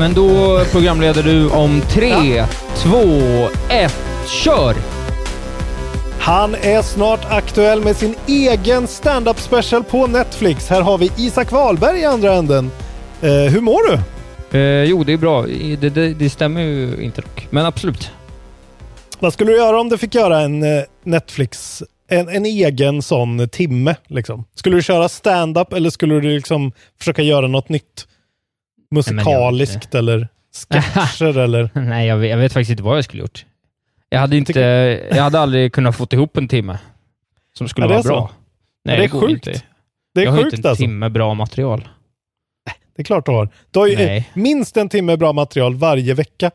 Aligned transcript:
Men 0.00 0.14
då 0.14 0.60
programleder 0.72 1.22
du 1.22 1.50
om 1.50 1.80
3, 1.80 2.44
2, 2.76 2.98
1, 3.68 3.94
kör! 4.26 4.74
Han 6.20 6.54
är 6.54 6.82
snart 6.82 7.20
aktuell 7.30 7.84
med 7.84 7.96
sin 7.96 8.14
egen 8.26 8.86
stand-up 8.86 9.40
special 9.40 9.84
på 9.84 10.06
Netflix. 10.06 10.68
Här 10.68 10.82
har 10.82 10.98
vi 10.98 11.10
Isak 11.16 11.52
Wahlberg 11.52 12.00
i 12.00 12.04
andra 12.04 12.34
änden. 12.34 12.70
Eh, 13.22 13.30
hur 13.30 13.60
mår 13.60 13.80
du? 13.88 13.98
Eh, 14.58 14.84
jo, 14.84 15.04
det 15.04 15.12
är 15.12 15.16
bra. 15.16 15.42
Det, 15.80 15.88
det, 15.88 16.14
det 16.14 16.30
stämmer 16.30 16.60
ju 16.60 17.02
inte 17.02 17.20
dock. 17.20 17.48
Men 17.50 17.66
absolut. 17.66 18.10
Vad 19.18 19.32
skulle 19.32 19.52
du 19.52 19.56
göra 19.56 19.80
om 19.80 19.88
du 19.88 19.98
fick 19.98 20.14
göra 20.14 20.40
en 20.40 20.62
eh, 20.62 20.82
Netflix, 21.04 21.82
en, 22.08 22.28
en 22.28 22.46
egen 22.46 23.02
sån 23.02 23.48
timme? 23.48 23.96
Liksom? 24.06 24.44
Skulle 24.54 24.76
du 24.76 24.82
köra 24.82 25.08
stand-up 25.08 25.72
eller 25.72 25.90
skulle 25.90 26.14
du 26.14 26.20
liksom 26.20 26.72
försöka 26.98 27.22
göra 27.22 27.46
något 27.46 27.68
nytt? 27.68 28.06
Musikaliskt 28.90 29.94
eller 29.94 30.28
sketcher 30.70 31.38
eller? 31.38 31.70
Nej, 31.74 32.06
jag 32.06 32.16
vet, 32.16 32.30
jag 32.30 32.36
vet 32.38 32.52
faktiskt 32.52 32.70
inte 32.70 32.82
vad 32.82 32.96
jag 32.96 33.04
skulle 33.04 33.22
gjort. 33.22 33.46
Jag 34.08 34.20
hade 34.20 34.36
inte... 34.36 34.60
Jag 35.10 35.22
hade 35.22 35.40
aldrig 35.40 35.72
kunnat 35.72 35.96
få 35.96 36.06
ihop 36.10 36.36
en 36.36 36.48
timme 36.48 36.78
som 37.58 37.68
skulle 37.68 37.86
vara 37.86 37.98
är 37.98 38.02
så? 38.02 38.08
bra. 38.08 38.30
Nej, 38.84 38.96
det 38.96 39.04
är 39.04 39.08
sjukt. 39.08 39.46
Inte. 39.46 39.62
Det 40.14 40.20
är 40.20 40.24
jag 40.24 40.32
har 40.32 40.38
sjukt 40.42 40.52
inte 40.54 40.68
en 40.68 40.70
alltså. 40.70 40.82
timme 40.84 41.08
bra 41.08 41.34
material. 41.34 41.88
Det 42.96 43.02
är 43.02 43.04
klart 43.04 43.26
du 43.26 43.32
har. 43.32 43.48
Du 43.70 43.78
har 43.78 43.86
ju 43.86 43.96
Nej. 43.96 44.30
minst 44.34 44.76
en 44.76 44.88
timme 44.88 45.16
bra 45.16 45.32
material 45.32 45.74
varje 45.74 46.14
vecka 46.14 46.50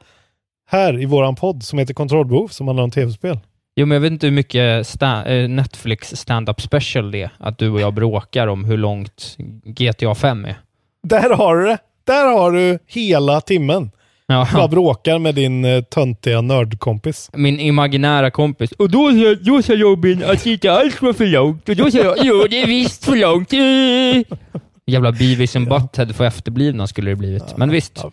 här 0.70 1.02
i 1.02 1.06
våran 1.06 1.36
podd 1.36 1.64
som 1.64 1.80
heter 1.80 1.94
Kontrollbehov 1.94 2.48
som 2.48 2.68
handlar 2.68 2.84
om 2.84 2.92
tv-spel. 2.92 3.40
Jo, 3.76 3.86
men 3.86 3.96
jag 3.96 4.02
vet 4.02 4.12
inte 4.12 4.28
hur 4.28 4.32
mycket 4.34 4.86
sta- 4.88 5.28
eh, 5.28 5.48
Netflix 5.50 6.16
stand-up 6.16 6.62
special 6.62 7.12
det 7.12 7.22
är. 7.22 7.30
Att 7.40 7.58
du 7.58 7.70
och 7.70 7.82
jag 7.82 7.94
bråkar 7.94 8.48
om 8.48 8.66
hur 8.66 8.78
långt 8.78 9.36
GTA 9.64 10.16
5 10.16 10.46
är. 10.46 10.56
Där 11.04 11.30
har 11.30 11.56
du 11.56 11.66
det! 11.66 11.78
Där 12.06 12.26
har 12.26 12.52
du 12.52 12.80
hela 12.88 13.42
timmen. 13.42 13.92
Ja. 14.28 14.48
Bara 14.54 14.68
bråkar 14.68 15.20
med 15.20 15.36
din 15.36 15.66
uh, 15.66 15.84
töntiga 15.84 16.42
nördkompis. 16.42 17.30
Min 17.34 17.60
imaginära 17.60 18.32
kompis. 18.32 18.72
Och 18.72 18.90
då, 18.90 19.12
sa- 19.12 19.36
då 19.42 19.62
sa 19.62 19.74
Robin 19.76 20.24
att 20.24 20.44
det 20.44 20.50
inte 20.52 20.72
alls 20.72 21.02
var 21.02 21.14
för 21.14 21.26
långt. 21.26 21.70
Och 21.70 21.76
då 21.76 21.92
sa 21.92 21.98
jag, 21.98 22.16
jo 22.22 22.46
det 22.50 22.62
är 22.62 22.68
visst 22.68 23.06
för 23.06 23.16
långt. 23.16 23.54
Eh. 23.54 24.38
Jävla 24.88 25.12
Beavis 25.12 25.56
and 25.56 25.70
Butthead 25.70 26.14
för 26.14 26.24
efterblivna 26.26 26.88
skulle 26.88 27.12
det 27.12 27.16
blivit. 27.16 27.58
Men 27.58 27.70
visst. 27.70 28.04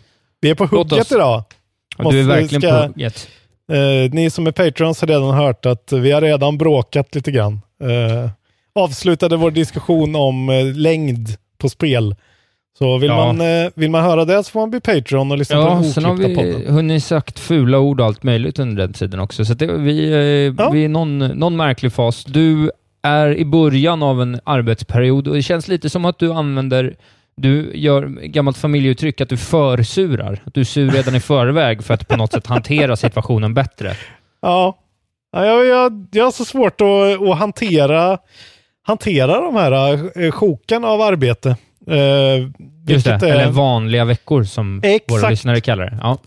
Vi 0.41 0.49
är 0.49 0.55
på 0.55 0.63
Låt 0.71 0.71
hugget 0.91 1.05
oss- 1.05 1.11
idag. 1.11 1.43
Ja, 1.97 2.11
du 2.11 2.19
är 2.19 2.23
verkligen 2.23 2.61
ska- 2.61 2.71
på 2.71 2.87
hugget. 2.87 3.27
Eh, 3.71 4.11
ni 4.13 4.29
som 4.29 4.47
är 4.47 4.51
patrons 4.51 5.01
har 5.01 5.07
redan 5.07 5.31
hört 5.33 5.65
att 5.65 5.91
vi 5.93 6.11
har 6.11 6.21
redan 6.21 6.57
bråkat 6.57 7.15
lite 7.15 7.31
grann. 7.31 7.61
Eh, 7.83 8.29
avslutade 8.75 9.37
vår 9.37 9.51
diskussion 9.51 10.15
om 10.15 10.49
eh, 10.49 10.65
längd 10.65 11.29
på 11.57 11.69
spel. 11.69 12.15
Så 12.77 12.97
vill, 12.97 13.09
Ja. 13.09 13.15
man, 13.33 13.41
eh, 13.41 13.69
vill 13.75 13.89
man 13.91 14.03
höra 14.03 14.25
det 14.25 14.43
så 14.43 14.51
får 14.51 14.59
man 14.59 14.69
bli 14.69 14.79
Patreon 14.79 15.31
och 15.31 15.37
lyssna 15.37 15.55
på 15.55 15.61
Ja, 15.61 15.73
den 15.75 15.83
sen 15.83 16.05
har 16.05 16.13
oklippta 16.13 16.43
vi 16.43 16.53
podden. 16.53 16.73
hunnit 16.73 17.03
sagt 17.03 17.39
fula 17.39 17.79
ord 17.79 17.99
och 17.99 18.05
allt 18.05 18.23
möjligt 18.23 18.59
under 18.59 18.81
den 18.83 18.93
tiden 18.93 19.19
också. 19.19 19.45
Så 19.45 19.53
det, 19.53 19.65
vi, 19.77 20.05
eh, 20.57 20.71
vi 20.71 20.85
är 20.85 20.89
någon, 20.89 21.19
någon 21.19 21.55
märklig 21.55 21.93
fas. 21.93 22.23
Du 22.23 22.71
är 23.03 23.35
i 23.37 23.45
början 23.45 24.03
av 24.03 24.21
en 24.21 24.39
arbetsperiod 24.43 25.27
och 25.27 25.33
det 25.35 25.41
känns 25.41 25.67
lite 25.67 25.89
som 25.89 26.05
att 26.05 26.19
du 26.19 26.31
använder 26.33 26.95
du 27.35 27.71
gör 27.77 28.05
gammalt 28.25 28.57
familjeuttryck 28.57 29.21
att 29.21 29.29
du 29.29 29.37
försurar. 29.37 30.41
Att 30.45 30.53
du 30.53 30.59
är 30.61 30.65
sur 30.65 30.91
redan 30.91 31.15
i 31.15 31.19
förväg 31.19 31.83
för 31.83 31.93
att 31.93 32.07
på 32.07 32.17
något 32.17 32.31
sätt 32.33 32.47
hantera 32.47 32.95
situationen 32.95 33.53
bättre. 33.53 33.95
Ja, 34.41 34.77
ja 35.31 35.45
jag, 35.45 35.65
jag, 35.65 36.07
jag 36.11 36.23
har 36.23 36.31
så 36.31 36.45
svårt 36.45 36.81
att, 36.81 37.21
att 37.29 37.37
hantera, 37.37 38.17
hantera 38.87 39.41
de 39.41 39.55
här 39.55 39.99
eh, 40.25 40.31
sjoken 40.31 40.85
av 40.85 41.01
arbete. 41.01 41.55
Eh, 41.87 42.49
Just 42.87 43.05
det, 43.05 43.11
är- 43.13 43.23
eller 43.25 43.51
vanliga 43.51 44.05
veckor 44.05 44.43
som 44.43 44.81
Exakt. 44.83 45.11
våra 45.11 45.29
lyssnare 45.29 45.61
kallar 45.61 45.85
det. 45.85 45.97
Ja. 46.01 46.17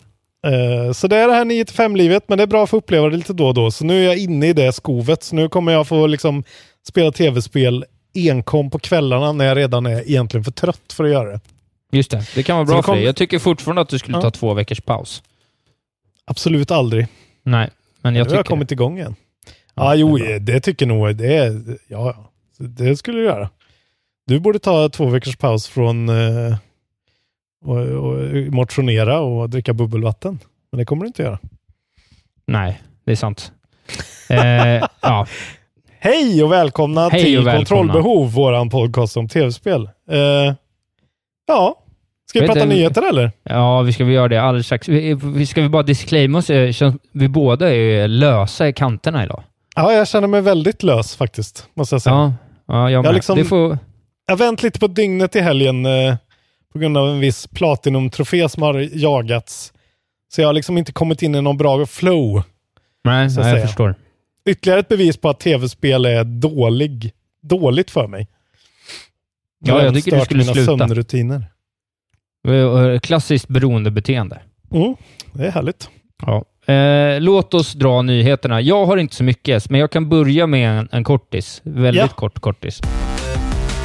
Eh, 0.50 0.92
Så 0.92 1.08
det 1.08 1.16
är 1.16 1.28
det 1.28 1.34
här 1.34 1.44
9-5-livet, 1.44 2.24
men 2.28 2.38
det 2.38 2.42
är 2.44 2.46
bra 2.46 2.64
att 2.64 2.70
få 2.70 2.76
uppleva 2.76 3.08
det 3.08 3.16
lite 3.16 3.32
då 3.32 3.46
och 3.46 3.54
då. 3.54 3.70
Så 3.70 3.84
nu 3.84 4.00
är 4.02 4.04
jag 4.06 4.18
inne 4.18 4.48
i 4.48 4.52
det 4.52 4.72
skovet. 4.72 5.22
Så 5.22 5.36
nu 5.36 5.48
kommer 5.48 5.72
jag 5.72 5.86
få 5.88 6.06
liksom 6.06 6.44
spela 6.88 7.12
tv-spel 7.12 7.84
enkom 8.14 8.70
på 8.70 8.78
kvällarna 8.78 9.32
när 9.32 9.44
jag 9.44 9.56
redan 9.56 9.86
är 9.86 10.10
egentligen 10.10 10.44
för 10.44 10.52
trött 10.52 10.92
för 10.92 11.04
att 11.04 11.10
göra 11.10 11.30
det. 11.32 11.40
Just 11.92 12.10
det, 12.10 12.24
det 12.34 12.42
kan 12.42 12.56
vara 12.56 12.64
bra 12.66 12.76
det 12.76 12.82
för 12.82 12.86
kom- 12.86 12.96
dig. 12.96 13.04
Jag 13.04 13.16
tycker 13.16 13.38
fortfarande 13.38 13.82
att 13.82 13.88
du 13.88 13.98
skulle 13.98 14.16
Ja. 14.16 14.22
ta 14.22 14.30
två 14.30 14.54
veckors 14.54 14.80
paus. 14.80 15.22
Absolut 16.24 16.70
aldrig. 16.70 17.06
Nej, 17.42 17.70
men 18.02 18.12
Nu 18.12 18.18
jag 18.18 18.24
har 18.24 18.28
tycker 18.28 18.38
jag 18.38 18.46
kommit 18.46 18.72
igång 18.72 18.98
igen. 18.98 19.14
Ja, 19.74 19.94
jo, 19.94 20.18
det 20.40 20.60
tycker 20.60 20.86
nog 20.86 21.16
det. 21.16 21.52
Ja, 21.88 22.30
det 22.58 22.96
skulle 22.96 23.18
du 23.18 23.24
göra. 23.24 23.50
Du 24.26 24.40
borde 24.40 24.58
ta 24.58 24.88
två 24.88 25.06
veckors 25.06 25.36
paus 25.36 25.68
från 25.68 26.08
eh, 26.08 26.56
och, 27.64 27.76
och 27.78 28.18
motionera 28.54 29.20
och 29.20 29.50
dricka 29.50 29.72
bubbelvatten. 29.74 30.38
Men 30.72 30.78
det 30.78 30.84
kommer 30.84 31.02
du 31.02 31.06
inte 31.06 31.22
göra. 31.22 31.38
Nej, 32.46 32.82
det 33.04 33.12
är 33.12 33.16
sant. 33.16 33.52
Eh, 34.30 34.84
ja. 35.00 35.26
Hej 35.98 36.42
och 36.42 36.52
välkomna 36.52 37.08
Hej 37.08 37.24
till 37.24 37.38
och 37.38 37.46
välkomna. 37.46 37.92
Kontrollbehov, 37.92 38.32
våran 38.32 38.70
podcast 38.70 39.16
om 39.16 39.28
tv-spel. 39.28 39.90
Eh, 40.10 40.54
ja, 41.46 41.82
ska 42.28 42.40
vi 42.40 42.46
Vet 42.46 42.54
prata 42.54 42.66
du- 42.66 42.74
nyheter 42.74 43.08
eller? 43.08 43.32
Ja, 43.42 43.82
vi 43.82 43.92
ska 43.92 44.04
väl 44.04 44.14
göra 44.14 44.28
det 44.28 44.42
alldeles 44.42 44.66
strax. 44.66 44.88
Vi, 44.88 45.14
vi 45.14 45.46
ska 45.46 45.62
vi 45.62 45.68
bara 45.68 45.82
disclaima 45.82 46.38
oss? 46.38 46.50
eh, 46.50 46.72
känns- 46.72 46.96
Vi 47.12 47.28
båda 47.28 47.74
är 47.74 48.08
lösa 48.08 48.68
i 48.68 48.72
kanterna 48.72 49.24
idag. 49.24 49.42
Ja, 49.76 49.92
jag 49.92 50.08
känner 50.08 50.28
mig 50.28 50.40
väldigt 50.40 50.82
lös 50.82 51.16
faktiskt, 51.16 51.68
måste 51.74 51.94
jag 51.94 52.02
säga. 52.02 52.14
Ja, 52.16 52.32
ja 52.66 52.74
jag 52.82 52.90
Jag 52.92 53.04
med. 53.04 53.14
liksom- 53.14 53.38
Det 53.38 53.44
får... 53.44 53.78
Jag 54.26 54.36
vänt 54.36 54.62
lite 54.62 54.78
på 54.78 54.86
dygnet 54.86 55.36
i 55.36 55.40
helgen 55.40 55.86
eh, 55.86 56.16
på 56.72 56.78
grund 56.78 56.96
av 56.96 57.08
en 57.08 57.20
viss 57.20 57.46
Platinum-trofé 57.46 58.48
som 58.48 58.62
har 58.62 58.88
jagats. 58.92 59.72
Så 60.34 60.40
jag 60.40 60.48
har 60.48 60.52
liksom 60.52 60.78
inte 60.78 60.92
kommit 60.92 61.22
in 61.22 61.34
i 61.34 61.42
någon 61.42 61.56
bra 61.56 61.86
flow. 61.86 62.42
Nej, 63.04 63.28
nej 63.36 63.48
jag 63.52 63.62
förstår. 63.62 63.94
Ytterligare 64.48 64.80
ett 64.80 64.88
bevis 64.88 65.16
på 65.16 65.28
att 65.28 65.40
tv-spel 65.40 66.04
är 66.04 66.24
dålig, 66.24 67.12
dåligt 67.42 67.90
för 67.90 68.06
mig. 68.06 68.28
Ja, 69.58 69.74
jag 69.74 69.82
även 69.82 69.94
tycker 69.94 70.18
du 70.18 70.24
skulle 70.24 70.40
mina 70.42 70.52
sluta. 70.54 70.78
sömnrutiner. 70.78 71.44
Eh, 72.48 72.98
Klassiskt 73.00 73.48
beroendebeteende. 73.48 74.40
Mm, 74.72 74.94
det 75.32 75.46
är 75.46 75.50
härligt. 75.50 75.88
Ja. 76.26 76.44
Eh, 76.74 77.20
låt 77.20 77.54
oss 77.54 77.72
dra 77.72 78.02
nyheterna. 78.02 78.60
Jag 78.60 78.86
har 78.86 78.96
inte 78.96 79.14
så 79.14 79.24
mycket, 79.24 79.70
men 79.70 79.80
jag 79.80 79.90
kan 79.90 80.08
börja 80.08 80.46
med 80.46 80.78
en, 80.78 80.88
en 80.92 81.04
kortis. 81.04 81.60
Väldigt 81.64 82.02
Ja. 82.02 82.08
kort 82.08 82.38
kortis. 82.40 82.80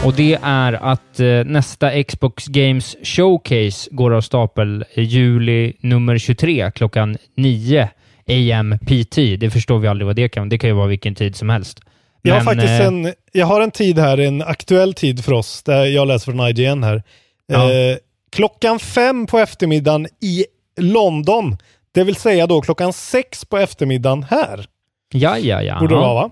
Och 0.06 0.14
det 0.14 0.38
är 0.44 0.74
att 0.74 1.20
eh, 1.20 1.28
nästa 1.46 2.04
Xbox 2.04 2.48
Games 2.48 2.96
Showcase 3.04 3.90
går 3.92 4.14
av 4.14 4.22
stapel 4.22 4.86
juli 4.96 5.74
nummer 5.80 6.18
23 6.18 6.72
klockan 6.72 7.18
9 7.36 7.90
AM 8.28 8.80
PT. 8.80 9.16
Det 9.40 9.50
förstår 9.54 9.80
vi 9.80 9.88
aldrig 9.88 10.06
vad 10.06 10.16
det 10.16 10.30
kan 10.30 10.50
Det 10.50 10.58
kan 10.58 10.70
ju 10.70 10.76
vara 10.76 10.88
vilken 10.88 11.16
tid 11.16 11.36
som 11.36 11.50
helst. 11.50 11.80
Jag 12.22 12.34
har 12.34 12.40
Men, 12.40 12.46
faktiskt 12.46 12.82
eh, 12.82 12.88
en, 12.88 13.14
jag 13.32 13.46
har 13.46 13.62
en 13.62 13.72
tid 13.72 14.00
här, 14.00 14.18
en 14.18 14.42
aktuell 14.42 14.94
tid 14.94 15.26
för 15.26 15.32
oss, 15.34 15.64
där 15.64 15.86
jag 15.86 16.08
läser 16.08 16.32
från 16.32 16.48
IGN 16.48 16.84
här. 16.84 17.04
Ja. 17.48 17.72
Eh, 17.72 17.98
klockan 18.32 18.80
fem 18.80 19.28
på 19.28 19.40
eftermiddagen 19.40 20.08
i 20.22 20.46
London, 20.80 21.58
det 21.92 22.04
vill 22.04 22.16
säga 22.16 22.48
då 22.48 22.62
klockan 22.62 22.94
sex 22.94 23.46
på 23.46 23.58
eftermiddagen 23.58 24.24
här. 24.30 24.66
Ja, 25.14 25.38
ja, 25.38 25.64
ja. 25.64 25.80
Borde 25.80 25.96
det 25.96 26.00
vara 26.00 26.14
va? 26.14 26.32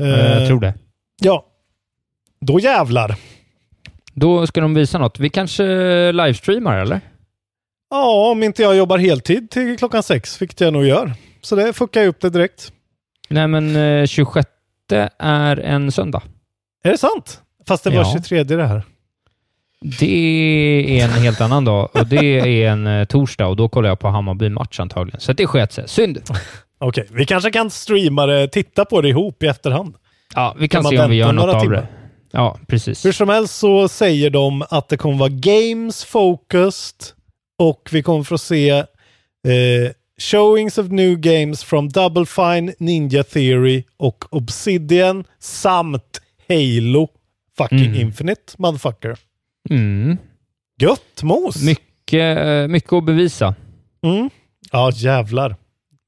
Eh, 0.00 0.38
Jag 0.38 0.48
tror 0.48 0.60
det. 0.60 0.74
Ja. 1.20 1.44
Då 2.46 2.60
jävlar. 2.60 3.14
Då 4.14 4.46
ska 4.46 4.60
de 4.60 4.74
visa 4.74 4.98
något. 4.98 5.20
Vi 5.20 5.30
kanske 5.30 5.64
livestreamar, 6.12 6.78
eller? 6.78 7.00
Ja, 7.90 8.30
om 8.30 8.42
inte 8.42 8.62
jag 8.62 8.76
jobbar 8.76 8.98
heltid 8.98 9.50
till 9.50 9.78
klockan 9.78 10.02
sex, 10.02 10.42
vilket 10.42 10.60
jag 10.60 10.72
nog 10.72 10.86
gör. 10.86 11.12
Så 11.42 11.56
det 11.56 11.72
fuckar 11.72 12.00
jag 12.00 12.08
upp 12.08 12.20
det 12.20 12.30
direkt. 12.30 12.72
Nej, 13.28 13.48
men 13.48 13.76
eh, 13.76 14.06
26 14.06 14.48
är 15.18 15.56
en 15.60 15.92
söndag. 15.92 16.22
Är 16.84 16.90
det 16.90 16.98
sant? 16.98 17.40
Fast 17.68 17.84
det 17.84 17.90
var 17.90 17.96
Ja. 17.96 18.12
23 18.12 18.44
det 18.44 18.66
här. 18.66 18.82
Det 20.00 21.00
är 21.00 21.04
en 21.04 21.10
helt 21.10 21.40
annan 21.40 21.64
dag 21.64 21.88
och 21.96 22.06
det 22.06 22.38
är 22.64 22.70
en 22.70 22.86
eh, 22.86 23.04
torsdag 23.04 23.46
och 23.46 23.56
då 23.56 23.68
kollar 23.68 23.88
jag 23.88 23.98
på 23.98 24.08
Hammarby-match 24.08 24.80
antagligen. 24.80 25.20
Så 25.20 25.32
det 25.32 25.46
sket 25.46 25.72
sig. 25.72 25.88
Synd. 25.88 26.18
Okej, 26.78 27.06
vi 27.10 27.26
kanske 27.26 27.50
kan 27.50 27.70
streama 27.70 28.26
det, 28.26 28.48
titta 28.48 28.84
på 28.84 29.00
det 29.00 29.08
ihop 29.08 29.42
i 29.42 29.46
efterhand. 29.46 29.94
Ja, 30.34 30.56
vi 30.58 30.68
kan, 30.68 30.82
Kan 30.82 30.90
se 30.90 30.98
om 31.00 31.10
vi 31.10 31.16
gör 31.16 31.32
något 31.32 31.54
av 31.54 31.60
timmar? 31.60 31.76
det. 31.76 31.86
Ja, 32.36 32.58
precis. 32.66 33.04
Hur 33.04 33.12
som 33.12 33.28
helst 33.28 33.56
så 33.56 33.88
säger 33.88 34.30
de 34.30 34.64
att 34.70 34.88
det 34.88 34.96
kommer 34.96 35.16
vara 35.16 35.28
games 35.28 36.04
focused 36.04 37.06
och 37.58 37.88
vi 37.92 38.02
kommer 38.02 38.22
få 38.24 38.38
se 38.38 38.70
eh, 38.70 38.84
showings 40.20 40.78
of 40.78 40.86
new 40.86 41.16
games 41.18 41.64
from 41.64 41.88
Double 41.88 42.26
Fine, 42.26 42.74
Ninja 42.78 43.24
Theory 43.24 43.84
och 43.96 44.24
Obsidian 44.30 45.24
samt 45.38 46.20
Halo 46.48 47.08
fucking 47.58 47.78
Mm. 47.78 48.00
Infinite, 48.00 48.42
motherfucker. 48.58 49.18
Mm. 49.70 50.16
Gött 50.80 51.22
mos! 51.22 51.62
Mycket, 51.62 52.38
eh, 52.38 52.68
mycket 52.68 52.92
att 52.92 53.04
bevisa. 53.04 53.54
Mm. 54.04 54.30
Ja, 54.72 54.90
jävlar. 54.94 55.56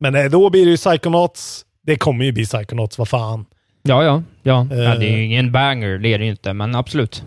Men 0.01 0.15
eh, 0.15 0.25
då 0.25 0.51
blir 0.51 0.65
det 0.65 0.71
ju 0.71 0.77
Psychonauts. 0.77 1.65
Det 1.83 1.97
kommer 1.97 2.25
ju 2.25 2.33
bli 2.33 2.45
Psychonauts, 2.45 2.99
vad 2.99 3.09
fan. 3.09 3.45
Ja, 3.89 4.05
ja. 4.05 4.23
ja. 4.43 4.67
ja 4.71 4.77
Eh. 4.93 4.99
det 4.99 5.07
är 5.07 5.17
ju 5.17 5.25
ingen 5.25 5.53
banger, 5.53 5.99
det 5.99 6.15
är 6.15 6.19
det 6.19 6.25
ju 6.25 6.31
inte, 6.31 6.53
men 6.53 6.75
absolut. 6.75 7.23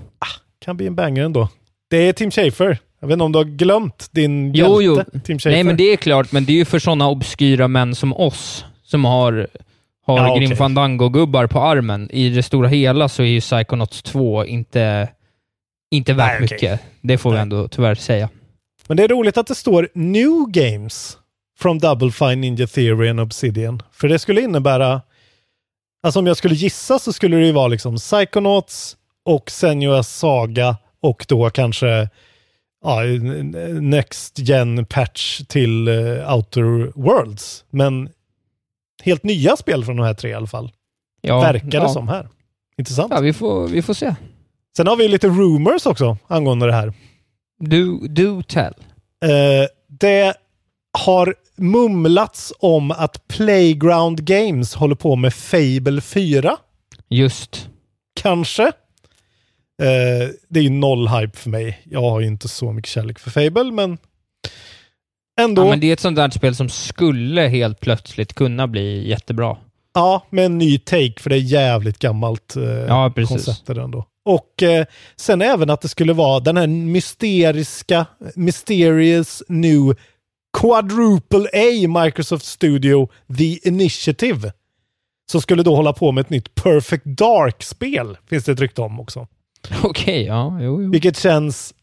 Kan 0.65 0.77
bli 0.77 0.87
en 0.87 0.95
banger 0.95 1.23
ändå. 1.23 1.49
Det 1.89 1.97
är 1.97 2.13
Tim 2.13 2.31
Schafer. 2.31 2.77
Jag 2.99 3.07
vet 3.07 3.13
inte 3.13 3.23
om 3.23 3.31
du 3.31 3.39
har 3.39 3.43
glömt 3.45 4.07
din 4.11 4.53
Jo, 4.53 4.81
hjälte, 4.81 5.05
jo. 5.13 5.19
Tim 5.19 5.39
Schafer. 5.39 5.51
Nej, 5.51 5.63
men 5.63 5.77
det 5.77 5.83
är 5.93 5.97
klart, 5.97 6.31
men 6.31 6.45
det 6.45 6.51
är 6.53 6.55
ju 6.57 6.65
för 6.65 6.79
sådana 6.79 7.07
obskyra 7.09 7.67
män 7.67 7.95
som 7.95 8.13
oss, 8.13 8.65
som 8.83 9.05
har, 9.05 9.47
har 10.05 10.17
Ja, 10.17 10.35
Grim. 10.37 10.51
Fandango-gubbar 10.55 11.47
på 11.47 11.59
armen. 11.59 12.09
I 12.11 12.29
det 12.29 12.43
stora 12.43 12.67
hela 12.67 13.09
så 13.09 13.21
är 13.23 13.27
ju 13.27 13.39
Psychonauts 13.41 14.01
2 14.03 14.45
inte, 14.45 15.09
inte 15.91 16.13
värt 16.13 16.27
Nej, 16.39 16.45
okej. 16.45 16.55
mycket. 16.55 16.79
Det 17.01 17.17
får 17.17 17.29
vi 17.29 17.33
Nej. 17.35 17.41
ändå 17.41 17.67
tyvärr 17.67 17.95
säga. 17.95 18.29
Men 18.87 18.97
det 18.97 19.03
är 19.03 19.07
roligt 19.07 19.37
att 19.37 19.47
det 19.47 19.55
står 19.55 19.89
New 19.93 20.31
Games 20.47 21.17
from 21.59 21.79
Double 21.79 22.11
Fine 22.11 22.41
Ninja 22.41 22.67
Theory 22.67 23.09
and 23.09 23.19
Obsidian. 23.19 23.81
För 23.91 24.07
det 24.07 24.19
skulle 24.19 24.41
innebära, 24.41 25.01
alltså 26.03 26.19
om 26.19 26.27
jag 26.27 26.37
skulle 26.37 26.55
gissa 26.55 26.99
så 26.99 27.13
skulle 27.13 27.37
det 27.37 27.45
ju 27.45 27.51
vara 27.51 27.67
liksom 27.67 27.95
Psychonauts 27.95 28.97
och 29.25 29.49
Senua's 29.49 30.03
Saga 30.03 30.77
och 31.01 31.25
då 31.27 31.49
kanske 31.49 32.09
ja, 32.83 33.01
Next 33.81 34.39
Gen 34.39 34.85
patch 34.85 35.41
till 35.47 35.87
eh, 35.87 36.35
Outer 36.35 36.91
Worlds. 36.95 37.65
Men 37.69 38.09
helt 39.03 39.23
nya 39.23 39.55
spel 39.57 39.85
från 39.85 39.95
de 39.95 40.05
här 40.05 40.13
tre 40.13 40.29
i 40.29 40.33
alla 40.33 40.47
fall. 40.47 40.71
Ja, 41.21 41.39
Verkar 41.39 41.79
ja. 41.79 41.83
det 41.83 41.89
som 41.89 42.07
här. 42.07 42.29
Intressant. 42.77 43.13
Ja, 43.15 43.19
vi 43.19 43.33
får, 43.33 43.67
vi 43.67 43.81
får 43.81 43.93
se. 43.93 44.15
Sen 44.77 44.87
har 44.87 44.95
vi 44.95 45.07
lite 45.07 45.27
rumors 45.27 45.85
också 45.85 46.17
angående 46.27 46.65
det 46.65 46.73
här. 46.73 46.93
Do, 47.59 48.07
do 48.07 48.43
tell. 48.43 48.73
Eh, 49.23 49.67
det 49.87 50.33
har 51.05 51.35
mumlats 51.61 52.53
om 52.59 52.91
att 52.91 53.27
Playground 53.27 54.23
Games 54.25 54.75
håller 54.75 54.95
på 54.95 55.15
med 55.15 55.33
Fable 55.33 56.01
4. 56.01 56.57
Just. 57.09 57.69
Kanske. 58.21 58.63
Eh, 59.81 60.29
det 60.49 60.59
är 60.59 60.63
ju 60.63 60.69
noll 60.69 61.07
hype 61.07 61.37
för 61.37 61.49
mig. 61.49 61.81
Jag 61.83 62.01
har 62.01 62.19
ju 62.19 62.27
inte 62.27 62.47
så 62.47 62.71
mycket 62.71 62.91
kärlek 62.91 63.19
för 63.19 63.31
Fable, 63.31 63.71
men 63.71 63.97
ändå. 65.41 65.61
Ja, 65.61 65.65
Ja, 65.65 65.69
men 65.69 65.79
det 65.79 65.87
är 65.87 65.93
ett 65.93 65.99
sånt 65.99 66.15
där 66.15 66.29
spel 66.29 66.55
som 66.55 66.69
skulle 66.69 67.41
helt 67.41 67.79
plötsligt 67.79 68.33
kunna 68.33 68.67
bli 68.67 69.09
jättebra. 69.09 69.57
med 70.29 70.45
en 70.45 70.57
ny 70.57 70.79
take, 70.79 71.13
för 71.19 71.29
det 71.29 71.35
är 71.35 71.39
jävligt 71.39 71.99
gammalt 71.99 72.55
eh, 72.55 72.63
Ja, 72.63 73.13
koncept 73.27 73.69
ändå. 73.69 74.05
Och 74.25 74.63
eh, 74.63 74.85
sen 75.15 75.41
även 75.41 75.69
att 75.69 75.81
det 75.81 75.87
skulle 75.87 76.13
vara 76.13 76.39
den 76.39 76.57
här 76.57 76.67
mysteriska, 76.67 78.05
mysterious 78.35 79.43
new 79.47 79.95
Quadruple 80.53 81.49
A 81.53 82.01
Microsoft 82.03 82.45
Studio 82.45 83.09
The 83.37 83.67
Initiative. 83.67 84.51
Som 85.31 85.41
skulle 85.41 85.63
då 85.63 85.75
hålla 85.75 85.93
på 85.93 86.11
med 86.11 86.21
ett 86.21 86.29
nytt 86.29 86.55
Perfect 86.55 87.05
Dark-spel, 87.05 88.17
finns 88.29 88.43
det 88.43 88.51
ett 88.51 88.59
rykte 88.59 88.81
om 88.81 88.99
också. 88.99 89.27
Okej, 89.83 90.25
ja, 90.25 90.57
jo, 90.61 90.81
jo. 90.81 90.91
Vilket 90.91 91.17
känns... 91.17 91.73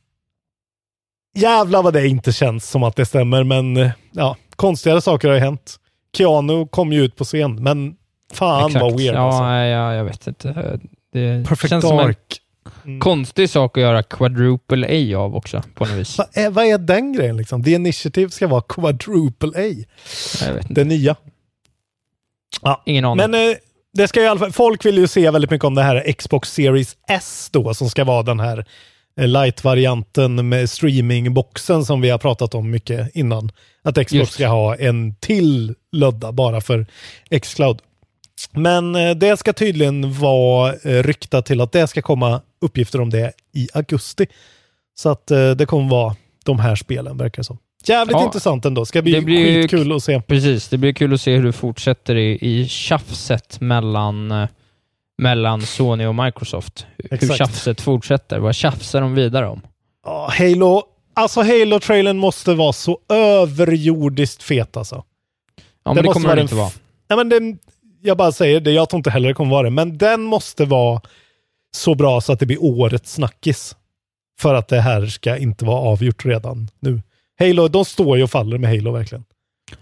Jävlar 1.35 1.83
vad 1.83 1.93
det 1.93 2.09
inte 2.09 2.33
känns 2.33 2.71
som 2.71 2.83
att 2.83 2.97
det 2.97 3.07
stämmer, 3.07 3.45
men 3.45 3.91
ja, 4.13 4.37
konstigare 4.57 5.01
saker 5.01 5.29
har 5.29 5.35
ju 5.35 5.41
hänt. 5.41 5.77
Keanu 6.17 6.67
kom 6.67 6.93
ju 6.93 7.05
ut 7.05 7.17
på 7.17 7.25
scen, 7.25 7.63
men 7.63 7.97
fan 8.33 8.67
Exakt. 8.67 8.83
vad 8.83 8.97
weird 8.97 9.15
ja, 9.15 9.21
alltså. 9.21 9.45
ja, 9.45 9.95
jag 9.95 10.05
vet 10.05 10.27
inte. 10.27 10.79
Det 11.13 11.47
Perfect 11.49 11.69
som 11.69 11.91
en 11.91 11.97
Dark. 11.97 12.41
Mm. 12.85 13.01
konstig 13.01 13.51
sak 13.51 13.77
att 13.79 13.83
göra 13.83 14.03
quadruple 14.03 14.87
A 14.87 15.19
av 15.19 15.37
också, 15.37 15.63
på 15.75 15.85
något 15.85 15.95
vis. 15.95 16.19
Vad 16.19 16.27
är, 16.33 16.51
vad 16.51 16.65
är 16.65 16.79
den 16.79 17.13
grejen 17.13 17.37
liksom? 17.37 17.65
The 17.65 17.71
Initiative 17.73 18.31
ska 18.31 18.47
vara 18.47 18.63
Quadruple 18.63 19.49
A. 19.49 19.85
Jag 20.47 20.55
vet 20.55 20.71
inte. 20.71 20.75
Det 20.81 20.85
nya. 20.85 21.17
Ja, 22.63 22.83
Ingen 22.87 23.05
aning. 23.05 23.31
men 23.31 23.51
eh, 23.51 23.57
det 23.93 24.09
ska 24.09 24.23
i 24.23 24.27
alla 24.27 24.41
fall, 24.41 24.53
folk 24.53 24.85
vill 24.85 24.99
ju 24.99 25.07
se 25.07 25.31
väldigt 25.31 25.51
mycket 25.51 25.65
om 25.65 25.75
det 25.75 25.83
här 25.83 26.13
Xbox 26.13 26.53
Series 26.53 26.97
S 27.09 27.49
då, 27.53 27.75
som 27.75 27.91
ska 27.91 28.05
vara 28.05 28.23
den 28.23 28.41
här 28.41 28.67
eh, 29.21 29.29
light-varianten 29.29 30.49
med 30.49 30.71
streamingboxen 30.71 31.85
som 31.85 32.01
vi 32.01 32.11
har 32.11 32.19
pratat 32.19 32.55
om 32.55 32.71
mycket 32.71 33.17
innan. 33.17 33.51
Att 33.83 33.95
Xbox 33.95 34.13
Just. 34.13 34.33
ska 34.33 34.49
ha 34.49 34.77
en 34.77 35.15
till 35.15 35.75
lödda 35.93 36.33
bara 36.33 36.61
för 36.61 36.87
Xcloud. 37.43 37.79
Men 38.53 38.95
eh, 38.97 39.11
det 39.11 39.37
ska 39.37 39.53
tydligen 39.53 40.13
vara 40.13 40.73
eh, 40.75 41.03
ryktat 41.03 41.47
till 41.47 41.61
att 41.61 41.73
det 41.73 41.87
ska 41.87 42.03
komma 42.03 42.41
uppgifter 42.61 43.01
om 43.01 43.11
det 43.11 43.33
i 43.55 43.69
augusti. 43.75 44.27
Så 44.99 45.09
att 45.09 45.31
eh, 45.31 45.51
det 45.51 45.67
kommer 45.67 45.89
vara 45.91 46.17
de 46.45 46.59
här 46.59 46.75
spelen 46.77 47.17
verkar 47.17 47.43
det 47.43 47.45
som. 47.47 47.59
Jävligt 47.85 48.17
Ja. 48.17 48.25
intressant 48.25 48.65
ändå. 48.65 48.85
Ska 48.87 49.03
bli 49.03 49.13
Det 49.13 49.21
blir 49.21 49.63
skitkul 49.63 49.93
att 49.93 50.03
se. 50.03 50.21
Precis, 50.21 50.69
det 50.69 50.79
blir 50.79 50.93
kul 50.93 51.15
att 51.15 51.21
se 51.21 51.37
hur 51.37 51.45
det 51.45 51.53
fortsätter 51.53 52.17
i, 52.17 52.39
i 52.41 52.69
tjafset 52.69 53.61
mellan, 53.61 54.47
mellan 55.23 55.63
Sony 55.63 56.07
och 56.07 56.15
Microsoft. 56.15 56.87
Hur 56.99 57.13
Exakt. 57.15 57.39
tjafset 57.39 57.81
fortsätter. 57.81 58.39
Vad 58.39 58.55
tjafsar 58.55 59.01
de 59.01 59.15
vidare 59.15 59.47
om? 59.49 59.61
Ja, 60.05 60.31
Halo, 60.39 60.83
alltså 61.15 61.41
Halo-trailern 61.43 62.19
måste 62.19 62.55
vara 62.55 62.73
så 62.73 62.99
överjordiskt 63.09 64.43
fet 64.43 64.77
alltså. 64.77 65.05
Ja, 65.85 65.95
men 65.95 65.97
Det 65.97 66.03
det, 66.03 66.13
kommer 66.13 66.29
den 66.29 66.39
inte 66.39 66.55
vara. 66.55 66.71
Nej, 67.09 67.17
men 67.17 67.29
den, 67.29 67.59
jag 68.09 68.17
bara 68.17 68.33
säger 68.33 68.61
det, 68.61 68.73
jag 68.73 68.89
tror 68.89 68.99
inte 68.99 69.11
heller 69.11 69.29
det 69.29 69.35
kommer 69.35 69.51
vara 69.51 69.63
det, 69.63 69.71
men 69.71 69.99
den 69.99 70.23
måste 70.23 70.65
vara 70.65 71.01
så 71.77 71.95
bra 71.95 72.21
så 72.21 72.33
att 72.33 72.41
det 72.41 72.47
blir 72.47 72.65
årets 72.65 73.13
snackis. 73.13 73.77
För 74.41 74.55
att 74.55 74.69
det 74.69 74.81
här 74.81 75.07
ska 75.07 75.37
inte 75.37 75.65
vara 75.65 75.81
avgjort 75.81 76.25
redan 76.27 76.69
nu. 76.81 77.03
Halo, 77.39 77.69
de 77.69 77.85
står 77.85 78.17
ju 78.17 78.23
och 78.23 78.31
faller 78.31 78.59
med 78.59 78.71
Halo 78.71 78.93
verkligen. 78.93 79.25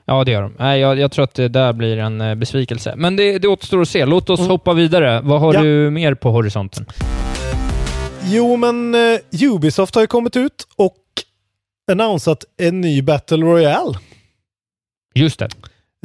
Ja, 0.05 0.25
det 0.25 0.31
gör 0.33 0.43
de. 0.43 0.55
Nej, 0.59 0.81
jag, 0.81 0.99
jag 0.99 1.13
tror 1.13 1.25
att 1.25 1.35
det 1.35 1.49
där 1.49 1.73
blir 1.73 1.99
en 1.99 2.21
eh, 2.21 2.35
besvikelse. 2.35 2.95
Men 2.97 3.17
det, 3.17 3.39
det 3.39 3.49
återstår 3.49 3.81
att 3.83 3.89
se. 3.89 4.05
Låt 4.05 4.31
oss 4.31 4.41
Mm. 4.41 4.51
hoppa 4.51 4.73
vidare. 4.75 5.21
Vad 5.21 5.41
har 5.41 5.55
Ja. 5.55 5.63
du 5.63 5.91
mer 5.91 6.15
på 6.15 6.31
horisonten? 6.31 6.87
Jo, 8.25 8.57
men 8.57 8.95
eh, 8.95 9.19
Ubisoft 9.53 9.95
har 9.95 10.03
ju 10.03 10.07
kommit 10.07 10.37
ut 10.37 10.67
och 10.77 10.97
annonsat 11.93 12.45
en 12.57 12.81
ny 12.81 13.03
Battle 13.03 13.37
Royale. 13.47 13.99
Just 15.15 15.39
det. 15.39 15.49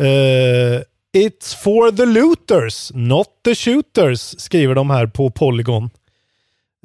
Eh, 0.01 0.81
It's 1.17 1.55
for 1.63 1.91
the 1.91 2.05
looters, 2.05 2.91
not 2.95 3.27
the 3.45 3.55
shooters, 3.55 4.41
skriver 4.41 4.75
de 4.75 4.89
här 4.89 5.07
på 5.07 5.29
Polygon. 5.29 5.83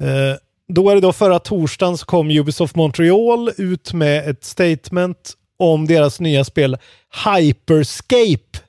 Eh, 0.01 0.37
då 0.73 0.89
är 0.89 0.95
det 0.95 1.01
då 1.01 1.13
förra 1.13 1.39
torsdagen 1.39 1.97
så 1.97 2.05
kom 2.05 2.29
Ubisoft 2.31 2.75
Montreal 2.75 3.51
ut 3.57 3.93
med 3.93 4.29
ett 4.29 4.43
statement 4.43 5.33
om 5.59 5.87
deras 5.87 6.19
nya 6.19 6.43
spel 6.43 6.77
Hyperscape. 7.25 8.59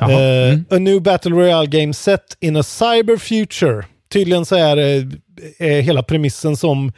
Eh, 0.00 0.08
Mm. 0.08 0.64
A 0.70 0.78
new 0.78 1.02
battle 1.02 1.30
royale 1.30 1.66
game 1.66 1.94
set 1.94 2.36
in 2.40 2.56
a 2.56 2.62
cyber 2.62 3.16
future. 3.16 3.84
Tydligen 4.12 4.44
så 4.46 4.56
är, 4.56 4.76
det- 4.76 5.18
är 5.58 5.80
hela 5.80 6.02
premissen 6.02 6.56
som 6.56 6.92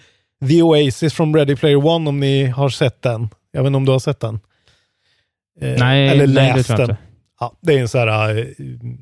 The 0.49 0.63
Oasis 0.63 1.15
från 1.15 1.35
Ready 1.37 1.57
Player 1.57 1.87
One 1.87 2.09
om 2.09 2.21
ni 2.21 2.45
har 2.47 2.69
sett 2.69 3.03
den. 3.03 3.29
Jag 3.53 3.63
vet 3.63 3.67
inte 3.67 3.77
om 3.77 3.85
du 3.85 3.93
har 3.93 3.99
sett 3.99 4.21
den? 4.21 4.41
Eh, 5.61 5.79
Nej, 5.79 6.09
eller 6.09 6.27
nej, 6.27 6.53
läst 6.57 6.69
jag 6.69 6.79
den. 6.79 6.97
Ja, 7.41 7.57
det 7.61 7.75
är 7.75 7.79
en 7.79 7.89
så 7.89 7.99
här, 7.99 8.39
eh, 8.39 8.45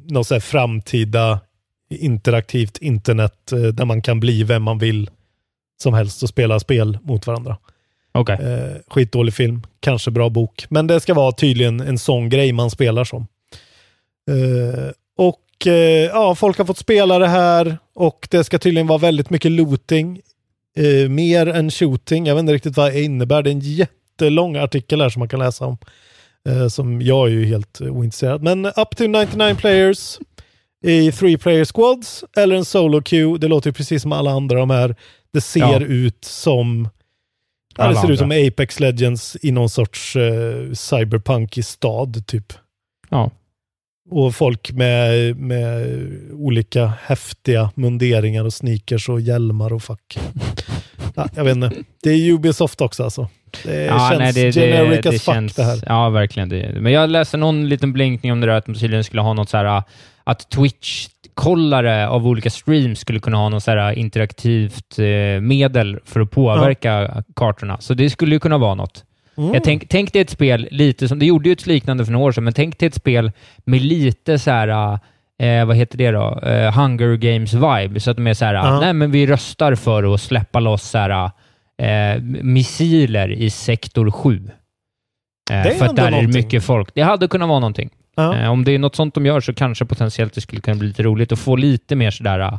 någon 0.09 0.25
så 0.25 0.35
här 0.35 0.41
framtida 0.41 1.41
interaktivt 1.91 2.79
internet 2.79 3.53
eh, 3.53 3.59
där 3.59 3.85
man 3.85 4.03
kan 4.03 4.21
bli 4.21 4.43
vem 4.43 4.63
man 4.63 4.79
vill 4.79 5.11
som 5.83 5.95
helst 5.95 6.23
och 6.23 6.29
spela 6.29 6.61
spel 6.61 6.99
mot 7.03 7.27
varandra. 7.27 7.57
Okay. 8.19 8.37
Eh, 8.37 8.77
skitdålig 8.89 9.35
film, 9.35 9.63
kanske 9.81 10.11
bra 10.11 10.29
bok, 10.29 10.67
men 10.69 10.87
det 10.87 11.01
ska 11.01 11.15
vara 11.15 11.33
tydligen 11.33 11.81
en 11.81 11.99
sån 11.99 12.29
grej 12.29 12.53
man 12.53 12.71
spelar 12.71 13.05
som. 13.05 13.27
Eh, 14.31 14.91
och 15.17 15.67
eh, 15.67 16.07
ja, 16.07 16.35
folk 16.35 16.59
har 16.59 16.65
fått 16.65 16.79
spela 16.79 17.19
det 17.19 17.29
här 17.29 17.79
och 17.95 18.29
det 18.31 18.45
ska 18.45 18.59
tydligen 18.59 18.87
vara 18.87 18.99
väldigt 18.99 19.31
mycket 19.31 19.51
looting. 19.53 20.21
Eh, 20.77 21.09
mer 21.09 21.47
än 21.47 21.71
shooting. 21.71 22.27
Jag 22.27 22.35
vet 22.35 22.41
inte 22.41 22.53
riktigt 22.53 22.77
vad 22.77 22.93
det 22.93 23.03
innebär. 23.03 23.43
Det 23.43 23.51
är 23.51 23.53
en 23.53 23.61
jättelång 23.61 24.57
artikel 24.57 25.01
här 25.01 25.09
som 25.09 25.21
man 25.21 25.29
kan 25.29 25.41
läsa 25.41 25.67
om. 25.67 25.79
Eh, 26.49 26.69
som 26.69 27.03
jag 27.03 27.29
är 27.29 27.33
ju 27.33 27.45
helt 27.45 27.81
ointresserad. 27.81 28.43
Men 28.43 28.67
up 28.67 28.97
to 28.97 29.07
99 29.07 29.55
players 29.55 30.19
i 30.85 31.13
three 31.13 31.39
player 31.39 31.65
squads 31.65 32.25
eller 32.37 32.57
en 32.57 32.65
solo 32.65 33.03
queue. 33.03 33.39
Det 33.39 33.49
låter 33.49 33.71
ju 33.71 33.75
precis 33.75 34.03
som 34.03 34.13
alla 34.13 34.31
andra 34.31 34.59
de 34.59 34.71
här. 34.71 34.97
Det 35.33 35.41
ser 35.41 35.61
ja. 35.61 35.81
ut 35.81 36.25
som 36.25 36.89
Ja, 37.77 37.89
det 37.89 37.97
ser 37.97 38.11
ut 38.11 38.19
som 38.19 38.31
Apex 38.31 38.81
Legends 38.81 39.37
i 39.43 39.53
någon 39.53 39.69
sorts 39.69 40.17
uh, 40.17 40.73
cyberpunk 40.73 41.59
i 41.59 41.63
stad, 41.63 42.27
typ. 42.27 42.53
Ja. 43.09 43.31
Och 44.11 44.35
folk 44.35 44.73
med, 44.73 45.37
med 45.37 45.87
olika 46.33 46.93
häftiga 47.03 47.71
munderingar 47.75 48.45
och 48.45 48.53
sneakers 48.53 49.09
och 49.09 49.21
hjälmar 49.21 49.73
och 49.73 49.83
fuck. 49.83 50.19
ja, 51.15 51.29
jag 51.35 51.45
vet 51.45 51.57
inte. 51.57 51.73
Det 52.03 52.11
är 52.11 52.33
Ubisoft 52.33 52.81
också 52.81 53.05
alltså. 53.05 53.29
Det 53.65 53.85
ja, 53.85 54.09
känns 54.11 54.21
nej, 54.21 54.33
det, 54.33 54.53
generic 54.53 55.03
det, 55.03 55.09
as 55.09 55.15
det 55.15 55.19
fuck 55.19 55.35
känns, 55.35 55.55
det 55.55 55.65
här. 55.65 55.79
Ja, 55.87 56.11
verkligen. 56.11 56.49
Det. 56.49 56.81
Men 56.81 56.93
jag 56.93 57.11
läste 57.11 57.37
någon 57.37 57.69
liten 57.69 57.93
blinkning 57.93 58.33
om 58.33 58.41
det 58.41 58.47
där 58.47 58.55
att 58.55 58.67
de 58.67 58.75
tydligen 58.75 59.05
skulle 59.05 59.23
ha 59.23 59.33
något 59.33 59.49
så 59.49 59.57
här 59.57 59.83
att 60.25 60.51
Twitch 60.51 61.09
kollare 61.35 62.09
av 62.09 62.27
olika 62.27 62.51
streams 62.51 62.99
skulle 62.99 63.21
kunna 63.21 63.37
ha 63.37 63.49
något 63.49 63.63
så 63.63 63.71
här 63.71 63.93
interaktivt 63.93 64.99
eh, 64.99 65.41
medel 65.41 65.99
för 66.05 66.21
att 66.21 66.31
påverka 66.31 66.93
ja. 67.03 67.23
kartorna. 67.37 67.81
Så 67.81 67.95
det 67.95 68.11
skulle 68.11 68.35
ju 68.35 68.41
kunna 68.41 68.59
vara 68.59 68.75
något. 68.75 69.05
Mm. 69.37 69.55
Jag 69.55 69.65
tänk, 69.65 69.89
tänk 69.89 70.13
dig 70.13 70.23
ett 70.23 70.31
spel, 70.31 70.69
lite 70.71 71.09
som, 71.09 71.19
det 71.19 71.27
gjorde 71.27 71.49
ju 71.49 71.53
ett 71.53 71.67
liknande 71.67 72.05
för 72.05 72.13
några 72.13 72.27
år 72.27 72.33
sedan, 72.33 72.45
men 72.45 72.53
tänk 72.53 72.79
dig 72.79 72.87
ett 72.87 72.95
spel 72.95 73.33
med 73.65 73.83
lite 73.83 74.39
så 74.39 74.51
här, 74.51 74.99
eh, 75.43 75.65
vad 75.65 75.77
heter 75.77 75.99
det 75.99 76.11
då, 76.11 76.41
eh, 76.41 76.73
Hunger 76.73 77.17
Games-vibe. 77.17 77.99
Så 77.99 78.11
att 78.11 78.17
de 78.17 78.27
är 78.27 78.35
så 78.35 78.45
här, 78.45 78.55
uh 78.55 78.81
nej 78.81 78.93
men 78.93 79.11
vi 79.11 79.27
röstar 79.27 79.75
för 79.75 80.15
att 80.15 80.21
släppa 80.21 80.61
loss 80.61 80.83
så 80.83 80.99
här, 80.99 81.31
eh, 81.79 82.23
missiler 82.23 83.33
i 83.33 83.51
sektor 83.51 84.11
7. 84.11 84.51
Eh, 85.51 85.63
för 85.63 85.87
att 85.87 85.97
där 85.97 86.11
någonting. 86.11 86.19
är 86.19 86.23
det 86.23 86.39
mycket 86.39 86.65
folk. 86.65 86.91
Det 86.95 87.03
hade 87.03 87.29
kunnat 87.29 87.49
vara 87.49 87.61
någonting. 87.61 87.91
Eh, 88.19 88.51
om 88.51 88.65
det 88.65 88.73
är 88.73 88.79
något 88.79 88.97
sånt 88.97 89.15
de 89.15 89.27
gör 89.27 89.41
så 89.41 89.55
kanske 89.55 89.85
potentiellt 89.85 90.35
det 90.35 90.41
skulle 90.41 90.61
kunna 90.61 90.77
bli 90.77 90.89
lite 90.89 91.03
roligt 91.03 91.33
att 91.33 91.39
få 91.39 91.57
lite 91.57 91.97
mer 91.97 92.11
sådär 92.11 92.59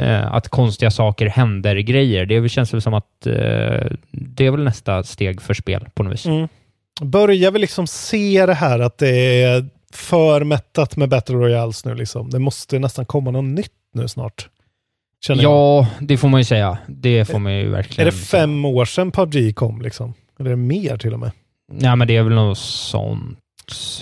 eh, 0.00 0.34
att 0.34 0.48
konstiga 0.48 0.90
saker 0.90 1.26
händer 1.26 1.76
grejer. 1.76 2.26
Det 2.26 2.48
känns 2.48 2.74
väl 2.74 2.82
som 2.82 2.94
att 2.94 3.26
eh, 3.26 3.86
det 4.10 4.46
är 4.46 4.50
väl 4.50 4.64
nästa 4.64 5.02
steg 5.02 5.42
för 5.42 5.54
spel 5.54 5.88
på 5.94 6.02
något 6.02 6.12
vis. 6.12 6.26
Mm. 6.26 6.48
Börjar 7.02 7.50
vi 7.50 7.58
liksom 7.58 7.86
se 7.86 8.46
det 8.46 8.54
här 8.54 8.78
att 8.78 8.98
det 8.98 9.42
är 9.42 9.66
för 9.94 10.44
mättat 10.44 10.96
med 10.96 11.08
Battle 11.08 11.36
Royales 11.36 11.84
nu 11.84 11.94
liksom? 11.94 12.30
Det 12.30 12.38
måste 12.38 12.78
nästan 12.78 13.06
komma 13.06 13.30
något 13.30 13.44
nytt 13.44 13.72
nu 13.94 14.08
snart. 14.08 14.48
Känner 15.26 15.42
ja, 15.42 15.76
jag. 15.76 16.08
det 16.08 16.16
får 16.16 16.28
man 16.28 16.40
ju 16.40 16.44
säga. 16.44 16.78
Det 16.86 17.24
får 17.24 17.38
man 17.38 17.54
ju 17.54 17.68
verkligen. 17.68 18.08
Är 18.08 18.12
det 18.12 18.16
fem 18.18 18.64
år 18.64 18.84
sedan 18.84 19.12
PubG 19.12 19.56
kom 19.56 19.82
liksom? 19.82 20.14
Eller 20.38 20.50
är 20.50 20.56
det 20.56 20.62
mer 20.62 20.96
till 20.96 21.12
och 21.12 21.20
med? 21.20 21.30
Ja, 21.78 21.96
men 21.96 22.08
det 22.08 22.16
är 22.16 22.22
väl 22.22 22.34
något 22.34 22.58
sånt 22.58 23.38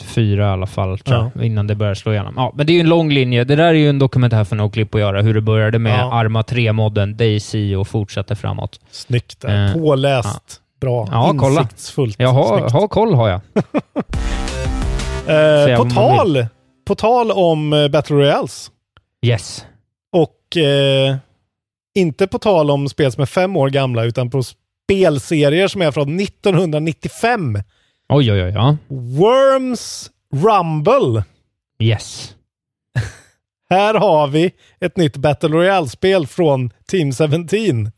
fyra 0.04 0.44
i 0.44 0.48
alla 0.48 0.66
fall, 0.66 0.98
tror 0.98 1.30
jag, 1.34 1.44
innan 1.44 1.66
det 1.66 1.74
började 1.74 1.96
slå 1.96 2.12
igenom. 2.12 2.34
Ja, 2.36 2.52
men 2.56 2.66
det 2.66 2.72
är 2.72 2.74
ju 2.74 2.80
en 2.80 2.88
lång 2.88 3.12
linje. 3.12 3.44
Det 3.44 3.56
där 3.56 3.64
är 3.64 3.72
ju 3.72 3.88
en 3.88 3.98
dokumentär 3.98 4.44
för 4.44 4.56
Noclip 4.56 4.94
att 4.94 5.00
göra, 5.00 5.22
hur 5.22 5.34
det 5.34 5.40
började 5.40 5.78
med 5.78 6.00
ja. 6.00 6.12
Arma 6.12 6.42
3-modden, 6.42 7.16
Daisy 7.16 7.76
och 7.76 7.88
fortsatte 7.88 8.36
framåt. 8.36 8.80
Snyggt 8.90 9.40
där. 9.40 9.66
Eh, 9.66 9.72
Påläst. 9.72 10.42
Ja. 10.48 10.64
Bra. 10.80 11.08
Ja, 11.10 11.30
Insiktsfullt. 11.30 12.16
Jag 12.18 12.28
har, 12.28 12.70
har 12.70 12.88
koll, 12.88 13.14
har 13.14 13.28
jag. 13.28 13.40
eh, 15.28 15.76
på, 15.76 15.90
tal, 15.90 16.46
på 16.84 16.94
tal 16.94 17.30
om 17.30 17.72
uh, 17.72 17.88
Battle 17.88 18.16
Royales. 18.16 18.70
Yes. 19.26 19.64
Och 20.12 20.56
eh, 20.56 21.16
inte 21.94 22.26
på 22.26 22.38
tal 22.38 22.70
om 22.70 22.88
spel 22.88 23.12
som 23.12 23.22
är 23.22 23.26
fem 23.26 23.56
år 23.56 23.70
gamla, 23.70 24.04
utan 24.04 24.30
på 24.30 24.42
spelserier 24.42 25.68
som 25.68 25.82
är 25.82 25.90
från 25.90 26.20
1995. 26.20 27.62
Oj, 28.08 28.32
oj, 28.32 28.42
oj. 28.42 28.52
Ja. 28.54 28.76
Worms 28.88 30.10
Rumble. 30.34 31.24
Yes. 31.78 32.34
Här 33.70 33.94
har 33.94 34.28
vi 34.28 34.50
ett 34.80 34.96
nytt 34.96 35.16
Battle 35.16 35.48
Royale-spel 35.48 36.26
från 36.26 36.70
Team 36.86 37.12
17. 37.12 37.90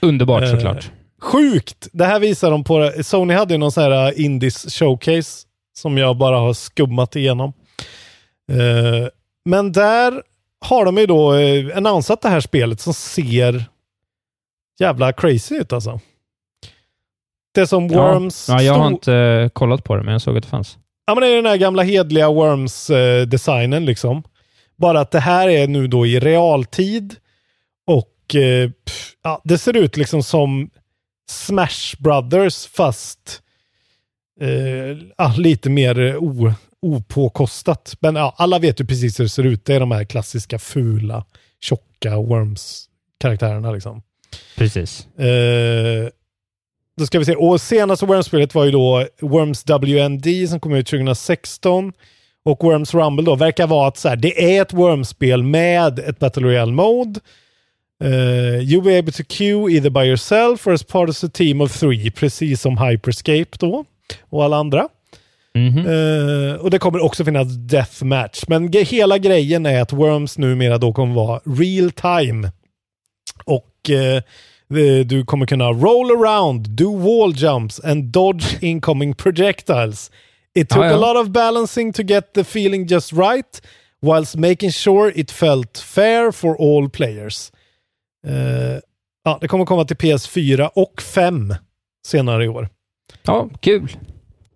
Underbart 0.00 0.42
eh, 0.42 0.50
såklart. 0.50 0.90
Sjukt! 1.22 1.88
Det 1.92 2.04
här 2.04 2.20
visar 2.20 2.50
de 2.50 2.64
på... 2.64 2.92
Sony 3.02 3.34
hade 3.34 3.54
ju 3.54 3.58
någon 3.58 3.72
sån 3.72 3.82
här 3.82 4.12
uh, 4.12 4.20
Indies 4.20 4.74
showcase 4.74 5.45
som 5.76 5.98
jag 5.98 6.16
bara 6.16 6.38
har 6.38 6.52
skummat 6.52 7.16
igenom. 7.16 7.52
Eh, 8.52 9.08
men 9.44 9.72
där 9.72 10.22
har 10.60 10.84
de 10.84 10.98
ju 10.98 11.06
då 11.06 11.34
eh, 11.34 11.76
annonsat 11.76 12.22
det 12.22 12.28
här 12.28 12.40
spelet 12.40 12.80
som 12.80 12.94
ser 12.94 13.64
jävla 14.78 15.12
crazy 15.12 15.56
ut 15.56 15.72
alltså. 15.72 16.00
Det 17.54 17.66
som 17.66 17.88
Worms... 17.88 18.48
Ja, 18.48 18.54
ja 18.54 18.62
jag 18.62 18.74
har 18.74 18.86
inte 18.86 19.50
kollat 19.52 19.84
på 19.84 19.96
det, 19.96 20.02
men 20.02 20.12
jag 20.12 20.22
såg 20.22 20.36
att 20.36 20.42
det 20.42 20.48
fanns. 20.48 20.78
Ja, 21.06 21.14
men 21.14 21.22
det 21.22 21.28
är 21.28 21.36
den 21.36 21.46
här 21.46 21.56
gamla 21.56 21.82
hedliga 21.82 22.28
Worms-designen 22.28 23.84
liksom. 23.84 24.22
Bara 24.76 25.00
att 25.00 25.10
det 25.10 25.20
här 25.20 25.48
är 25.48 25.66
nu 25.66 25.86
då 25.86 26.06
i 26.06 26.20
realtid 26.20 27.16
och 27.86 28.34
eh, 28.34 28.70
ja, 29.22 29.40
det 29.44 29.58
ser 29.58 29.76
ut 29.76 29.96
liksom 29.96 30.22
som 30.22 30.70
Smash 31.30 31.96
Brothers 31.98 32.66
fast 32.66 33.42
eh, 34.40 34.98
ja, 35.18 35.34
lite 35.36 35.70
mer 35.70 36.16
o, 36.16 36.52
opåkostat. 36.82 37.96
Men 38.00 38.16
ja, 38.16 38.34
alla 38.36 38.58
vet 38.58 38.80
ju 38.80 38.84
precis 38.84 39.20
hur 39.20 39.24
det 39.24 39.28
ser 39.28 39.46
ut. 39.46 39.64
Det 39.64 39.74
är 39.74 39.80
de 39.80 39.90
här 39.90 40.04
klassiska 40.04 40.58
fula, 40.58 41.24
tjocka 41.60 42.16
Worms-karaktärerna 42.16 43.72
liksom. 43.72 44.02
Precis. 44.56 45.06
Eh, 45.18 46.08
då 46.96 47.06
ska 47.06 47.18
vi 47.18 47.24
se. 47.24 47.34
Och 47.34 47.60
senaste 47.60 48.06
Worms-spelet 48.06 48.54
var 48.54 48.64
ju 48.64 48.70
då 48.70 49.06
Worms 49.20 49.64
WND 49.66 50.48
som 50.48 50.60
kom 50.60 50.74
ut 50.74 50.86
2016. 50.86 51.92
Och 52.44 52.64
Worms 52.64 52.94
Rumble 52.94 53.24
då 53.24 53.34
verkar 53.34 53.66
vara 53.66 53.88
att 53.88 53.96
så 53.96 54.08
här, 54.08 54.16
det 54.16 54.56
är 54.56 54.62
ett 54.62 54.72
Worms-spel 54.72 55.42
med 55.42 55.98
ett 55.98 56.18
Battle 56.18 56.42
Royale-mode. 56.42 57.20
Uh, 58.04 58.60
you'll 58.60 58.84
be 58.84 58.98
able 58.98 59.12
to 59.12 59.22
queue 59.28 59.70
either 59.70 59.90
by 59.90 60.00
yourself 60.00 60.66
or 60.66 60.72
as 60.72 60.82
part 60.82 61.10
of 61.10 61.24
a 61.24 61.28
team 61.32 61.60
of 61.60 61.80
three, 61.80 62.10
precis 62.10 62.60
som 62.60 62.78
Hyperscape 62.78 63.56
då 63.58 63.84
och 64.30 64.44
alla 64.44 64.56
andra. 64.56 64.88
Mm 65.54 65.72
-hmm. 65.72 66.52
uh, 66.52 66.54
och 66.54 66.70
det 66.70 66.78
kommer 66.78 67.04
också 67.04 67.24
finnas 67.24 67.48
deathmatch. 67.56 68.44
Men 68.48 68.72
hela 68.72 69.18
grejen 69.18 69.66
är 69.66 69.82
att 69.82 69.92
Worms 69.92 70.38
numera 70.38 70.78
då 70.78 70.92
kommer 70.92 71.14
vara 71.14 71.40
real 71.44 71.90
time. 71.90 72.52
Och 73.44 73.90
uh, 73.90 74.20
du 75.04 75.24
kommer 75.24 75.46
kunna 75.46 75.72
roll 75.72 76.10
around, 76.10 76.68
do 76.68 76.96
wall 76.96 77.32
jumps 77.36 77.80
and 77.80 78.04
dodge 78.04 78.62
incoming 78.62 79.14
projectiles. 79.14 80.10
It 80.54 80.68
took 80.68 80.84
ah, 80.84 80.86
ja. 80.86 80.94
a 80.94 81.14
lot 81.14 81.26
of 81.26 81.28
balancing 81.28 81.92
to 81.92 82.02
get 82.02 82.32
the 82.34 82.44
feeling 82.44 82.86
just 82.86 83.12
right 83.12 83.62
whilst 84.02 84.36
making 84.36 84.72
sure 84.72 85.12
it 85.14 85.30
felt 85.30 85.78
fair 85.78 86.32
for 86.32 86.56
all 86.60 86.88
players. 86.88 87.52
Uh, 88.26 88.80
ja, 89.24 89.38
det 89.40 89.48
kommer 89.48 89.64
komma 89.64 89.84
till 89.84 89.96
PS4 89.96 90.70
och 90.74 91.02
5 91.02 91.54
senare 92.06 92.44
i 92.44 92.48
år. 92.48 92.68
Ja, 93.22 93.48
kul. 93.60 93.96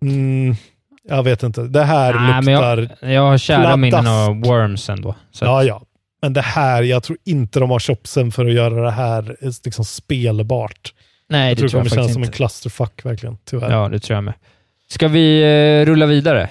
Mm, 0.01 0.55
jag 1.03 1.23
vet 1.23 1.43
inte. 1.43 1.61
Det 1.61 1.83
här 1.83 2.13
Nej, 2.13 2.35
luktar... 2.43 2.97
jag, 3.01 3.13
jag 3.13 3.21
har 3.21 3.37
kära 3.37 3.77
minnen 3.77 4.07
av 4.07 4.41
Worms 4.41 4.89
ändå. 4.89 5.15
ja, 5.41 5.63
ja. 5.63 5.81
Men 6.21 6.33
det 6.33 6.41
här, 6.41 6.83
jag 6.83 7.03
tror 7.03 7.17
inte 7.25 7.59
de 7.59 7.69
har 7.69 7.79
chopsen 7.79 8.31
för 8.31 8.45
att 8.45 8.53
göra 8.53 8.81
det 8.83 8.91
här 8.91 9.35
liksom 9.65 9.85
spelbart. 9.85 10.93
Nej, 11.29 11.47
jag 11.47 11.57
det 11.57 11.59
tror, 11.59 11.69
tror 11.69 11.83
det 11.83 11.89
kommer 11.89 12.01
kännas 12.01 12.13
som 12.13 12.23
en 12.23 12.31
clusterfuck 12.31 13.05
verkligen, 13.05 13.37
tyvärr. 13.45 13.71
Ja, 13.71 13.89
det 13.89 13.99
tror 13.99 14.15
jag 14.15 14.23
med. 14.23 14.33
Ska 14.89 15.07
vi 15.07 15.41
eh, 15.41 15.85
rulla 15.85 16.05
vidare? 16.05 16.49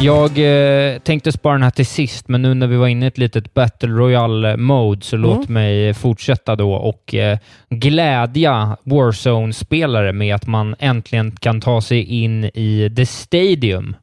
Jag 0.00 0.38
eh, 0.38 0.98
tänkte 0.98 1.32
spara 1.32 1.52
den 1.52 1.62
här 1.62 1.70
till 1.70 1.86
sist, 1.86 2.28
men 2.28 2.42
nu 2.42 2.54
när 2.54 2.66
vi 2.66 2.76
var 2.76 2.88
inne 2.88 3.06
i 3.06 3.08
ett 3.08 3.18
litet 3.18 3.54
Battle 3.54 3.88
Royale-mode 3.88 5.04
så 5.04 5.16
mm. 5.16 5.30
låt 5.30 5.48
mig 5.48 5.94
fortsätta 5.94 6.56
då 6.56 6.72
och 6.72 7.14
eh, 7.14 7.38
glädja 7.70 8.76
Warzone-spelare 8.82 10.12
med 10.12 10.34
att 10.34 10.46
man 10.46 10.76
äntligen 10.78 11.30
kan 11.30 11.60
ta 11.60 11.80
sig 11.80 12.02
in 12.02 12.44
i 12.44 12.92
The 12.96 13.06
Stadium 13.06 13.96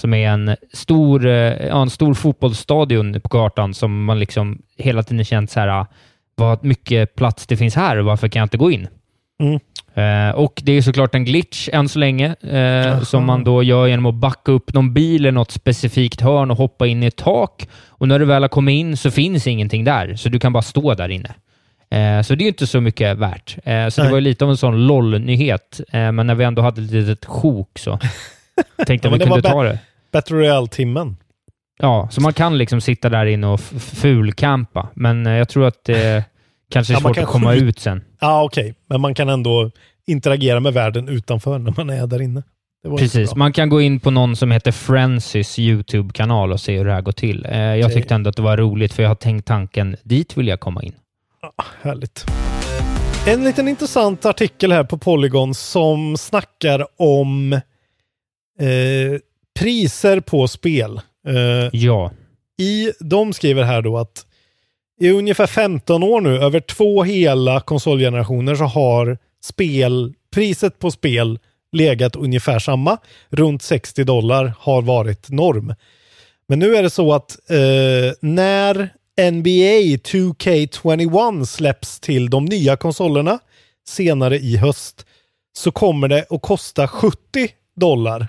som 0.00 0.14
är 0.14 0.28
en 0.28 0.56
stor, 0.72 1.26
eh, 1.26 1.76
en 1.76 1.90
stor 1.90 2.14
fotbollsstadion 2.14 3.20
på 3.20 3.28
kartan 3.28 3.74
som 3.74 4.04
man 4.04 4.18
liksom 4.18 4.62
hela 4.78 5.02
tiden 5.02 5.24
känt 5.24 5.50
så 5.50 5.60
här, 5.60 5.86
vad 6.34 6.64
mycket 6.64 7.14
plats 7.14 7.46
det 7.46 7.56
finns 7.56 7.74
här 7.74 7.96
och 7.96 8.04
varför 8.04 8.28
kan 8.28 8.40
jag 8.40 8.44
inte 8.44 8.58
gå 8.58 8.70
in? 8.70 8.88
Mm. 9.40 9.60
Eh, 9.94 10.30
och 10.34 10.60
det 10.64 10.72
är 10.72 10.82
såklart 10.82 11.14
en 11.14 11.24
glitch 11.24 11.68
än 11.72 11.88
så 11.88 11.98
länge, 11.98 12.34
eh, 12.40 13.02
som 13.02 13.24
man 13.26 13.44
då 13.44 13.62
gör 13.62 13.86
genom 13.86 14.06
att 14.06 14.14
backa 14.14 14.52
upp 14.52 14.74
någon 14.74 14.94
bil 14.94 15.20
eller 15.20 15.32
något 15.32 15.50
specifikt 15.50 16.20
hörn 16.20 16.50
och 16.50 16.56
hoppa 16.56 16.86
in 16.86 17.02
i 17.02 17.06
ett 17.06 17.16
tak. 17.16 17.68
Och 17.88 18.08
när 18.08 18.18
du 18.18 18.24
väl 18.24 18.42
har 18.42 18.48
kommit 18.48 18.72
in 18.72 18.96
så 18.96 19.10
finns 19.10 19.46
ingenting 19.46 19.84
där, 19.84 20.14
så 20.16 20.28
du 20.28 20.38
kan 20.38 20.52
bara 20.52 20.62
stå 20.62 20.94
där 20.94 21.08
inne. 21.08 21.34
Eh, 21.90 22.22
så 22.22 22.34
det 22.34 22.42
är 22.42 22.44
ju 22.44 22.48
inte 22.48 22.66
så 22.66 22.80
mycket 22.80 23.18
värt. 23.18 23.56
Eh, 23.64 23.88
så 23.88 24.00
Nej. 24.00 24.06
det 24.06 24.10
var 24.10 24.16
ju 24.16 24.20
lite 24.20 24.44
av 24.44 24.50
en 24.50 24.56
sån 24.56 24.86
LOL-nyhet, 24.86 25.80
eh, 25.92 26.12
men 26.12 26.26
när 26.26 26.34
vi 26.34 26.44
ändå 26.44 26.62
hade 26.62 26.82
ett 26.82 26.90
litet 26.90 27.24
sjok 27.24 27.78
så 27.78 27.98
tänkte 28.86 28.92
Ja, 28.92 28.98
jag 29.02 29.10
men 29.10 29.18
vi 29.18 29.24
kunde 29.26 29.48
ta 29.48 29.62
det. 29.62 29.78
Battle 30.12 30.36
Royale-timmen. 30.36 31.16
Ja, 31.78 32.08
så 32.10 32.20
man 32.20 32.32
kan 32.32 32.58
liksom 32.58 32.80
sitta 32.80 33.08
där 33.08 33.26
inne 33.26 33.46
och 33.46 33.60
f- 33.60 33.82
fulcampa, 33.94 34.88
men 34.94 35.26
jag 35.26 35.48
tror 35.48 35.66
att 35.66 35.88
kanske 36.70 36.92
är 36.92 36.94
Ja, 36.94 37.00
svårt 37.00 37.14
kan 37.14 37.24
att 37.24 37.30
komma 37.30 37.52
skjuta- 37.52 37.64
ut 37.64 37.78
sen. 37.78 38.04
Ja, 38.20 38.42
okej. 38.44 38.74
Men 38.88 39.00
man 39.00 39.14
kan 39.14 39.28
ändå 39.28 39.70
interagera 40.06 40.60
med 40.60 40.72
världen 40.74 41.08
utanför 41.08 41.58
när 41.58 41.74
man 41.76 41.90
är 41.90 42.06
där 42.06 42.22
inne. 42.22 42.42
Precis. 42.98 43.34
Man 43.34 43.52
kan 43.52 43.68
gå 43.68 43.80
in 43.80 44.00
på 44.00 44.10
någon 44.10 44.36
som 44.36 44.50
heter 44.50 44.72
Francis 44.72 45.58
YouTube-kanal 45.58 46.52
och 46.52 46.60
se 46.60 46.78
hur 46.78 46.84
det 46.84 46.92
här 46.92 47.00
går 47.02 47.12
till. 47.12 47.46
Eh, 47.46 47.58
Jag 47.60 47.78
Okej. 47.86 47.94
tyckte 47.96 48.14
ändå 48.14 48.30
att 48.30 48.36
det 48.36 48.42
var 48.42 48.56
roligt, 48.56 48.92
för 48.92 49.02
jag 49.02 49.10
har 49.10 49.14
tänkt 49.14 49.46
tanken, 49.46 49.96
dit 50.02 50.36
vill 50.38 50.48
jag 50.48 50.60
komma 50.60 50.82
in. 50.82 50.92
Härligt. 51.82 52.24
En 53.26 53.44
liten 53.44 53.68
intressant 53.68 54.24
artikel 54.26 54.72
här 54.72 54.84
på 54.84 54.98
Polygon 54.98 55.54
som 55.54 56.16
snackar 56.16 56.86
om 56.96 57.52
eh, 57.52 57.60
priser 59.60 60.20
på 60.20 60.48
spel. 60.48 61.00
Eh, 61.28 61.68
Ja. 61.72 62.10
i, 62.60 62.92
de 63.00 63.32
skriver 63.32 63.62
här 63.62 63.82
då 63.82 63.98
att 63.98 64.26
i 65.00 65.10
ungefär 65.10 65.46
15 65.46 66.02
år 66.02 66.20
nu, 66.20 66.38
över 66.38 66.60
två 66.60 67.02
hela 67.02 67.60
konsolgenerationer, 67.60 68.54
så 68.54 68.64
har 68.64 69.18
spel, 69.44 70.14
priset 70.34 70.78
på 70.78 70.90
spel 70.90 71.38
legat 71.72 72.16
ungefär 72.16 72.58
samma. 72.58 72.98
Runt 73.30 73.62
60 73.62 74.04
dollar 74.04 74.52
har 74.58 74.82
varit 74.82 75.30
norm. 75.30 75.74
Men 76.48 76.58
nu 76.58 76.76
är 76.76 76.82
det 76.82 76.90
så 76.90 77.12
att 77.12 77.50
eh, 77.50 78.12
när 78.20 78.74
NBA 79.30 79.96
2K21 79.96 81.44
släpps 81.44 82.00
till 82.00 82.30
de 82.30 82.44
nya 82.44 82.76
konsolerna 82.76 83.38
senare 83.88 84.38
i 84.38 84.56
höst 84.56 85.06
så 85.52 85.72
kommer 85.72 86.08
det 86.08 86.26
att 86.30 86.42
kosta 86.42 86.88
70 86.88 87.16
dollar 87.76 88.28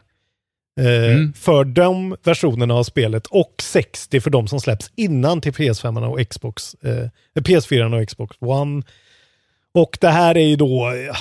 Mm. 0.80 1.34
för 1.34 1.64
de 1.64 2.16
versionerna 2.24 2.74
av 2.74 2.84
spelet 2.84 3.28
och 3.28 3.54
60 3.62 4.22
för 4.22 4.30
de 4.30 4.48
som 4.48 4.60
släpps 4.60 4.92
innan 4.96 5.42
till 5.42 5.52
PS5 5.52 6.08
och 6.08 6.30
Xbox, 6.30 6.74
eh, 6.74 7.10
PS4 7.36 8.02
och 8.02 8.08
Xbox 8.08 8.38
One. 8.40 8.84
Och 9.74 9.98
det 10.02 10.10
här 10.10 10.38
är 10.38 10.46
ju 10.46 10.56
då 10.56 10.94
ja, 11.08 11.16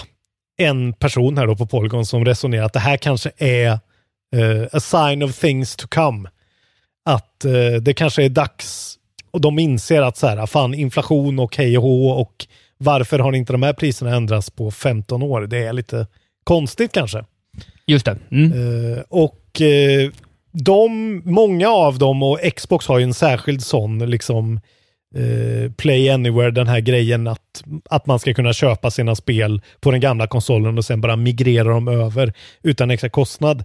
en 0.66 0.92
person 0.92 1.38
här 1.38 1.46
då 1.46 1.56
på 1.56 1.66
Polygon 1.66 2.06
som 2.06 2.24
resonerar 2.24 2.64
att 2.64 2.72
det 2.72 2.80
här 2.80 2.96
kanske 2.96 3.30
är 3.36 3.78
eh, 4.36 4.66
a 4.72 4.80
sign 4.80 5.22
of 5.22 5.40
things 5.40 5.76
to 5.76 5.86
come. 5.88 6.28
Att 7.04 7.44
eh, 7.44 7.72
det 7.82 7.94
kanske 7.94 8.24
är 8.24 8.28
dags 8.28 8.96
och 9.30 9.40
de 9.40 9.58
inser 9.58 10.02
att 10.02 10.16
så 10.16 10.26
här, 10.26 10.46
fan 10.46 10.74
inflation 10.74 11.38
och 11.38 11.56
hej 11.56 11.78
och 11.78 11.84
hå 11.84 12.10
och 12.10 12.46
varför 12.78 13.18
har 13.18 13.32
inte 13.32 13.52
de 13.52 13.62
här 13.62 13.72
priserna 13.72 14.16
ändrats 14.16 14.50
på 14.50 14.70
15 14.70 15.22
år? 15.22 15.40
Det 15.40 15.58
är 15.58 15.72
lite 15.72 16.06
konstigt 16.44 16.92
kanske. 16.92 17.24
Just 17.86 18.04
det. 18.04 18.18
Mm. 18.30 18.52
Eh, 18.52 19.02
och 19.08 19.39
eh, 19.60 20.10
de, 20.52 21.22
många 21.24 21.68
av 21.68 21.98
dem 21.98 22.22
och 22.22 22.38
Xbox 22.56 22.86
har 22.86 22.98
ju 22.98 23.04
en 23.04 23.14
särskild 23.14 23.62
sån 23.62 24.10
liksom 24.10 24.60
eh, 25.16 25.72
Play 25.72 26.10
Anywhere, 26.10 26.50
den 26.50 26.66
här 26.66 26.80
grejen 26.80 27.26
att, 27.26 27.64
att 27.90 28.06
man 28.06 28.18
ska 28.18 28.34
kunna 28.34 28.52
köpa 28.52 28.90
sina 28.90 29.14
spel 29.14 29.62
på 29.80 29.90
den 29.90 30.00
gamla 30.00 30.26
konsolen 30.26 30.78
och 30.78 30.84
sen 30.84 31.00
bara 31.00 31.16
migrera 31.16 31.68
dem 31.68 31.88
över 31.88 32.32
utan 32.62 32.90
extra 32.90 33.10
kostnad. 33.10 33.64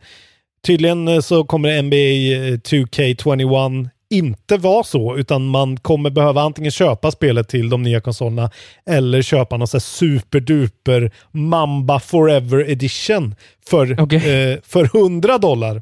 Tydligen 0.65 1.08
eh, 1.08 1.20
så 1.20 1.44
kommer 1.44 1.82
NBA2K21 1.82 3.82
eh, 3.82 3.88
inte 4.09 4.57
vara 4.57 4.83
så, 4.83 5.17
utan 5.17 5.45
man 5.47 5.77
kommer 5.77 6.09
behöva 6.09 6.41
antingen 6.41 6.71
köpa 6.71 7.12
spelet 7.12 7.47
till 7.47 7.69
de 7.69 7.83
nya 7.83 8.01
konsolerna 8.01 8.51
eller 8.85 9.21
köpa 9.21 9.57
någon 9.57 9.67
sån 9.67 9.77
här 9.77 9.81
superduper 9.81 11.11
Mamba 11.31 12.00
Forever 12.00 12.70
Edition 12.70 13.35
för, 13.65 14.01
Okej. 14.01 14.51
eh, 14.51 14.59
för 14.63 14.98
100 14.98 15.37
dollar. 15.37 15.81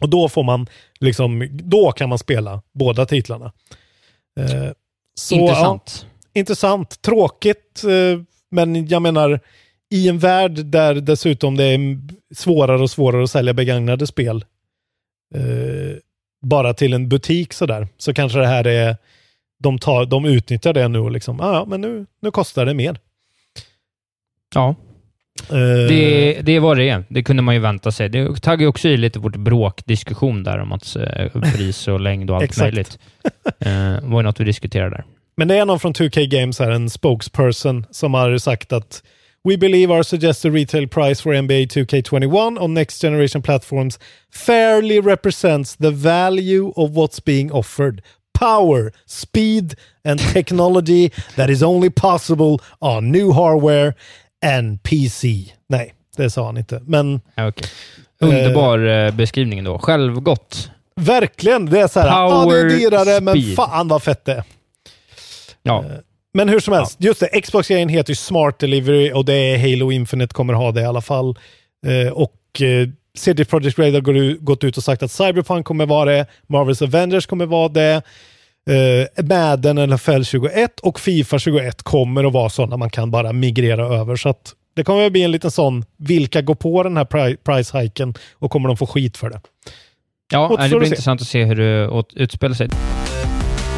Och 0.00 0.08
då 0.08 0.28
får 0.28 0.42
man 0.42 0.66
liksom, 1.00 1.48
då 1.52 1.92
kan 1.92 2.08
man 2.08 2.18
spela 2.18 2.62
båda 2.74 3.06
titlarna. 3.06 3.52
Eh, 4.40 4.72
så, 5.14 5.34
Intressant. 5.34 6.06
Ja, 6.32 6.40
intressant. 6.40 7.02
Tråkigt, 7.02 7.84
eh, 7.84 8.20
men 8.50 8.86
jag 8.88 9.02
menar 9.02 9.40
i 9.90 10.08
en 10.08 10.18
värld 10.18 10.64
där 10.64 10.94
dessutom 10.94 11.56
det 11.56 11.64
är 11.64 11.78
svårare 12.34 12.82
och 12.82 12.90
svårare 12.90 13.24
att 13.24 13.30
sälja 13.30 13.54
begagnade 13.54 14.06
spel 14.06 14.44
eh, 15.34 15.96
bara 16.42 16.74
till 16.74 16.92
en 16.92 17.08
butik 17.08 17.52
sådär, 17.52 17.88
så 17.96 18.14
kanske 18.14 18.38
det 18.38 18.46
här 18.46 18.66
är 18.66 18.96
de, 19.58 19.78
tar, 19.78 20.06
de 20.06 20.24
utnyttjar 20.24 20.72
det 20.72 20.88
nu 20.88 20.98
och 20.98 21.10
liksom, 21.10 21.40
ah, 21.40 21.52
ja, 21.52 21.64
men 21.64 21.80
nu, 21.80 22.06
nu 22.22 22.30
kostar 22.30 22.66
det 22.66 22.74
mer. 22.74 22.98
Ja, 24.54 24.74
Eh, 25.50 25.88
det, 25.88 26.40
det 26.42 26.58
var 26.58 26.76
det. 26.76 27.02
Det 27.08 27.22
kunde 27.22 27.42
man 27.42 27.54
ju 27.54 27.60
vänta 27.60 27.92
sig. 27.92 28.08
Det 28.08 28.40
taggar 28.40 28.60
ju 28.60 28.66
också 28.66 28.88
i 28.88 28.96
lite 28.96 29.18
vårt 29.18 29.36
bråkdiskussion 29.36 30.44
där 30.44 30.58
om 30.58 30.72
att 30.72 30.96
eh, 30.96 31.40
pris 31.54 31.88
och 31.88 32.00
längd 32.00 32.30
och 32.30 32.36
allt 32.36 32.58
möjligt. 32.58 32.98
Eh, 33.60 34.00
var 34.02 34.20
ju 34.20 34.22
något 34.22 34.40
vi 34.40 34.44
diskuterade 34.44 34.90
där. 34.90 35.04
Men 35.36 35.48
det 35.48 35.56
är 35.56 35.64
någon 35.64 35.80
från 35.80 35.94
2K 35.94 36.26
Games 36.26 36.58
här, 36.58 36.70
en 36.70 36.90
spokesperson, 36.90 37.84
som 37.90 38.14
har 38.14 38.38
sagt 38.38 38.72
att 38.72 39.02
We 39.46 39.54
believe 39.54 39.92
our 39.92 40.02
suggested 40.02 40.52
retail 40.52 40.88
price 40.88 41.20
for 41.20 41.32
NBA 41.32 41.68
2K21 41.68 42.60
on 42.60 42.74
next 42.74 42.98
generation 42.98 43.42
platforms 43.42 43.96
fairly 44.28 44.98
represents 44.98 45.76
the 45.76 45.92
value 45.92 46.72
of 46.76 46.96
what's 46.96 47.20
being 47.20 47.52
offered. 47.52 48.02
Power, 48.34 48.92
speed 49.04 49.76
and 50.04 50.18
technology 50.32 51.12
that 51.36 51.48
is 51.48 51.62
only 51.62 51.90
possible 51.90 52.60
on 52.80 53.12
new 53.12 53.32
hardware 53.32 53.94
and 54.42 54.82
PC. 54.82 55.52
Nej, 55.68 55.94
det 56.16 56.30
sa 56.30 56.46
han 56.46 56.56
inte. 56.56 56.80
Men 56.86 57.20
okej. 57.36 57.68
Underbar 58.20 58.78
eh, 58.78 59.14
beskrivning 59.14 59.64
då. 59.64 59.78
Självgott. 59.78 60.70
verkligen, 60.96 61.66
det 61.66 61.80
är 61.80 61.88
så 61.88 62.00
här, 62.00 62.06
ja 62.06 62.28
det 62.28 62.34
är 62.34 62.44
Power, 62.44 62.68
dyrare, 62.68 63.20
men 63.20 63.34
speed. 63.42 63.56
fan 63.56 63.88
vad 63.88 64.02
fett 64.02 64.24
det 64.24 64.32
är. 64.32 64.44
Ja, 65.62 65.84
Men 66.36 66.48
hur 66.48 66.60
som 66.60 66.74
helst, 66.74 66.96
just 67.00 67.20
det, 67.20 67.40
Xbox-grejen 67.40 67.88
heter 67.88 68.10
ju 68.10 68.14
Smart 68.14 68.58
Delivery 68.58 69.12
och 69.12 69.24
det 69.24 69.34
är 69.34 69.58
Halo 69.58 69.92
Infinite 69.92 70.34
kommer 70.34 70.54
ha 70.54 70.72
det 70.72 70.80
i 70.80 70.84
alla 70.84 71.00
fall. 71.00 71.38
Eh, 71.86 72.12
och 72.12 72.62
eh, 72.62 72.88
CD 73.18 73.44
Projekt 73.44 73.78
Red 73.78 73.94
har 73.94 74.44
gått 74.44 74.64
ut 74.64 74.76
och 74.76 74.82
sagt 74.84 75.02
att 75.02 75.10
Cyberpunk 75.10 75.66
kommer 75.66 75.86
vara 75.86 76.10
det, 76.10 76.26
Marvels 76.46 76.82
Avengers 76.82 77.26
kommer 77.26 77.46
vara 77.46 77.68
det, 77.68 78.02
eh, 78.70 79.24
Madden 79.24 79.90
NFL 79.90 80.22
21 80.22 80.80
och 80.80 81.00
Fifa 81.00 81.38
21 81.38 81.82
kommer 81.82 82.24
att 82.24 82.32
vara 82.32 82.48
sådana 82.48 82.76
man 82.76 82.90
kan 82.90 83.10
bara 83.10 83.32
migrera 83.32 83.86
över. 83.86 84.16
Så 84.16 84.28
att 84.28 84.54
det 84.74 84.84
kommer 84.84 85.06
att 85.06 85.12
bli 85.12 85.22
en 85.22 85.32
liten 85.32 85.50
sån, 85.50 85.84
vilka 85.96 86.42
går 86.42 86.54
på 86.54 86.82
den 86.82 86.96
här 86.96 87.04
pri- 87.04 87.36
price-hiken 87.44 88.14
och 88.34 88.50
kommer 88.50 88.68
de 88.68 88.76
få 88.76 88.86
skit 88.86 89.16
för 89.16 89.30
det? 89.30 89.40
ja 90.32 90.56
det 90.60 90.68
blir 90.68 90.84
intressant 90.84 91.20
att 91.20 91.26
se 91.26 91.44
hur 91.44 91.56
det 91.56 92.04
utspelar 92.22 92.54
sig. 92.54 92.68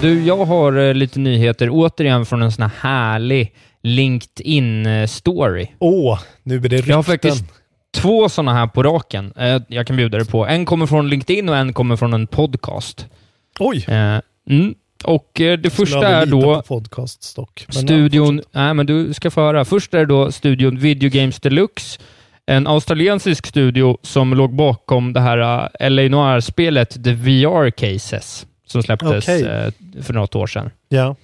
Du, 0.02 0.24
jag 0.24 0.44
har 0.44 0.72
eh, 0.88 0.94
lite 0.94 1.18
nyheter 1.20 1.68
återigen 1.70 2.26
från 2.26 2.42
en 2.42 2.52
sån 2.52 2.62
här 2.62 2.70
härlig 2.90 3.52
LinkedIn-story. 3.82 5.66
Åh, 5.78 6.18
nu 6.42 6.58
blir 6.60 6.70
det 6.70 6.76
rykten. 6.76 6.90
Jag 6.90 6.96
har 6.98 7.02
faktiskt 7.02 7.44
två 7.94 8.28
sådana 8.28 8.54
här 8.54 8.66
på 8.66 8.82
raken. 8.82 9.32
Eh, 9.36 9.62
Jag 9.68 9.86
kan 9.86 9.96
bjuda 9.96 10.18
dig 10.18 10.26
på. 10.26 10.46
En 10.46 10.64
kommer 10.64 10.86
från 10.86 11.08
LinkedIn 11.08 11.48
och 11.48 11.56
en 11.56 11.72
kommer 11.72 11.96
från 11.96 12.12
en 12.14 12.26
podcast. 12.26 13.06
Oj! 13.58 13.84
Eh, 13.88 14.18
Mm. 14.50 14.74
Och 15.04 15.40
eh, 15.40 15.58
det 15.58 15.70
första 15.70 16.08
är 16.08 16.26
då 16.26 16.40
på 16.54 16.62
podcaststock. 16.62 17.64
Men 17.66 17.74
studion... 17.82 18.42
Nej, 18.52 18.74
men 18.74 18.86
du 18.86 19.14
ska 19.14 19.30
få 19.30 19.40
höra. 19.40 19.64
Först 19.64 19.94
är 19.94 19.98
det 19.98 20.06
då 20.06 20.32
studion 20.32 20.78
Video 20.78 21.10
Games 21.10 21.40
Deluxe. 21.40 22.00
En 22.46 22.66
australiensisk 22.66 23.46
studio 23.46 23.98
som 24.02 24.34
låg 24.34 24.54
bakom 24.54 25.12
det 25.12 25.20
här 25.20 25.38
uh, 25.38 25.90
LA 25.90 26.02
Noir-spelet 26.02 27.04
The 27.04 27.12
VR 27.12 27.70
Cases, 27.70 28.46
som 28.70 28.82
släpptes 28.82 29.28
Okej. 29.28 29.46
eh, 29.46 29.72
för 30.02 30.14
något 30.14 30.34
år 30.34 30.46
sedan. 30.46 30.70
Ja. 30.88 31.16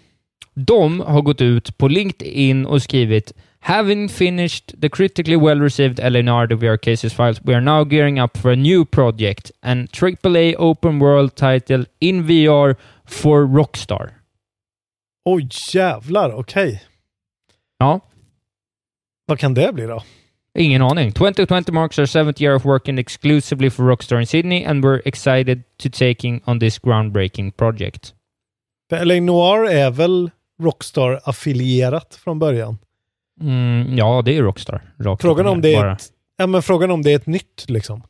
De 0.54 1.00
har 1.00 1.22
gått 1.22 1.40
ut 1.40 1.78
på 1.78 1.88
LinkedIn 1.88 2.66
och 2.66 2.83
skrivit 2.83 3.33
Having 3.61 4.09
finished 4.09 4.80
the 4.80 4.88
critically 4.88 5.37
well 5.37 5.61
received 5.62 5.98
LA 6.12 6.22
Noir 6.22 6.46
The 6.46 6.54
VR 6.54 6.76
Cases 6.76 7.14
files, 7.14 7.40
we 7.44 7.54
are 7.54 7.61
now 7.61 7.92
gearing 7.92 8.20
up 8.20 8.37
for 8.38 8.52
a 8.52 8.57
new 8.57 8.85
project, 8.85 9.50
an 9.62 9.88
AAA 9.88 10.54
open 10.59 10.98
world 10.98 11.35
title 11.35 11.85
in 12.00 12.26
VR 12.26 12.76
for 13.04 13.46
Rockstar. 13.57 14.11
Oj, 15.24 15.48
jävlar. 15.74 16.33
Okej. 16.35 16.83
Ja, 17.78 18.00
Vad 19.26 19.38
kan 19.38 19.54
det 19.54 19.72
bli 19.74 19.85
då? 19.87 20.02
Ingen 20.58 20.82
aning. 20.82 21.12
2020 21.12 21.72
marks 21.72 21.98
our 21.98 22.06
seventh 22.06 22.42
year 22.42 22.54
of 22.54 22.64
working 22.64 22.98
exclusively 22.98 23.70
for 23.70 23.84
Rockstar 23.84 24.20
in 24.20 24.26
Sydney 24.26 24.64
and 24.64 24.84
we're 24.84 25.00
excited 25.04 25.62
to 25.78 25.88
taking 25.90 26.40
on 26.46 26.60
this 26.60 26.78
groundbreaking 26.78 27.50
project. 27.52 28.14
För 28.90 29.04
LA 29.04 29.14
Noir 29.20 29.70
är 29.70 29.90
väl 29.90 30.30
Rockstar-affilierat 30.62 32.14
från 32.24 32.38
början? 32.38 32.78
Mm, 33.40 33.96
ja, 33.98 34.22
det 34.24 34.36
är 34.36 34.42
Rockstar. 34.42 34.82
Frågan 35.20 35.46
om 35.46 35.60
det 35.60 35.74
är 35.74 35.92
ett, 35.92 36.02
ja, 36.36 36.46
men 36.46 36.62
frågan 36.62 36.90
om 36.90 37.02
det 37.02 37.10
är 37.12 37.16
ett 37.16 37.26
nytt 37.26 37.64
liksom. 37.68 38.02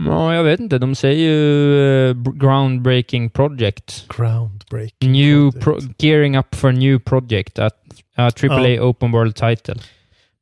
Ja, 0.00 0.34
jag 0.34 0.44
vet 0.44 0.60
inte. 0.60 0.78
De 0.78 0.94
säger 0.94 1.28
ju 1.28 2.14
b- 2.14 2.30
groundbreaking 2.34 3.30
project. 3.30 4.04
Groundbreaking. 4.08 5.12
New 5.12 5.50
project. 5.52 5.64
pro- 5.64 5.78
gearing 6.08 6.36
up 6.38 6.54
for 6.54 6.72
new 6.72 6.98
project. 6.98 7.58
A, 7.58 7.70
a 8.16 8.30
AAA 8.42 8.68
Ja. 8.68 8.82
open 8.82 9.12
world 9.12 9.36
title. 9.36 9.74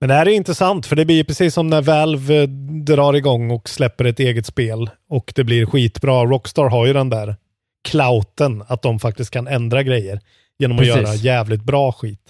Men 0.00 0.08
det 0.08 0.14
här 0.14 0.28
är 0.28 0.32
intressant 0.32 0.86
för 0.86 0.96
det 0.96 1.04
blir 1.04 1.24
precis 1.24 1.54
som 1.54 1.66
när 1.66 1.82
Valve 1.82 2.42
eh, 2.42 2.48
drar 2.84 3.14
igång 3.16 3.50
och 3.50 3.68
släpper 3.68 4.04
ett 4.04 4.20
eget 4.20 4.46
spel 4.46 4.90
och 5.08 5.32
det 5.36 5.44
blir 5.44 5.66
skitbra. 5.66 6.24
Rockstar 6.24 6.68
har 6.68 6.86
ju 6.86 6.92
den 6.92 7.10
där 7.10 7.36
clouten 7.88 8.62
att 8.66 8.82
de 8.82 8.98
faktiskt 8.98 9.30
kan 9.30 9.46
ändra 9.48 9.82
grejer 9.82 10.20
genom 10.58 10.76
att 10.78 10.84
Precis. 10.84 10.96
göra 11.02 11.14
jävligt 11.14 11.62
bra 11.62 11.92
skit. 11.92 12.20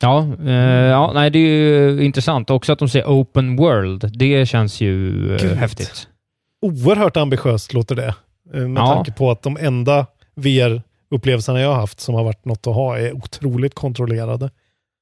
Ja, 0.00 0.26
eh, 0.46 0.52
ja, 0.54 1.10
nej, 1.14 1.30
det 1.30 1.38
är 1.38 1.42
ju 1.42 2.04
intressant. 2.04 2.50
Också 2.50 2.72
att 2.72 2.78
de 2.78 2.88
säger 2.88 3.06
open 3.06 3.56
world. 3.56 4.18
Det 4.18 4.46
känns 4.48 4.80
ju 4.80 5.08
eh, 5.34 5.40
Gud. 5.42 5.56
häftigt. 5.56 6.08
Oerhört 6.62 7.16
ambitiöst 7.16 7.72
låter 7.72 7.94
det. 7.94 8.14
eh, 8.54 8.60
Med 8.68 8.80
Ja. 8.80 8.94
tanke 8.94 9.12
på 9.12 9.30
att 9.30 9.42
de 9.42 9.56
enda 9.60 10.06
VR-upplevelserna 10.36 11.60
jag 11.60 11.68
har 11.68 11.74
haft 11.80 12.00
som 12.00 12.14
har 12.14 12.24
varit 12.24 12.44
något 12.44 12.66
att 12.66 12.74
ha 12.74 12.98
är 12.98 13.12
otroligt 13.16 13.74
kontrollerade 13.74 14.50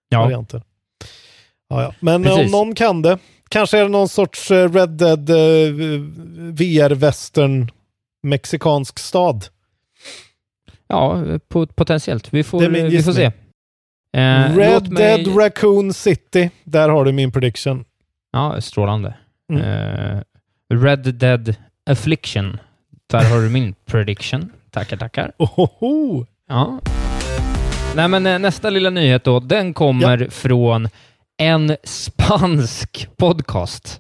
Ja, 0.08 0.22
varianter. 0.22 0.62
Ja, 1.68 1.83
ja. 1.83 1.94
Men 2.00 2.24
eh, 2.24 2.31
om 2.33 2.37
Precis. 2.37 2.52
någon 2.52 2.74
kan 2.74 3.02
det, 3.02 3.18
kanske 3.48 3.79
är 3.79 3.83
det 3.83 3.88
någon 3.88 4.09
sorts 4.09 4.50
eh, 4.50 4.72
Red 4.72 4.88
Dead 4.90 5.31
eh, 5.31 5.72
VR-western 6.52 7.68
mexikansk 8.22 8.98
stad. 8.98 9.44
ja 10.88 11.14
po- 11.50 11.66
potentiellt. 11.74 12.33
Vi 12.35 12.42
får, 12.44 12.61
vi 12.68 13.02
får 13.02 13.12
se. 13.12 13.24
Eh, 13.24 14.57
Red 14.57 14.92
mig- 14.92 15.24
Dead 15.24 15.38
Raccoon 15.38 15.92
City, 15.92 16.50
där 16.64 16.88
har 16.88 17.05
du 17.05 17.12
min 17.12 17.33
prediction. 17.33 17.85
Ja, 18.33 18.61
strålande. 18.61 19.14
Mm. 19.52 19.62
Eh, 19.62 20.20
Red 20.74 21.14
Dead 21.14 21.55
Affliction. 21.90 22.59
Där 23.11 23.31
har 23.31 23.40
du 23.40 23.50
min 23.50 23.74
prediction. 23.85 24.52
Tackar, 24.70 24.96
tackar. 24.96 25.33
Ohoho. 25.38 26.26
Ja. 26.48 26.81
Nej, 27.96 28.09
men 28.09 28.42
nästa 28.42 28.70
lilla 28.70 28.90
nyhet 28.90 29.24
då, 29.24 29.40
den 29.40 29.74
kommer 29.74 30.29
från 30.29 30.88
en 31.38 31.77
spansk 31.85 33.09
podcast. 33.16 33.99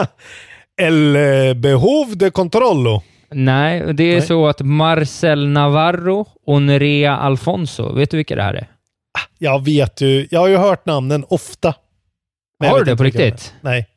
El 0.80 1.16
eh, 1.16 1.54
behov 1.54 2.16
de 2.16 2.30
controllo. 2.30 3.02
Nej, 3.30 3.94
det 3.94 4.04
är 4.04 4.12
Nej. 4.18 4.22
så 4.22 4.46
att 4.46 4.60
Marcel 4.60 5.48
Navarro 5.48 6.26
och 6.46 6.62
Nerea 6.62 7.16
Alfonso, 7.16 7.92
vet 7.94 8.10
du 8.10 8.16
vilka 8.16 8.36
det 8.36 8.42
här 8.42 8.54
är? 8.54 8.66
Jag 9.38 9.64
vet 9.64 10.00
ju, 10.00 10.28
jag 10.30 10.40
har 10.40 10.48
ju 10.48 10.56
hört 10.56 10.86
namnen 10.86 11.24
ofta. 11.28 11.74
Har 12.64 12.78
du 12.78 12.84
det 12.84 12.96
på 12.96 13.02
riktigt? 13.02 13.54
Nej, 13.60 13.88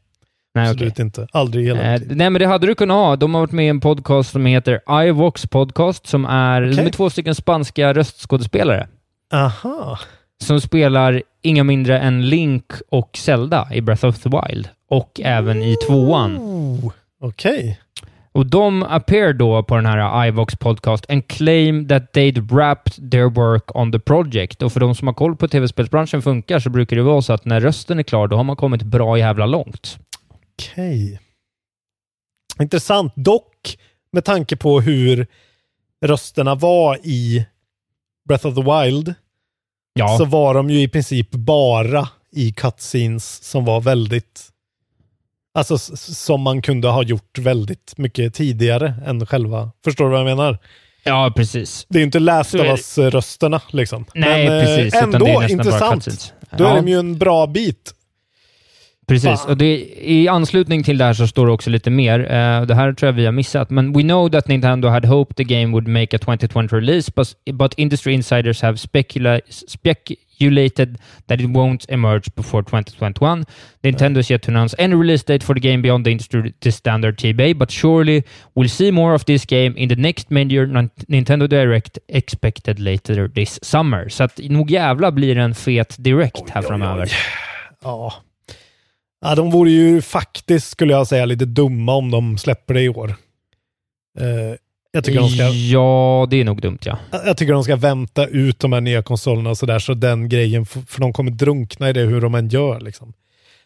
Nej, 0.56 0.70
absolut 0.70 1.00
inte. 1.00 1.28
Aldrig 1.32 1.64
i 1.66 1.68
hela 1.68 1.94
Eh, 1.94 2.02
nej, 2.10 2.30
men 2.30 2.40
det 2.40 2.46
hade 2.48 2.68
du 2.68 2.76
kunnat 2.76 2.96
ha. 2.96 3.16
De 3.16 3.34
har 3.34 3.42
varit 3.42 3.52
med 3.52 3.66
i 3.66 3.70
en 3.70 3.80
podcast 3.80 4.32
som 4.32 4.46
heter 4.46 5.04
iVox 5.08 5.48
Podcast, 5.48 6.08
som 6.08 6.26
är, 6.26 6.62
de 6.62 6.72
Okej. 6.74 6.86
är 6.86 6.90
två 6.90 7.10
stycken 7.10 7.36
spanska 7.36 7.94
röstskådespelare 7.94 8.88
Aha. 9.34 10.00
Som 10.44 10.62
spelar 10.62 11.24
inga 11.42 11.64
mindre 11.64 12.00
än 12.00 12.30
Link 12.30 12.66
och 12.90 13.18
Zelda 13.18 13.68
i 13.74 13.82
Breath 13.82 14.06
of 14.06 14.20
the 14.20 14.30
Wild 14.30 14.70
och 14.90 15.20
även 15.24 15.64
i 15.64 15.76
tvåan. 15.88 16.40
Okej. 17.22 17.80
Och 18.32 18.46
de 18.46 18.84
appear 18.84 19.34
då 19.34 19.64
på 19.64 19.76
den 19.76 19.86
här 19.86 20.28
iVox 20.28 20.56
podcast 20.56 21.10
and 21.10 21.28
claim 21.28 21.88
that 21.88 22.14
they'd 22.14 22.56
wrapped 22.56 23.12
their 23.12 23.30
work 23.30 23.76
on 23.76 23.92
the 23.92 24.00
project. 24.00 24.62
Och 24.62 24.74
för 24.74 24.80
de 24.80 24.96
som 24.96 25.08
har 25.08 25.14
koll 25.14 25.36
på 25.36 25.48
tv-spelsbranschen 25.48 26.22
funkar 26.22 26.60
så 26.60 26.70
brukar 26.70 26.96
det 26.96 27.04
vara 27.04 27.22
så 27.22 27.34
att 27.34 27.46
när 27.46 27.62
rösten 27.62 28.00
är 28.00 28.04
klar, 28.04 28.28
då 28.28 28.36
har 28.36 28.44
man 28.44 28.56
kommit 28.56 28.84
bra 28.84 29.18
jävla 29.18 29.46
långt. 29.46 29.98
Okej. 30.30 31.20
Intressant. 32.60 33.14
Dock 33.16 33.78
med 34.12 34.26
tanke 34.26 34.56
på 34.56 34.82
hur 34.82 35.28
rösterna 36.06 36.56
var 36.56 36.98
i 37.04 37.46
Breath 38.28 38.48
of 38.48 38.56
the 38.56 38.62
Wild 38.62 39.14
Ja, 40.00 40.18
så 40.18 40.26
var 40.26 40.54
de 40.54 40.70
ju 40.70 40.82
i 40.82 40.88
princip 40.88 41.32
bara 41.32 42.10
i 42.32 42.52
cutscenes 42.54 43.44
som 43.44 43.66
var 43.66 43.82
väldigt 43.82 44.50
Alltså 45.58 45.78
som 45.98 46.42
man 46.42 46.62
kunde 46.62 46.88
ha 46.88 47.04
gjort 47.04 47.38
väldigt 47.38 47.94
mycket 47.98 48.34
tidigare 48.34 48.94
än 49.06 49.26
själva. 49.26 49.72
Förstår 49.84 50.06
du 50.06 50.12
vad 50.12 50.20
jag 50.20 50.26
menar? 50.26 50.58
ja 51.04 51.34
precis. 51.36 51.86
Det 51.90 51.98
är 51.98 52.00
ju 52.00 52.06
inte 52.06 52.20
Last 52.20 52.56
of 52.56 52.62
är. 52.62 52.66
Us-rösterna 52.74 53.62
liksom. 53.72 54.06
Nej, 54.14 54.50
Men, 54.50 54.60
eh, 54.60 54.66
precis. 54.66 54.94
Ändå 54.94 55.18
är 55.18 55.20
nästan 55.20 55.36
bara 55.36 55.48
intressant. 55.50 56.34
Då 56.58 56.64
är 56.66 56.70
Ja. 56.70 56.76
de 56.76 56.88
ju 56.88 57.00
en 57.00 57.18
bra 57.18 57.48
bit. 57.48 57.94
Precis, 59.08 59.42
Fan. 59.42 59.50
och 59.50 59.58
det, 59.58 59.88
i 60.02 60.28
anslutning 60.28 60.84
till 60.84 60.98
det 60.98 61.06
här 61.06 61.14
så 61.14 61.28
står 61.28 61.46
det 61.46 61.52
också 61.52 61.70
lite 61.70 61.90
mer. 61.90 62.20
Eh, 62.20 62.62
det 62.62 62.76
här 62.76 62.94
tror 62.94 63.08
jag 63.08 63.14
vi 63.14 63.26
har 63.26 63.32
missat, 63.32 63.70
men 63.70 63.94
we 63.94 64.02
know 64.02 64.30
that 64.30 64.48
Nintendo 64.48 64.88
had 64.88 65.06
hoped 65.06 65.36
the 65.36 65.44
game 65.44 65.72
would 65.72 65.88
make 65.88 66.16
a 66.16 66.20
2020 66.20 66.76
release, 66.76 67.12
but, 67.16 67.28
but 67.54 67.74
industry 67.78 68.14
insiders 68.14 68.62
have 68.62 68.78
specula 68.78 69.40
speculated 69.50 70.98
that 71.28 71.40
it 71.40 71.50
won't 71.50 71.86
emerge 71.90 72.36
before 72.36 72.64
2021. 72.64 73.46
Nintendo 73.84 74.18
is 74.18 74.30
yet 74.30 74.42
to 74.42 74.52
announce 74.52 74.76
any 74.80 74.96
release 74.96 75.24
date 75.24 75.44
for 75.44 75.54
the 75.54 75.60
game 75.60 75.82
beyond 75.82 76.06
the 76.06 76.12
industry 76.12 76.54
the 76.60 76.72
standard 76.72 77.18
TBA, 77.18 77.58
but 77.58 77.72
surely 77.72 78.24
we'll 78.56 78.70
see 78.70 78.92
more 78.92 79.14
of 79.14 79.26
this 79.26 79.46
game 79.46 79.74
in 79.78 79.90
the 79.90 79.96
next 79.96 80.32
major 80.32 80.68
Nintendo 81.08 81.48
Direct 81.48 82.00
expected 82.08 82.80
later 82.80 83.28
this 83.28 83.60
summer. 83.62 84.10
Så 84.10 84.24
att 84.24 84.40
nog 84.50 84.72
jävla 84.72 85.12
blir 85.12 85.36
det 85.36 85.42
en 85.42 85.56
fet 85.56 85.96
Direct 86.00 86.50
här 86.50 86.62
framöver. 86.62 87.12
Ja. 87.84 88.14
Ja, 89.26 89.36
de 89.36 89.52
vore 89.52 89.72
ju 89.72 90.02
faktiskt, 90.02 90.70
skulle 90.70 90.94
jag 90.94 91.08
säga, 91.08 91.26
lite 91.26 91.46
dumma 91.46 91.96
om 91.96 92.12
de 92.12 92.38
släpper 92.38 92.74
det 92.74 92.82
i 92.82 92.90
år. 92.90 93.16
Eh, 94.20 94.56
jag, 94.92 95.04
tycker 95.04 95.20
de 95.20 95.30
ska, 95.30 95.48
Ja, 95.48 96.28
det 96.30 96.42
är 96.42 96.44
nog 96.44 96.62
dumt 96.62 96.80
ja. 96.82 96.98
jag 97.12 97.38
tycker 97.38 97.54
de 97.54 97.64
ska 97.64 97.76
vänta 97.76 98.28
ut 98.28 98.60
de 98.60 98.74
här 98.74 98.82
nya 98.82 99.04
konsolerna 99.04 99.50
och 99.50 99.58
sådär, 99.58 99.80
så 99.80 99.94
den 99.94 100.30
grejen, 100.30 100.66
för 100.66 101.00
de 101.00 101.14
kommer 101.14 101.32
drunkna 101.32 101.90
i 101.90 101.94
det 101.94 102.02
hur 102.02 102.22
de 102.22 102.36
än 102.36 102.50
gör. 102.50 102.80
Liksom. 102.80 103.14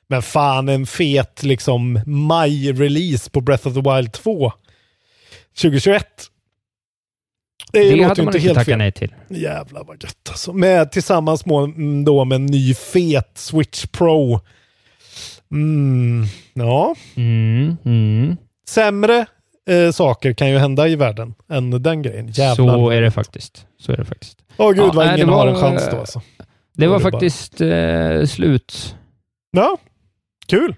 Men 0.08 0.22
fan, 0.22 0.70
en 0.70 0.86
fet 0.86 1.44
liksom 1.44 2.00
maj-release 2.06 3.32
på 3.32 3.42
Breath 3.42 3.68
of 3.68 3.74
the 3.74 3.82
Wild 3.82 4.12
2 4.12 4.52
2021. 5.62 6.06
Det, 7.72 7.80
Det 7.80 7.96
låter 7.96 8.22
ju 8.22 8.28
inte 8.28 8.40
helt 8.40 8.66
fel. 8.66 8.78
nej 8.78 8.92
till. 8.92 9.14
Jävlar 9.30 9.84
vad 9.84 10.04
gött 10.04 10.30
alltså. 10.30 10.54
Med, 10.54 10.92
tillsammans 10.92 11.46
med, 11.46 11.74
då 12.06 12.26
med 12.26 12.36
en 12.36 12.46
ny 12.46 12.74
fet 12.74 13.32
Switch 13.36 13.86
Pro. 13.86 14.40
Mm, 15.52 16.26
ja, 16.54 16.96
Mm, 17.16 17.78
mm. 17.86 18.38
sämre 18.68 19.26
eh, 19.70 19.92
saker 19.92 20.34
kan 20.34 20.50
ju 20.50 20.58
hända 20.58 20.88
i 20.88 20.96
världen 20.96 21.34
än 21.50 21.84
den 21.84 22.02
grejen. 22.02 22.28
Jävlar. 22.28 22.74
Så 22.78 22.90
är 22.90 23.02
det 23.02 23.12
faktiskt. 23.12 23.66
Så 23.80 23.92
är 23.92 23.98
det 23.98 24.06
faktiskt. 24.06 24.38
Åh 24.58 24.70
gud 24.72 24.80
Ja, 24.80 24.92
vad 24.96 25.06
nej, 25.06 25.16
ingen 25.16 25.28
det 25.28 25.34
har 25.34 25.46
var- 25.48 25.54
en 25.54 25.60
chans 25.60 25.88
då 25.92 25.98
alltså. 26.00 26.22
Det 26.74 26.88
var 26.88 26.98
det 27.00 27.04
bara- 27.04 27.12
faktiskt 27.12 27.62
eh, 27.62 28.26
slut. 28.26 28.96
Ja, 29.52 29.78
kul. 30.48 30.76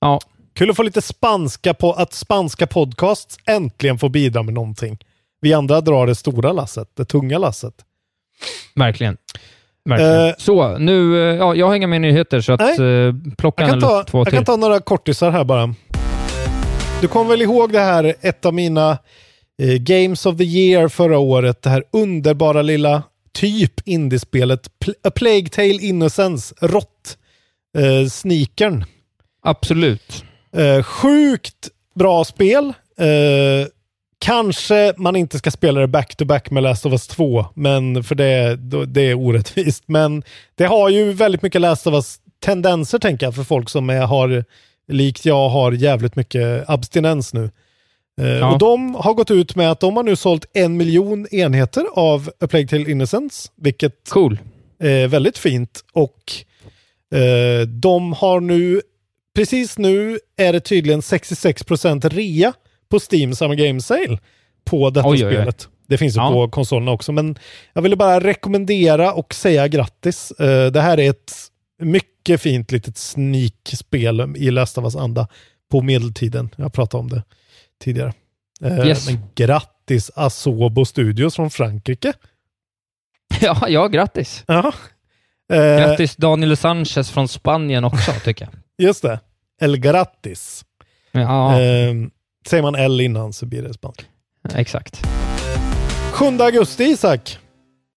Ja. 0.00 0.20
Kul 0.54 0.70
att 0.70 0.76
få 0.76 0.82
lite 0.82 1.02
spanska 1.02 1.74
på 1.74 1.92
att 1.92 2.12
spanska 2.12 2.66
podcasts 2.66 3.38
äntligen 3.46 3.98
får 3.98 4.08
bidra 4.08 4.42
med 4.42 4.54
någonting. 4.54 4.98
Vi 5.40 5.52
andra 5.54 5.80
drar 5.80 6.06
det 6.06 6.14
stora 6.14 6.52
lasset, 6.52 6.88
det 6.96 7.04
tunga 7.04 7.38
lasset. 7.38 7.74
Verkligen. 8.74 9.16
Verkligen. 9.88 10.26
Eh, 10.28 10.34
så, 10.38 10.78
nu... 10.78 11.30
eh, 11.30 11.36
Ja, 11.36 11.54
jag 11.54 11.66
har 11.66 11.74
inga 11.74 11.86
mer 11.86 11.98
nyheter, 11.98 12.40
så 12.40 12.52
att 12.52 12.60
Nej. 12.78 13.06
eh, 13.06 13.14
plocka 13.38 13.62
Jag 13.62 13.74
en 13.74 13.80
kan, 13.80 13.88
eller 13.90 13.98
ta, 14.02 14.04
två 14.10 14.18
jag 14.18 14.26
till. 14.26 14.34
kan 14.34 14.44
ta 14.44 14.56
några 14.56 14.80
kortisar 14.80 15.30
här 15.30 15.44
bara. 15.44 15.74
Du 17.00 17.08
kommer 17.08 17.30
väl 17.30 17.42
ihåg 17.42 17.72
det 17.72 17.80
här, 17.80 18.14
ett 18.20 18.46
av 18.46 18.54
mina 18.54 18.98
eh, 19.62 19.74
Games 19.78 20.26
of 20.26 20.36
the 20.36 20.44
Year 20.44 20.88
förra 20.88 21.18
året, 21.18 21.62
det 21.62 21.70
här 21.70 21.84
underbara 21.92 22.62
lilla 22.62 23.02
typ 23.34 23.72
indiespelet 23.88 24.68
Pl- 24.84 24.94
A 25.04 25.10
Plague 25.14 25.48
Tale 25.48 25.68
Innocence, 25.82 26.54
rått. 26.60 27.18
Eh, 27.78 28.08
sneakern. 28.08 28.84
Absolut. 29.44 30.24
Eh, 30.56 30.82
sjukt 30.82 31.68
bra 31.94 32.24
spel. 32.24 32.64
Eh, 32.98 33.66
kanske 34.22 34.94
man 34.96 35.16
inte 35.16 35.38
ska 35.38 35.50
spela 35.50 35.80
det 35.80 35.86
back-to-back 35.86 36.50
med 36.50 36.62
Last 36.62 36.86
of 36.86 36.92
Us 36.92 37.06
2, 37.06 37.46
men 37.54 38.04
för 38.04 38.14
det, 38.14 38.56
det 38.86 39.00
är 39.00 39.14
orättvist. 39.14 39.84
Men 39.86 40.22
det 40.54 40.64
har 40.64 40.88
ju 40.88 41.12
väldigt 41.12 41.42
mycket 41.42 41.60
Last 41.60 41.86
of 41.86 41.94
Us-tendenser, 41.94 42.98
tänker 42.98 43.26
jag, 43.26 43.34
för 43.34 43.42
folk 43.42 43.68
som 43.68 43.90
är, 43.90 44.00
har, 44.00 44.44
likt 44.88 45.24
jag, 45.24 45.48
har 45.48 45.72
jävligt 45.72 46.16
mycket 46.16 46.70
abstinens 46.70 47.34
nu. 47.34 47.50
Eh, 48.20 48.26
Ja. 48.26 48.52
Och 48.52 48.58
de 48.58 48.94
har 48.94 49.14
gått 49.14 49.30
ut 49.30 49.56
med 49.56 49.70
att 49.70 49.80
de 49.80 49.96
har 49.96 50.02
nu 50.02 50.16
sålt 50.16 50.46
en 50.52 50.76
miljon 50.76 51.26
enheter 51.30 51.84
av 51.94 52.30
A 52.40 52.46
Plague 52.46 52.68
Tale 52.68 52.90
Innocence, 52.90 53.48
vilket 53.56 54.08
Cool. 54.08 54.38
Eh, 54.82 55.08
väldigt 55.08 55.38
fint. 55.38 55.84
Och 55.92 56.32
eh, 57.18 57.66
de 57.66 58.12
har 58.12 58.40
nu, 58.40 58.80
precis 59.34 59.78
nu 59.78 60.18
är 60.36 60.52
det 60.52 60.60
tydligen 60.60 61.00
66% 61.00 62.08
rea 62.08 62.52
på 62.92 63.00
Steam 63.12 63.34
Summer 63.34 63.54
Game 63.54 63.80
Sale 63.80 64.18
på 64.64 64.90
detta 64.90 65.08
Oj, 65.08 65.18
oj, 65.18 65.26
oj. 65.26 65.34
spelet. 65.34 65.68
Det 65.86 65.98
finns 65.98 66.16
ju 66.16 66.20
Ja. 66.20 66.30
på 66.30 66.48
konsolerna 66.48 66.90
också, 66.90 67.12
men 67.12 67.38
jag 67.72 67.82
ville 67.82 67.96
bara 67.96 68.20
rekommendera 68.20 69.12
och 69.12 69.34
säga 69.34 69.68
grattis. 69.68 70.30
Eh, 70.30 70.66
det 70.72 70.80
här 70.80 71.00
är 71.00 71.10
ett 71.10 71.32
mycket 71.82 72.40
fint 72.40 72.72
litet 72.72 72.96
sneak-spel 72.98 74.34
i 74.36 74.50
Last 74.50 74.78
of 74.78 74.84
Us-anda 74.84 75.28
på 75.70 75.82
medeltiden. 75.82 76.50
Jag 76.56 76.72
pratade 76.72 77.00
om 77.00 77.08
det 77.10 77.22
tidigare. 77.84 78.12
Eh, 78.64 78.86
Yes. 78.88 79.06
Men 79.06 79.18
grattis 79.34 80.10
Asobo 80.16 80.84
Studios 80.84 81.36
från 81.36 81.50
Frankrike. 81.50 82.12
Ja, 83.40 83.68
ja, 83.68 83.86
grattis. 83.88 84.44
Ja. 84.46 84.72
Eh, 85.52 85.58
Grattis 85.58 86.16
Daniel 86.16 86.56
Sanchez 86.56 87.10
från 87.10 87.28
Spanien 87.28 87.84
också, 87.84 88.12
tycker 88.24 88.44
jag. 88.44 88.86
Just 88.88 89.02
det. 89.02 89.20
El 89.60 89.76
grattis. 89.76 90.64
Ja, 91.12 91.60
Eh, 91.60 91.94
säger 92.46 92.62
man 92.62 92.74
L 92.74 93.00
innan 93.00 93.32
så 93.32 93.46
blir 93.46 93.62
det 93.62 93.74
spanska. 93.74 94.04
exakt. 94.54 95.02
7 96.12 96.24
augusti 96.40 96.84
Isak. 96.84 97.38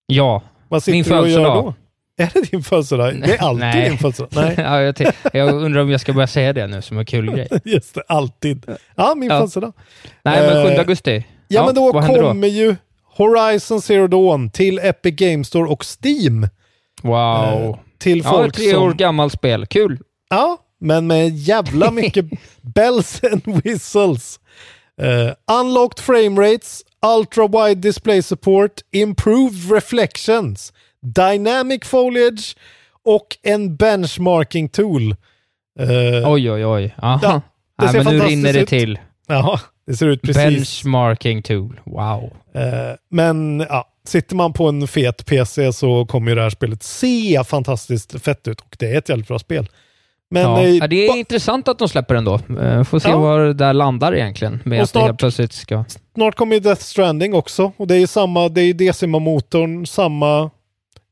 Ja. 0.08 0.42
Vad 0.70 0.84
sitter 0.84 0.94
Min 0.98 1.04
du 1.04 1.18
och 1.20 1.30
gör 1.30 1.44
då? 1.56 1.74
Är 2.18 2.32
det 2.34 2.52
din 2.52 2.64
födelsedag? 2.64 3.22
Det 3.26 3.34
är 3.36 3.42
alltid 3.44 3.60
Nej. 3.60 3.90
din 3.90 3.98
födelsedag. 3.98 4.30
Nej, 4.36 4.54
ja, 4.58 4.82
jag, 4.82 4.96
t- 4.96 5.12
jag 5.34 5.54
undrar 5.56 5.82
om 5.82 5.90
jag 5.90 6.02
ska 6.02 6.14
börja 6.14 6.28
säga 6.28 6.54
det 6.54 6.68
nu 6.68 6.82
som 6.82 6.98
en 6.98 7.06
kul 7.06 7.32
grej. 7.32 7.48
just 7.66 7.96
det. 7.96 8.04
Alltid. 8.08 8.66
Ja, 8.96 9.16
min 9.16 9.30
Ja. 9.30 9.38
födelsedag. 9.38 9.74
Nej, 10.24 10.54
men 10.54 10.66
7 10.68 10.72
Eh, 10.74 10.80
augusti. 10.80 11.26
Ja, 11.48 11.66
men 11.66 11.76
då 11.76 11.92
kommer 12.02 12.48
ju 12.48 12.76
Horizon 13.18 13.82
Zero 13.82 14.08
Dawn 14.08 14.50
till 14.50 14.80
Epic 14.84 15.16
Games 15.16 15.48
Store 15.48 15.70
och 15.70 15.86
Steam. 16.04 16.48
Wow. 17.02 17.44
Eh, 17.46 17.76
till 17.98 18.22
ja, 18.24 18.30
folk 18.30 18.56
tre 18.56 18.72
som... 18.72 18.84
år 18.84 18.94
gammalt 18.94 19.34
spel. 19.34 19.66
Kul. 19.66 20.00
Ja, 20.30 20.58
men 20.86 21.08
med 21.08 21.36
jävla 21.38 21.92
mycket 21.92 22.26
bells 22.62 23.22
and 23.32 23.62
whistles. 23.64 24.40
Uh, 25.02 25.60
unlocked 25.62 26.00
frame 26.00 26.42
rates, 26.42 26.84
ultra 27.20 27.48
wide 27.48 27.82
display 27.82 28.22
support, 28.22 28.72
improved 28.92 29.72
reflections, 29.72 30.74
dynamic 31.02 31.84
foliage 31.86 32.56
och 33.04 33.38
en 33.44 33.76
benchmarking 33.76 34.70
tool. 34.70 35.12
Eh, 35.80 36.32
Oj, 36.32 36.52
oj, 36.52 36.66
oj. 36.66 36.96
Aha. 37.02 37.20
Ja, 37.24 37.42
det 37.78 37.86
Nej, 37.86 37.94
ser 37.94 38.04
men 38.04 38.18
nu 38.18 38.24
rinner 38.26 38.54
det 38.54 38.60
ut. 38.60 38.70
till. 38.70 39.00
Ja, 39.28 39.60
det 39.88 39.94
ser 39.98 40.08
ut 40.08 40.22
precis. 40.22 40.44
Benchmarking 40.84 41.42
tool. 41.42 41.80
Wow. 41.86 42.24
Eh, 42.54 42.96
men 43.12 43.66
ja, 43.70 43.88
sitter 44.08 44.36
man 44.36 44.54
på 44.54 44.68
en 44.68 44.88
fet 44.88 45.26
PC 45.26 45.74
så 45.74 46.06
kommer 46.06 46.32
ju 46.32 46.36
det 46.36 46.42
här 46.42 46.50
spelet 46.50 46.84
se 46.84 47.44
fantastiskt 47.48 48.22
fett 48.22 48.48
ut 48.48 48.62
och 48.62 48.76
det 48.80 48.92
är 48.94 48.98
ett 48.98 49.10
jävligt 49.10 49.28
bra 49.28 49.40
spel. 49.40 49.70
Men 50.44 50.52
ja. 50.52 50.62
eh, 50.64 50.70
Ja, 50.76 50.88
det 50.88 51.08
är 51.08 51.18
intressant 51.18 51.68
att 51.68 51.80
de 51.80 51.90
släpper 51.90 52.16
den 52.16 52.26
då. 52.26 52.40
Eh, 52.62 52.84
Får 52.84 53.00
se 53.00 53.10
Ja. 53.10 53.18
var 53.18 53.40
det 53.40 53.54
där 53.54 53.74
landar 53.74 54.16
egentligen. 54.16 54.60
Med 54.66 54.78
Och 54.80 54.84
att 54.84 54.94
det 54.94 55.00
snart- 55.00 55.20
plötsligt 55.20 55.54
ska... 55.54 55.84
snart 56.16 56.36
kommer 56.36 56.54
ju 56.56 56.60
Death 56.60 56.82
Stranding 56.82 57.34
också 57.34 57.72
och 57.78 57.88
det 57.88 57.96
är 57.96 58.00
ju 58.00 58.08
samma, 58.08 58.50
det 58.50 58.62
är 58.62 58.74
Decima-motorn, 58.74 59.86
samma, 59.86 60.50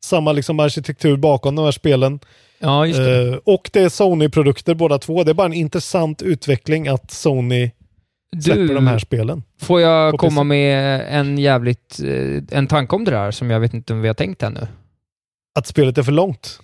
samma 0.06 0.32
liksom 0.32 0.60
arkitektur 0.60 1.18
bakom 1.18 1.56
de 1.56 1.66
här 1.66 1.72
spelen. 1.72 2.20
Ja, 2.60 2.86
just 2.86 3.00
det. 3.00 3.28
Eh, 3.30 3.36
och 3.46 3.70
det 3.74 3.80
är 3.82 3.90
Sony-produkter 3.90 4.74
båda 4.76 4.98
två. 4.98 5.24
Det 5.24 5.32
är 5.32 5.34
bara 5.36 5.48
en 5.48 5.54
intressant 5.54 6.22
utveckling 6.22 6.88
att 6.88 7.12
Sony 7.12 7.72
släpper 8.44 8.62
Du, 8.62 8.74
de 8.74 8.88
här 8.88 9.00
spelen. 9.00 9.44
får 9.62 9.82
jag 9.82 10.20
komma 10.20 10.44
med 10.44 11.06
en 11.10 11.38
jävligt... 11.38 12.00
eh, 12.04 12.58
En 12.58 12.68
tanke 12.68 12.96
om 12.96 13.06
det 13.06 13.12
där 13.12 13.32
som 13.32 13.50
jag 13.50 13.60
vet 13.60 13.74
inte 13.74 13.94
om 13.94 14.02
vi 14.02 14.08
har 14.08 14.16
tänkt 14.16 14.44
ännu? 14.44 14.68
Att 15.60 15.68
spelet 15.68 15.98
är 15.98 16.04
för 16.04 16.12
långt. 16.12 16.60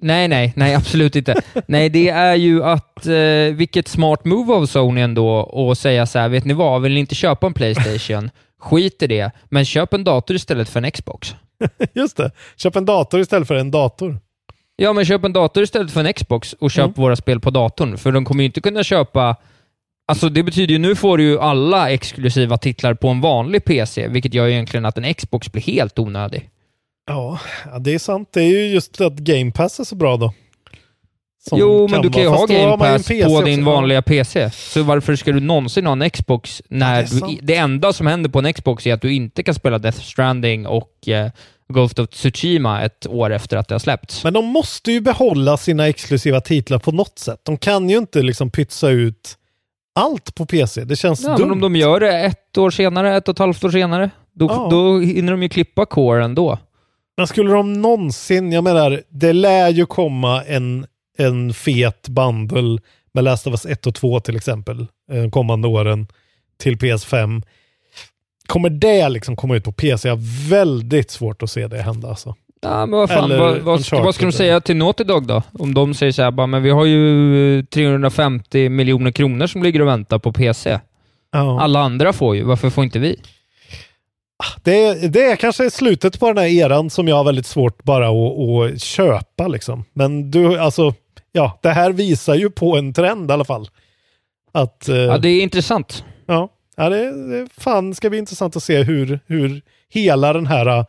Nej, 0.00 0.28
nej, 0.28 0.52
nej, 0.56 0.74
absolut 0.74 1.16
inte. 1.16 1.42
nej, 1.66 1.88
det 1.88 2.08
är 2.08 2.34
ju 2.34 2.64
att, 2.64 3.06
eh, 3.06 3.54
vilket 3.54 3.88
smart 3.88 4.24
move 4.24 4.52
av 4.54 4.66
Sony 4.66 5.00
ändå 5.00 5.52
att 5.70 5.78
säga 5.78 6.06
så 6.06 6.18
här, 6.18 6.28
vet 6.28 6.44
ni 6.44 6.54
vad, 6.54 6.82
vill 6.82 6.94
ni 6.94 7.00
inte 7.00 7.14
köpa 7.14 7.46
en 7.46 7.54
Playstation? 7.54 8.30
Skit 8.60 9.02
i 9.02 9.06
det, 9.06 9.30
men 9.44 9.64
köp 9.64 9.94
en 9.94 10.04
dator 10.04 10.36
istället 10.36 10.68
för 10.68 10.82
en 10.82 10.90
Xbox. 10.90 11.34
Just 11.94 12.16
det. 12.16 12.30
Köp 12.56 12.76
en 12.76 12.84
dator 12.84 13.20
istället 13.20 13.48
för 13.48 13.54
en 13.54 13.70
dator. 13.70 14.18
Ja, 14.76 14.92
men 14.92 15.04
köp 15.04 15.24
en 15.24 15.32
dator 15.32 15.62
istället 15.62 15.90
för 15.92 16.04
en 16.04 16.12
Xbox 16.12 16.52
och 16.52 16.70
köp 16.70 16.84
Mm. 16.84 16.92
våra 16.96 17.16
spel 17.16 17.40
på 17.40 17.50
datorn, 17.50 17.98
för 17.98 18.12
de 18.12 18.24
kommer 18.24 18.42
ju 18.42 18.46
inte 18.46 18.60
kunna 18.60 18.82
köpa 18.84 19.36
Alltså 20.06 20.28
det 20.28 20.42
betyder 20.42 20.72
ju, 20.72 20.78
nu 20.78 20.94
får 20.94 21.18
du 21.18 21.24
ju 21.24 21.38
alla 21.40 21.90
exklusiva 21.90 22.58
titlar 22.58 22.94
på 22.94 23.08
en 23.08 23.20
vanlig 23.20 23.64
PC, 23.64 24.08
vilket 24.08 24.34
gör 24.34 24.46
ju 24.46 24.52
egentligen 24.52 24.84
att 24.84 24.98
en 24.98 25.14
Xbox 25.14 25.52
blir 25.52 25.62
helt 25.62 25.98
onödig. 25.98 26.48
Ja, 27.06 27.38
det 27.80 27.94
är 27.94 27.98
sant. 27.98 28.28
Det 28.32 28.40
är 28.40 28.48
ju 28.48 28.66
just 28.66 29.00
att 29.00 29.12
Game 29.12 29.52
Pass 29.52 29.80
är 29.80 29.84
så 29.84 29.94
bra 29.94 30.16
då. 30.16 30.32
Som 31.48 31.58
jo, 31.58 31.88
men 31.88 32.02
du 32.02 32.10
kan 32.10 32.22
ju 32.22 32.28
ha 32.28 32.46
Game 32.46 32.78
Pass 32.78 33.08
på 33.08 33.14
också. 33.14 33.44
din 33.44 33.64
vanliga 33.64 34.02
PC. 34.02 34.50
Så 34.50 34.82
varför 34.82 35.16
ska 35.16 35.32
du 35.32 35.40
någonsin 35.40 35.86
ha 35.86 35.92
en 35.92 36.10
Xbox 36.10 36.62
när 36.68 37.02
det 37.02 37.26
du, 37.26 37.38
det 37.42 37.56
enda 37.56 37.92
som 37.92 38.06
händer 38.06 38.30
på 38.30 38.38
en 38.38 38.52
Xbox 38.52 38.86
är 38.86 38.94
att 38.94 39.02
du 39.02 39.14
inte 39.14 39.42
kan 39.42 39.54
spela 39.54 39.78
Death 39.78 40.00
Stranding 40.00 40.66
och 40.66 41.08
eh, 41.08 41.30
Ghost 41.68 41.98
of 41.98 42.08
Tsushima 42.08 42.82
ett 42.82 43.06
år 43.06 43.32
efter 43.32 43.56
att 43.56 43.68
det 43.68 43.74
har 43.74 43.78
släppts. 43.78 44.24
Men 44.24 44.32
de 44.32 44.44
måste 44.44 44.92
ju 44.92 45.00
behålla 45.00 45.56
sina 45.56 45.88
exklusiva 45.88 46.40
titlar 46.40 46.78
på 46.78 46.92
något 46.92 47.18
sätt. 47.18 47.40
De 47.42 47.58
kan 47.58 47.90
ju 47.90 47.98
inte 47.98 48.22
liksom 48.22 48.50
pytsa 48.50 48.88
ut 48.88 49.36
allt 49.94 50.34
på 50.34 50.46
PC. 50.46 50.84
Det 50.84 50.96
känns 50.96 51.22
ja, 51.22 51.28
dumt. 51.28 51.40
men 51.40 51.50
om 51.52 51.60
de 51.60 51.76
gör 51.76 52.00
det 52.00 52.18
ett 52.20 52.58
år 52.58 52.70
senare, 52.70 53.16
ett 53.16 53.28
och 53.28 53.32
ett 53.34 53.38
halvt 53.38 53.64
år 53.64 53.70
senare, 53.70 54.10
då, 54.34 54.46
Ja. 54.46 54.68
då 54.70 54.98
hinner 54.98 55.32
de 55.32 55.42
ju 55.42 55.48
klippa 55.48 55.86
core 55.86 56.24
ändå. 56.24 56.58
Men 57.16 57.26
skulle 57.26 57.52
de 57.52 57.72
någonsin, 57.72 58.52
jag 58.52 58.64
menar, 58.64 59.02
det 59.08 59.32
lär 59.32 59.68
ju 59.68 59.86
komma 59.86 60.44
en, 60.44 60.86
en 61.18 61.54
fet 61.54 62.08
bundle 62.08 62.78
med 63.14 63.24
Last 63.24 63.46
of 63.46 63.52
Us 63.52 63.66
1 63.66 63.86
och 63.86 63.94
2 63.94 64.20
till 64.20 64.36
exempel, 64.36 64.86
eh, 65.12 65.30
kommande 65.30 65.68
åren 65.68 66.06
till 66.58 66.76
PS5. 66.76 67.42
Kommer 68.46 68.70
det 68.70 69.08
liksom 69.08 69.36
komma 69.36 69.56
ut 69.56 69.64
på 69.64 69.72
PC? 69.72 70.08
Jag 70.08 70.16
har 70.16 70.48
väldigt 70.50 71.10
svårt 71.10 71.42
att 71.42 71.50
se 71.50 71.68
det 71.68 71.78
hända 71.78 72.08
alltså. 72.08 72.34
Ja, 72.62 72.86
men 72.86 72.98
vad 72.98 73.10
fan, 73.10 73.24
Eller 73.24 73.38
vad, 73.38 73.58
vad, 73.58 73.84
ska, 73.84 74.02
vad 74.02 74.14
ska 74.14 74.26
de 74.26 74.32
säga 74.32 74.60
till 74.60 74.76
Naughty 74.76 75.04
Dog 75.04 75.26
då? 75.26 75.42
Om 75.58 75.74
de 75.74 75.94
säger 75.94 76.12
så 76.12 76.22
här, 76.22 76.30
bara, 76.30 76.46
men 76.46 76.62
vi 76.62 76.70
har 76.70 76.84
ju 76.84 77.58
eh, 77.58 77.64
350 77.64 78.68
miljoner 78.68 79.10
kronor 79.10 79.46
som 79.46 79.62
ligger 79.62 79.82
och 79.82 79.88
väntar 79.88 80.18
på 80.18 80.32
PC. 80.32 80.78
Ja. 81.32 81.60
Alla 81.60 81.80
andra 81.80 82.12
får 82.12 82.36
ju, 82.36 82.42
varför 82.42 82.70
får 82.70 82.84
inte 82.84 82.98
vi? 82.98 83.20
Det, 84.62 84.94
det 85.12 85.24
är 85.24 85.36
kanske 85.36 85.70
slutet 85.70 86.20
på 86.20 86.28
den 86.28 86.38
här 86.38 86.46
eran 86.46 86.90
som 86.90 87.08
jag 87.08 87.16
har 87.16 87.24
väldigt 87.24 87.46
svårt 87.46 87.84
bara 87.84 88.08
att, 88.08 88.72
att 88.72 88.82
köpa 88.82 89.48
liksom. 89.48 89.84
Men 89.92 90.30
du, 90.30 90.58
alltså, 90.58 90.94
ja, 91.32 91.58
det 91.62 91.70
här 91.70 91.92
visar 91.92 92.34
ju 92.34 92.50
på 92.50 92.76
en 92.76 92.92
trend 92.92 93.30
i 93.30 93.34
alla 93.34 93.44
fall. 93.44 93.68
Att, 94.52 94.88
eh, 94.88 94.96
Ja, 94.96 95.18
det 95.18 95.28
är 95.28 95.42
intressant. 95.42 96.04
Ja, 96.26 96.48
ja 96.76 96.88
det, 96.88 97.28
det 97.30 97.48
fan 97.58 97.94
ska 97.94 98.10
bli 98.10 98.18
intressant 98.18 98.56
att 98.56 98.62
se 98.62 98.82
hur, 98.82 99.20
hur 99.26 99.62
hela 99.88 100.32
den 100.32 100.46
här 100.46 100.78
uh, 100.78 100.84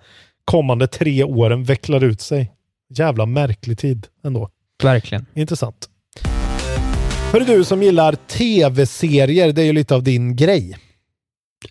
kommande 0.46 0.88
tre 0.88 1.24
åren 1.24 1.64
vecklar 1.64 2.04
ut 2.04 2.22
sig. 2.22 2.52
Jävla 2.90 3.26
märklig 3.26 3.78
tid 3.78 4.08
ändå. 4.26 4.50
Verkligen. 4.84 5.26
Intressant. 5.36 5.90
Hörru 7.32 7.46
du 7.46 7.64
som 7.64 7.84
gillar 7.84 8.16
tv-serier, 8.16 9.52
det 9.52 9.62
är 9.62 9.66
ju 9.66 9.74
lite 9.74 9.96
av 9.96 10.04
din 10.04 10.36
grej. 10.36 10.78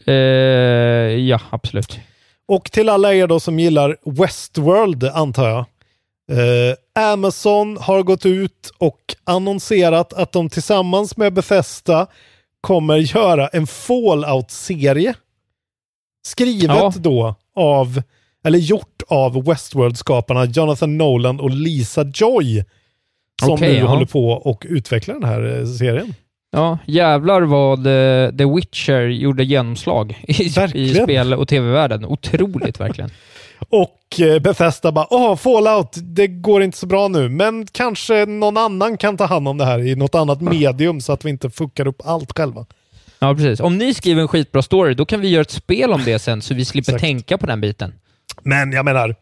Eh, 0.07 0.15
ja, 0.15 1.41
absolut. 1.51 2.01
Och 2.49 2.73
till 2.73 2.89
alla 2.89 3.15
er 3.15 3.27
då 3.27 3.41
som 3.41 3.59
gillar 3.59 3.97
Westworld 4.05 5.05
antar 5.05 5.49
jag. 5.49 5.65
Eh, 6.33 7.13
Amazon 7.13 7.77
har 7.81 8.03
gått 8.03 8.27
ut 8.27 8.73
och 8.79 9.01
annonserat 9.25 10.13
att 10.13 10.33
de 10.33 10.51
tillsammans 10.51 11.17
med 11.17 11.33
Bethesda 11.33 12.07
kommer 12.61 12.97
göra 12.97 13.49
en 13.49 13.67
Fallout-serie. 13.67 15.15
Skrivet 16.27 16.77
Ja. 16.77 16.93
då 16.97 17.35
av, 17.57 18.03
eller 18.45 18.59
gjort 18.59 19.03
av 19.09 19.45
Westworld-skaparna 19.45 20.45
Jonathan 20.45 20.99
Nolan 20.99 21.41
och 21.41 21.51
Lisa 21.51 22.13
Joy. 22.15 22.65
Som 23.43 23.53
Okej, 23.53 23.73
nu 23.73 23.79
ja. 23.79 23.87
håller 23.87 24.07
på 24.07 24.29
och 24.31 24.67
utvecklar 24.69 25.15
den 25.15 25.25
här 25.25 25.59
eh, 25.59 25.67
serien. 25.67 26.15
Ja, 26.55 26.79
jävlar 26.87 27.43
vad 27.43 27.79
eh, 27.79 28.31
The 28.37 28.45
Witcher 28.45 29.09
gjorde 29.09 29.45
genomslag 29.45 30.23
i, 30.29 30.43
i 30.75 30.95
spel 30.95 31.35
och 31.35 31.49
tv-världen. 31.49 32.05
Otroligt 32.05 32.81
verkligen. 32.81 33.11
Och 33.69 34.21
eh, 34.21 34.38
Bethesda 34.38 34.93
bara, 34.93 35.07
åh, 35.11 35.37
Fallout, 35.37 35.97
det 36.03 36.27
går 36.27 36.62
inte 36.62 36.79
så 36.79 36.87
bra 36.87 37.09
nu, 37.09 37.29
men 37.29 37.67
kanske 37.67 38.27
någon 38.27 38.57
annan 38.57 38.97
kan 38.97 39.17
ta 39.17 39.25
hand 39.25 39.49
om 39.49 39.59
det 39.59 39.65
här 39.65 39.79
i 39.79 39.97
något 39.97 40.15
annat 40.15 40.41
medium 40.41 41.01
så 41.01 41.12
att 41.12 41.25
vi 41.25 41.31
inte 41.31 41.51
fuckar 41.51 41.87
upp 41.87 42.03
allt 42.05 42.38
själva. 42.38 42.67
Ja, 43.19 43.35
precis. 43.35 43.61
Om 43.61 43.79
ni 43.79 43.95
skriver 43.95 44.23
en 44.23 44.29
skitbra 44.29 44.62
story, 44.62 44.95
då 44.95 45.05
kan 45.05 45.21
vi 45.21 45.29
göra 45.29 45.43
ett 45.43 45.51
spel 45.51 45.93
om 45.93 46.03
det 46.05 46.19
sen, 46.19 46.43
så 46.43 46.55
vi 46.55 46.65
slipper 46.65 46.99
tänka 46.99 47.38
på 47.38 47.47
den 47.47 47.61
biten. 47.61 47.95
Men 48.43 48.73
jag 48.73 48.85
menar, 48.85 49.15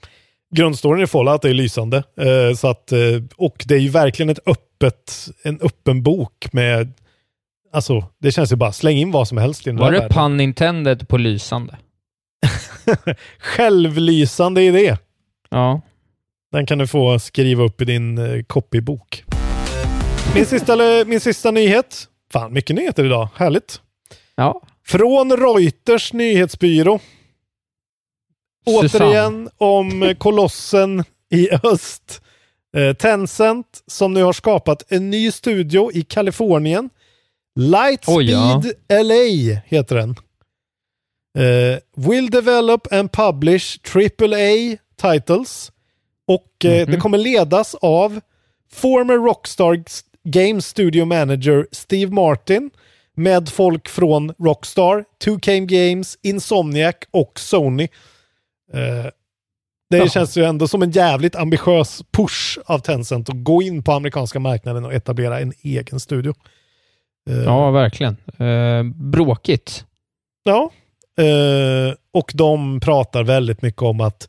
grundstoryn 0.54 1.04
i 1.04 1.06
Fallout 1.06 1.44
är 1.44 1.54
lysande. 1.54 1.96
Eh, 1.96 2.56
så 2.56 2.68
att, 2.68 2.92
eh, 2.92 2.98
och 3.36 3.64
det 3.66 3.74
är 3.74 3.78
ju 3.78 3.88
verkligen 3.88 4.30
ett 4.30 4.48
öppet, 4.48 5.28
en 5.42 5.60
öppen 5.60 6.02
bok 6.02 6.52
med, 6.52 6.92
alltså 7.72 8.04
det 8.18 8.32
känns 8.32 8.52
ju 8.52 8.56
bara, 8.56 8.72
släng 8.72 8.96
in 8.96 9.10
vad 9.10 9.28
som 9.28 9.38
helst 9.38 9.66
i 9.66 9.70
den 9.70 9.76
Var 9.78 9.92
det 9.92 9.98
världen. 9.98 10.14
pun 10.14 10.40
intended 10.40 11.08
på 11.08 11.16
lysande? 11.18 11.78
Självlysande 13.38 14.62
idé. 14.62 14.96
Ja. 15.50 15.80
Den 16.52 16.66
kan 16.66 16.78
du 16.78 16.86
få 16.86 17.18
skriva 17.18 17.64
upp 17.64 17.80
i 17.80 17.84
din 17.84 18.18
eh, 18.18 18.42
copybok. 18.42 19.24
Min 20.34 20.46
sista, 20.46 20.76
min 21.06 21.20
sista 21.20 21.50
nyhet. 21.50 22.08
Fan, 22.32 22.52
mycket 22.52 22.76
nyheter 22.76 23.04
idag. 23.04 23.28
Härligt. 23.36 23.80
Ja. 24.34 24.62
Från 24.86 25.36
Reuters 25.36 26.12
nyhetsbyrå. 26.12 26.98
återigen 28.66 29.50
om 29.58 30.14
kolossen 30.18 31.04
i 31.30 31.48
öst. 31.62 32.22
Eh, 32.76 32.92
Tencent 32.96 33.82
som 33.86 34.14
nu 34.14 34.22
har 34.22 34.32
skapat 34.32 34.82
en 34.92 35.10
ny 35.10 35.30
studio 35.30 35.90
i 35.94 36.02
Kalifornien. 36.02 36.90
Lightspeed 37.56 38.28
ja. 38.28 38.62
LA 39.02 39.60
heter 39.66 39.96
den. 39.96 40.10
Eh, 41.38 41.78
will 41.96 42.30
develop 42.30 42.92
and 42.92 43.12
publish 43.12 43.78
AAA 43.94 44.76
titles. 45.02 45.72
Och 46.26 46.64
eh, 46.64 46.82
Mhm. 46.82 46.90
det 46.90 46.96
kommer 47.00 47.18
ledas 47.18 47.74
av 47.74 48.20
former 48.72 49.14
Rockstar 49.14 49.82
Game 50.24 50.62
Studio 50.62 51.04
Manager 51.04 51.66
Steve 51.72 52.12
Martin 52.12 52.70
med 53.16 53.48
folk 53.48 53.88
från 53.88 54.34
Rockstar, 54.38 55.04
2K 55.24 55.66
Games, 55.66 56.18
Insomniac 56.22 56.94
och 57.10 57.40
Sony. 57.40 57.88
Eh, 58.72 59.10
det 59.90 60.12
känns 60.12 60.36
ju 60.36 60.44
ändå 60.44 60.68
som 60.68 60.82
en 60.82 60.90
jävligt 60.90 61.36
ambitiös 61.36 62.02
push 62.12 62.58
av 62.66 62.78
Tencent 62.78 63.28
att 63.28 63.44
gå 63.44 63.62
in 63.62 63.82
på 63.82 63.92
amerikanska 63.92 64.38
marknaden 64.40 64.84
och 64.84 64.94
etablera 64.94 65.40
en 65.40 65.52
egen 65.62 66.00
studio. 66.00 66.34
Eh, 67.30 67.36
Ja, 67.44 67.70
verkligen. 67.70 68.16
Eh, 68.38 68.82
bråkigt. 68.94 69.84
Ja, 70.44 70.70
eh, 71.24 71.94
och 72.12 72.32
de 72.34 72.80
pratar 72.80 73.24
väldigt 73.24 73.62
mycket 73.62 73.82
om 73.82 74.00
att 74.00 74.28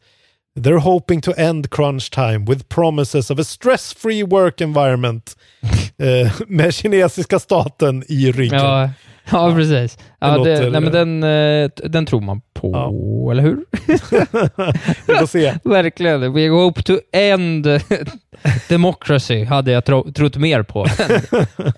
they're 0.59 0.77
hoping 0.79 1.21
to 1.21 1.33
end 1.37 1.69
crunch 1.71 2.11
time 2.11 2.45
with 2.47 2.65
promises 2.67 3.31
of 3.31 3.39
a 3.39 3.43
stress-free 3.43 4.23
work 4.23 4.61
environment 4.61 5.37
eh, 5.97 6.31
med 6.47 6.73
kinesiska 6.73 7.39
staten 7.39 8.03
i 8.07 8.31
ryggen. 8.31 8.59
Ja, 8.59 8.89
ja, 9.31 9.53
precis. 9.55 9.97
Ja, 10.19 10.27
Det 10.31 10.37
låter- 10.37 10.69
nej, 10.71 10.81
men 10.81 10.91
den, 10.91 11.23
eh, 11.23 11.69
den 11.89 12.05
tror 12.05 12.21
man 12.21 12.41
på, 12.53 13.29
eller 13.31 13.43
hur? 13.43 13.65
Vi 15.07 15.15
får 15.17 15.27
se. 15.27 15.53
Verkligen. 15.63 16.33
We 16.33 16.49
hope 16.49 16.83
to 16.83 16.97
end 17.13 17.67
democracy 18.69 19.43
hade 19.43 19.71
jag 19.71 19.85
tro, 19.85 20.11
trott 20.11 20.35
mer 20.35 20.63
på. 20.63 20.85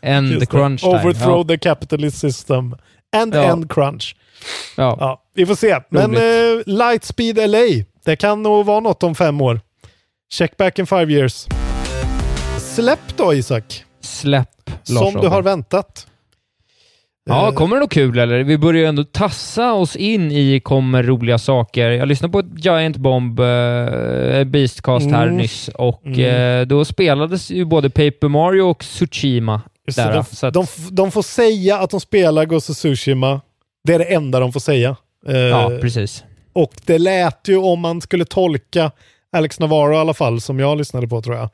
End 0.01 0.39
the 0.39 0.45
crunch 0.45 0.81
time. 0.81 0.93
Overthrow 0.95 1.37
Ja. 1.37 1.43
the 1.47 1.57
capitalist 1.57 2.17
system 2.17 2.75
and 3.15 3.35
Ja. 3.35 3.43
end 3.43 3.71
crunch. 3.71 4.15
Ja. 4.77 4.97
Ja, 4.99 5.21
vi 5.35 5.45
får 5.45 5.55
se. 5.55 5.79
Men 5.89 6.15
eh, 6.15 6.61
Lightspeed 6.65 7.49
LA, 7.49 7.83
det 8.05 8.15
kan 8.15 8.43
nog 8.43 8.65
vara 8.65 8.79
något 8.79 9.03
om 9.03 9.15
fem 9.15 9.41
år. 9.41 9.61
Check 10.33 10.57
back 10.57 10.79
in 10.79 10.87
five 10.87 11.13
years. 11.13 11.47
Släpp 12.57 13.17
då 13.17 13.33
Isak, 13.33 13.83
Släpp 14.01 14.49
Lars 14.89 15.13
som 15.13 15.21
du 15.21 15.27
har 15.27 15.41
väntat. 15.41 16.07
Ja, 17.25 17.47
Eh, 17.47 17.53
kommer 17.53 17.75
det 17.75 17.79
något 17.79 17.91
kul 17.93 18.19
eller? 18.19 18.43
Vi 18.43 18.57
börjar 18.57 18.81
ju 18.81 18.85
ändå 18.87 19.03
tassa 19.03 19.73
oss 19.73 19.95
in 19.95 20.31
i 20.31 20.59
kommer 20.59 21.03
roliga 21.03 21.37
saker. 21.37 21.89
Jag 21.91 22.07
lyssnade 22.07 22.31
på 22.31 22.39
ett 22.39 22.65
Giant 22.65 22.97
Bomb 22.97 23.39
uh, 23.39 24.43
Beastcast 24.43 25.05
här 25.11 25.23
Mm. 25.23 25.37
nyss 25.37 25.67
och 25.75 26.05
Mm. 26.05 26.61
eh, 26.61 26.67
då 26.67 26.85
spelades 26.85 27.51
ju 27.51 27.65
både 27.65 27.89
Paper 27.89 28.27
Mario 28.27 28.61
och 28.61 28.79
Tsushima. 28.79 29.61
Det, 29.85 29.95
där, 29.95 30.13
de, 30.13 30.23
så 30.25 30.45
att, 30.47 30.53
de, 30.53 30.65
de 30.91 31.11
får 31.11 31.21
säga 31.21 31.77
att 31.77 31.89
de 31.89 31.99
spelar 31.99 32.45
Ghost 32.45 32.69
of 32.69 32.75
Tsushima. 32.77 33.41
Det 33.83 33.93
är 33.93 33.99
det 33.99 34.05
enda 34.13 34.39
de 34.39 34.53
får 34.53 34.59
säga. 34.59 34.95
Eh, 35.27 35.37
ja, 35.37 35.71
precis. 35.81 36.23
och 36.53 36.71
det 36.85 36.97
lät 36.97 37.47
ju 37.47 37.57
om 37.57 37.79
man 37.79 38.01
skulle 38.01 38.25
tolka 38.25 38.91
Alex 39.37 39.59
Navarro 39.59 39.93
i 39.93 39.97
alla 39.97 40.13
fall, 40.13 40.41
som 40.41 40.59
jag 40.59 40.77
lyssnade 40.77 41.07
på 41.07 41.21
tror 41.21 41.35
jag. 41.35 41.49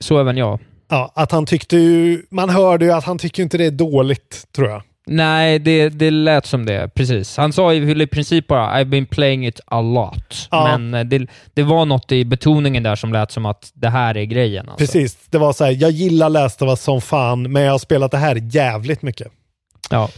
Så 0.00 0.18
även 0.20 0.36
jag. 0.36 0.58
Ja, 0.90 1.12
att 1.14 1.32
han 1.32 1.46
tyckte 1.46 1.76
ju, 1.76 2.22
man 2.30 2.50
hörde 2.50 2.84
ju 2.84 2.92
att 2.92 3.04
han 3.04 3.18
tycker 3.18 3.42
inte 3.42 3.58
det 3.58 3.64
är 3.66 3.70
dåligt, 3.70 4.46
tror 4.56 4.68
jag. 4.68 4.82
Nej, 5.06 5.58
det, 5.58 5.88
det 5.88 6.10
lät 6.10 6.46
som 6.46 6.66
det. 6.66 6.90
Precis. 6.94 7.36
Han 7.36 7.52
sa 7.52 7.74
i 7.74 8.06
princip 8.06 8.46
bara 8.46 8.80
“I've 8.80 8.84
been 8.84 9.06
playing 9.06 9.46
it 9.46 9.60
a 9.66 9.80
lot”. 9.80 10.48
Ja. 10.50 10.78
Men 10.78 10.94
eh, 10.94 11.04
det, 11.04 11.26
det 11.54 11.62
var 11.62 11.84
något 11.84 12.12
i 12.12 12.24
betoningen 12.24 12.82
där 12.82 12.96
som 12.96 13.12
lät 13.12 13.30
som 13.30 13.46
att 13.46 13.70
det 13.74 13.88
här 13.88 14.16
är 14.16 14.24
grejen. 14.24 14.68
Alltså. 14.68 14.78
Precis, 14.78 15.18
det 15.30 15.38
var 15.38 15.52
så 15.52 15.64
här, 15.64 15.76
jag 15.80 15.90
gillar 15.90 16.28
Last 16.28 16.62
of 16.62 16.68
Us 16.68 16.82
som 16.82 17.00
fan, 17.00 17.52
men 17.52 17.62
jag 17.62 17.72
har 17.72 17.78
spelat 17.78 18.10
det 18.10 18.18
här 18.18 18.42
jävligt 18.50 19.02
mycket. 19.02 19.28
Ja. 19.90 20.08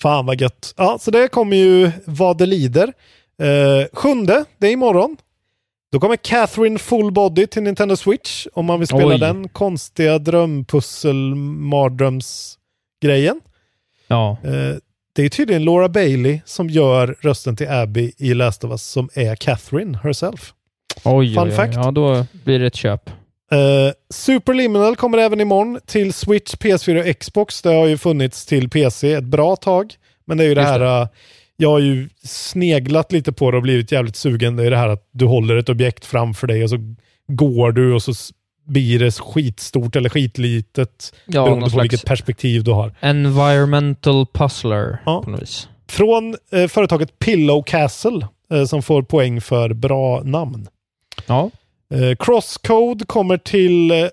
Fan 0.00 0.26
vad 0.26 0.40
gött. 0.40 0.74
Ja, 0.76 0.98
så 1.00 1.10
det 1.10 1.28
kommer 1.28 1.56
ju 1.56 1.90
vad 2.04 2.38
det 2.38 2.46
lider. 2.46 2.92
Eh, 3.42 3.86
sjunde, 3.92 4.44
det 4.58 4.66
är 4.66 4.72
imorgon. 4.72 5.16
Då 5.92 6.00
kommer 6.00 6.16
Catherine 6.16 6.78
Full 6.78 7.12
Body 7.12 7.46
till 7.46 7.62
Nintendo 7.62 7.96
Switch 7.96 8.46
om 8.52 8.66
man 8.66 8.78
vill 8.78 8.88
spela 8.88 9.14
Oj. 9.14 9.18
den 9.18 9.48
konstiga 9.48 10.18
drömpussel 10.18 11.34
mardrömsgrejen. 11.34 13.40
Ja. 14.06 14.38
Eh, 14.44 14.76
det 15.16 15.22
är 15.22 15.28
tydligen 15.28 15.64
Laura 15.64 15.88
Bailey 15.88 16.40
som 16.44 16.70
gör 16.70 17.16
rösten 17.20 17.56
till 17.56 17.68
Abby 17.68 18.12
i 18.18 18.34
Last 18.34 18.64
of 18.64 18.70
Us 18.70 18.82
som 18.82 19.08
är 19.14 19.36
Catherine 19.36 19.98
herself. 20.02 20.52
Oj, 21.04 21.34
Fun 21.34 21.48
oj, 21.48 21.50
fact. 21.50 21.74
Ja, 21.74 21.90
då 21.90 22.26
blir 22.44 22.58
det 22.58 22.66
ett 22.66 22.74
köp. 22.74 23.10
Uh, 23.52 23.92
Superliminal 24.10 24.96
kommer 24.96 25.18
även 25.18 25.40
imorgon 25.40 25.80
till 25.86 26.12
Switch, 26.12 26.54
PS4 26.54 27.10
och 27.10 27.18
Xbox. 27.18 27.62
Det 27.62 27.74
har 27.74 27.86
ju 27.86 27.98
funnits 27.98 28.46
till 28.46 28.70
PC 28.70 29.12
ett 29.12 29.24
bra 29.24 29.56
tag. 29.56 29.94
Men 30.24 30.38
det 30.38 30.44
är 30.44 30.48
ju 30.48 30.54
det 30.54 30.60
Just 30.60 30.72
här, 30.72 30.80
det. 30.80 31.02
uh, 31.02 31.08
jag 31.56 31.70
har 31.70 31.78
ju 31.78 32.08
sneglat 32.24 33.12
lite 33.12 33.32
på 33.32 33.50
det 33.50 33.56
och 33.56 33.62
blivit 33.62 33.92
jävligt 33.92 34.16
sugen. 34.16 34.56
Det 34.56 34.66
är 34.66 34.70
det 34.70 34.76
här 34.76 34.88
att 34.88 35.08
du 35.12 35.24
håller 35.24 35.56
ett 35.56 35.68
objekt 35.68 36.04
framför 36.04 36.46
dig 36.46 36.64
och 36.64 36.70
så 36.70 36.76
går 37.28 37.72
du 37.72 37.92
och 37.92 38.02
så 38.02 38.12
blir 38.64 38.98
det 38.98 39.10
skitstort 39.14 39.96
eller 39.96 40.08
skitlitet. 40.08 41.12
Ja, 41.26 41.44
beroende 41.44 41.70
på 41.70 41.80
vilket 41.80 42.04
perspektiv 42.04 42.64
du 42.64 42.70
har. 42.70 42.94
environmental 43.00 44.26
puzzler 44.26 44.98
Ja. 45.06 45.22
på 45.24 45.30
något 45.30 45.42
vis. 45.42 45.68
Från 45.88 46.36
eh, 46.52 46.68
företaget 46.68 47.18
Pillow 47.18 47.62
Castle 47.62 48.28
eh, 48.52 48.64
som 48.64 48.82
får 48.82 49.02
poäng 49.02 49.40
för 49.40 49.72
bra 49.72 50.22
namn. 50.22 50.66
Ja. 51.26 51.50
Eh, 51.94 52.16
Crosscode 52.18 53.04
kommer 53.04 53.36
till 53.38 53.90
eh, 53.90 54.08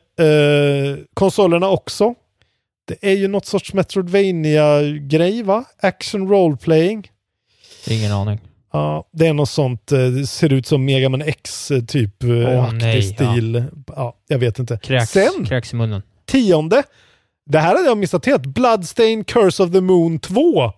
konsolerna 1.14 1.70
också. 1.70 2.16
Det 2.88 2.98
är 3.12 3.16
ju 3.18 3.28
något 3.28 3.46
sorts 3.46 3.74
Metroidvania-grej 3.74 5.44
va? 5.44 5.64
Action 5.82 6.28
role-playing. 6.30 7.08
Ingen 7.88 8.12
aning. 8.12 8.40
Ja, 8.74 9.08
det 9.12 9.28
är 9.28 9.34
något 9.34 9.50
sånt. 9.50 9.92
eh, 9.92 10.00
Det 10.00 10.28
ser 10.28 10.54
ut 10.54 10.68
som 10.68 10.86
Mega 10.86 11.10
Man 11.10 11.22
X 11.22 11.72
eh, 11.72 11.82
typ 11.84 12.24
Åh, 12.24 12.64
aktig 12.64 12.78
nej, 12.82 13.02
stil. 13.04 13.64
Ja. 13.88 14.16
jag 14.28 14.40
vet 14.40 14.60
inte. 14.60 14.78
Kräks, 14.78 15.12
Sen, 15.12 15.46
kräks 15.46 15.74
i 15.74 15.76
munnen. 15.76 16.02
tionde. 16.26 16.84
Det 17.46 17.60
här 17.60 17.76
hade 17.76 17.88
jag 17.88 17.98
missat 17.98 18.26
helt. 18.26 18.46
Bloodstain 18.46 19.24
Curse 19.24 19.64
of 19.64 19.72
the 19.72 19.82
Moon 19.82 20.20
2. 20.20 20.72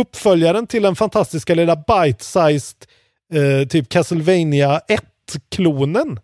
Uppföljaren 0.00 0.66
till 0.66 0.82
den 0.82 0.96
fantastiska 0.96 1.54
lilla 1.54 1.76
bite-sized 1.76 2.76
eh, 3.34 3.68
typ 3.68 3.88
Castlevania 3.88 4.80
1-klonen. 4.88 6.20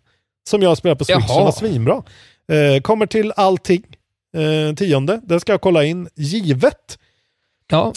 Som 0.49 0.61
jag 0.61 0.77
spelar 0.77 0.95
på 0.95 1.05
Switch 1.05 1.17
Jaha. 1.19 1.27
som 1.27 1.43
var 1.43 1.51
svinbra. 1.51 2.03
Eh, 2.51 2.81
kommer 2.81 3.05
till 3.05 3.33
allting. 3.35 3.83
Eh, 4.37 4.75
tionde. 4.75 5.21
Det 5.23 5.39
ska 5.39 5.53
jag 5.53 5.61
kolla 5.61 5.83
in. 5.83 6.09
Givet. 6.15 6.99
Ja. 7.69 7.93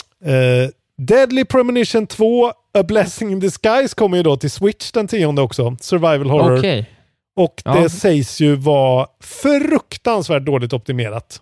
Deadly 0.99 1.45
Premonition 1.45 2.07
2, 2.07 2.53
A 2.78 2.83
Blessing 2.83 3.33
in 3.33 3.40
Disguise 3.40 3.94
kommer 3.94 4.16
ju 4.16 4.22
då 4.22 4.37
till 4.37 4.50
Switch 4.50 4.90
den 4.92 5.09
tionde 5.09 5.42
också. 5.42 5.76
Survival 5.80 6.30
Horror. 6.30 6.59
Okej. 6.59 6.90
Och 7.37 7.62
Ja. 7.64 7.74
det 7.74 7.90
sägs 7.90 8.40
ju 8.40 8.54
vara 8.56 9.06
fruktansvärt 9.20 10.44
dåligt 10.44 10.72
optimerat 10.72 11.40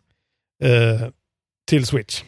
eh, 0.65 1.09
till 1.69 1.87
Switch. 1.87 2.23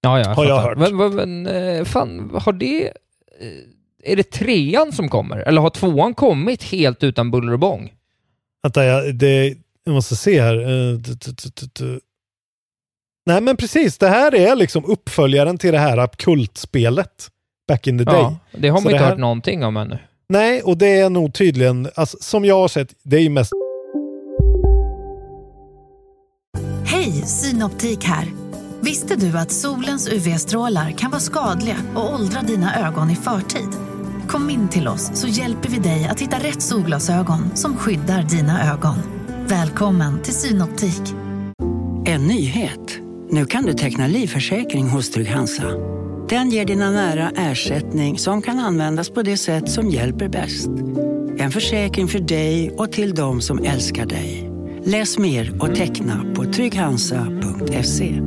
Ja, 0.00 0.18
ja, 0.18 0.28
Har 0.34 0.44
jag 0.44 0.60
hört. 0.60 0.78
Men, 0.78 0.96
men, 0.96 1.14
men 1.14 1.46
eh, 1.46 1.84
fan, 1.84 2.30
har 2.44 2.52
det... 2.52 2.86
eh, 2.86 4.12
Är 4.12 4.16
det 4.16 4.30
trean 4.30 4.92
som 4.92 5.08
kommer? 5.08 5.36
Eller 5.36 5.60
har 5.60 5.70
tvåan 5.70 6.14
kommit 6.14 6.62
helt 6.62 7.02
utan 7.04 7.30
buller 7.30 7.52
och 7.52 7.58
bång? 7.58 7.92
Vänta, 8.62 8.84
jag, 8.84 9.14
det, 9.14 9.54
jag 9.84 9.94
måste 9.94 10.16
se 10.16 10.40
här. 10.42 10.56
Eh. 10.60 10.98
Nej, 13.26 13.40
men 13.40 13.56
precis. 13.56 13.98
Det 13.98 14.08
här 14.08 14.34
är 14.34 14.56
liksom 14.56 14.84
uppföljaren 14.84 15.58
till 15.58 15.72
det 15.72 15.78
här 15.78 16.06
kultspelet 16.06 17.30
back 17.68 17.86
in 17.86 17.98
the 17.98 18.04
day. 18.04 18.14
Ja, 18.14 18.36
det 18.52 18.68
har 18.68 18.78
Så 18.78 18.84
man 18.84 18.90
det 18.90 18.94
inte 18.96 19.04
här- 19.04 19.10
hört 19.10 19.20
någonting 19.20 19.64
om 19.64 19.76
ännu. 19.76 19.98
Nej, 20.28 20.62
och 20.62 20.76
det 20.78 21.00
är 21.00 21.10
nog 21.10 21.34
tydligen, 21.34 21.88
alltså, 21.94 22.16
som 22.20 22.44
jag 22.44 22.56
har 22.60 22.68
sett, 22.68 22.88
det 23.02 23.16
är 23.16 23.20
ju 23.20 23.30
mest 23.30 23.52
Hej, 26.86 27.12
Synoptik 27.12 28.04
här. 28.04 28.26
Visste 28.80 29.16
du 29.16 29.38
att 29.38 29.50
solens 29.52 30.08
UV-strålar 30.12 30.90
kan 30.90 31.10
vara 31.10 31.20
skadliga 31.20 31.76
och 31.94 32.14
åldra 32.14 32.40
dina 32.42 32.86
ögon 32.88 33.10
i 33.10 33.16
förtid? 33.16 33.68
Kom 34.28 34.50
in 34.50 34.68
till 34.68 34.88
oss 34.88 35.10
så 35.14 35.26
hjälper 35.28 35.68
vi 35.68 35.78
dig 35.78 36.08
att 36.10 36.20
hitta 36.20 36.36
rätt 36.38 36.62
solglasögon 36.62 37.50
som 37.56 37.76
skyddar 37.76 38.22
dina 38.22 38.72
ögon. 38.72 38.94
Välkommen 39.46 40.22
till 40.22 40.34
Synoptik. 40.34 41.02
En 42.06 42.26
nyhet. 42.26 42.98
Nu 43.34 43.46
kan 43.46 43.64
du 43.64 43.72
teckna 43.72 44.06
livförsäkring 44.06 44.88
hos 44.88 45.10
Trygg-Hansa. 45.10 45.64
Den 46.28 46.50
ger 46.50 46.64
dina 46.64 46.90
nära 46.90 47.30
ersättning 47.36 48.18
som 48.18 48.42
kan 48.42 48.58
användas 48.58 49.10
på 49.10 49.22
det 49.22 49.36
sätt 49.36 49.70
som 49.70 49.90
hjälper 49.90 50.28
bäst. 50.28 50.68
En 51.38 51.50
försäkring 51.50 52.08
för 52.08 52.18
dig 52.18 52.70
och 52.70 52.92
till 52.92 53.14
de 53.14 53.40
som 53.40 53.64
älskar 53.64 54.06
dig. 54.06 54.50
Läs 54.84 55.18
mer 55.18 55.62
och 55.62 55.74
teckna 55.74 56.34
på 56.34 56.44
trygghansa.se. 56.44 58.20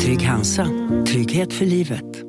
Trygg 0.00 0.22
Hansa. 0.22 0.66
Trygghet 1.06 1.52
för 1.52 1.66
livet. 1.66 2.22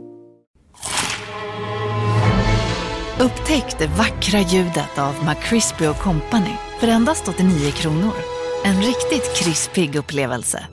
Upptäck 3.19 3.79
det 3.79 3.87
vackra 3.87 4.39
ljudet 4.39 4.97
av 4.97 5.15
McCrispy 5.25 5.85
Company 5.85 6.55
för 6.79 6.87
endast 6.87 7.27
89 7.27 7.71
kronor. 7.71 8.13
En 8.65 8.81
riktigt 8.81 9.35
krispig 9.35 9.95
upplevelse. 9.95 10.67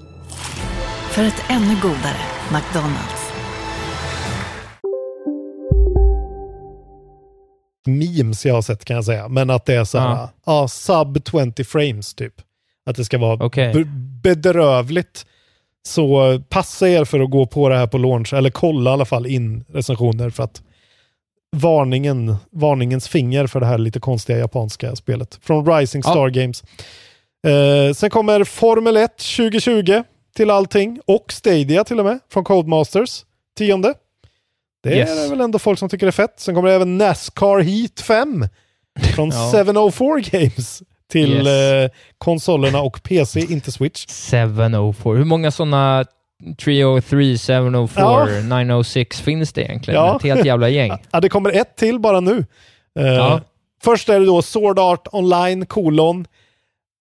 För 1.11 1.24
ett 1.24 1.42
ännu 1.48 1.74
godare 1.82 2.20
McDonalds. 2.52 3.30
memes 7.86 8.46
jag 8.46 8.54
har 8.54 8.62
sett 8.62 8.84
kan 8.84 8.96
jag 8.96 9.04
säga. 9.04 9.28
Men 9.28 9.50
att 9.50 9.66
det 9.66 9.74
är 9.74 9.84
så 9.84 9.98
här, 9.98 10.08
Ja. 10.08 10.30
ja, 10.46 10.68
sub 10.68 11.18
20 11.56 11.64
frames 11.64 12.14
typ. 12.14 12.34
Att 12.86 12.96
det 12.96 13.04
ska 13.04 13.18
vara 13.18 13.36
be- 13.72 13.84
bedrövligt. 14.22 15.26
Så 15.88 16.40
passa 16.48 16.88
er 16.88 17.04
för 17.04 17.20
att 17.20 17.30
gå 17.30 17.46
på 17.46 17.68
det 17.68 17.76
här 17.76 17.86
på 17.86 17.98
launch, 17.98 18.32
eller 18.34 18.50
kolla 18.50 18.90
i 18.90 18.92
alla 18.92 19.04
fall 19.04 19.26
in 19.26 19.64
recensioner 19.68 20.30
för 20.30 20.42
att 20.44 20.62
varningen, 21.56 22.36
varningens 22.52 23.08
finger 23.08 23.46
för 23.46 23.61
det 23.61 23.66
här 23.66 23.78
lite 23.78 24.00
konstiga 24.00 24.38
japanska 24.38 24.96
spelet. 24.96 25.38
Från 25.42 25.66
Rising 25.66 26.02
Ja. 26.04 26.11
Star 26.11 26.28
Games. 26.28 26.64
Eh, 27.46 27.94
sen 27.94 28.11
kommer 28.11 28.44
Formel 28.44 28.96
1 28.96 29.16
2020 29.36 30.02
till 30.37 30.51
allting 30.51 31.01
och 31.07 31.33
Stadia 31.33 31.85
till 31.85 31.99
och 31.99 32.05
med 32.05 32.18
från 32.33 32.45
Codemasters. 32.45 33.24
Tionde. 33.59 33.95
Det 34.83 34.95
Yes. 34.97 35.11
är 35.26 35.31
väl 35.31 35.41
ändå 35.41 35.59
folk 35.59 35.78
som 35.78 35.89
tycker 35.89 36.07
det 36.07 36.11
är 36.11 36.12
fett. 36.12 36.35
Sen 36.41 36.55
kommer 36.55 36.68
det 36.68 36.74
även 36.74 36.99
Nascar 36.99 37.61
Heat 37.61 38.01
5 38.01 38.47
från 39.14 39.28
Ja. 39.31 39.53
704 39.53 40.20
Games 40.20 40.83
till 41.12 41.33
Yes. 41.47 41.47
eh, 41.49 41.91
konsolerna 42.18 42.81
och 42.81 43.03
PC, 43.03 43.41
inte 43.41 43.72
Switch. 43.72 44.07
704. 44.31 45.14
Hur 45.18 45.24
många 45.24 45.51
sådana 45.51 46.05
303, 46.64 47.39
704, 47.39 48.05
Ja. 48.05 48.26
906 48.43 49.20
finns 49.20 49.53
det 49.53 49.62
egentligen? 49.62 50.01
Ja. 50.01 50.16
Ett 50.16 50.22
helt 50.22 50.45
jävla 50.45 50.68
gäng. 50.68 50.93
Ja, 51.11 51.20
det 51.20 51.28
kommer 51.28 51.51
ett 51.51 51.76
till 51.76 51.99
bara 51.99 52.20
nu. 52.20 52.45
Eh, 52.99 53.07
Ja. 53.07 53.41
Först 53.83 54.09
är 54.09 54.20
det 54.20 54.26
då 54.26 54.43
Sword 54.43 54.78
Art 54.78 55.07
Online, 55.12 55.66
kolon. 55.66 56.26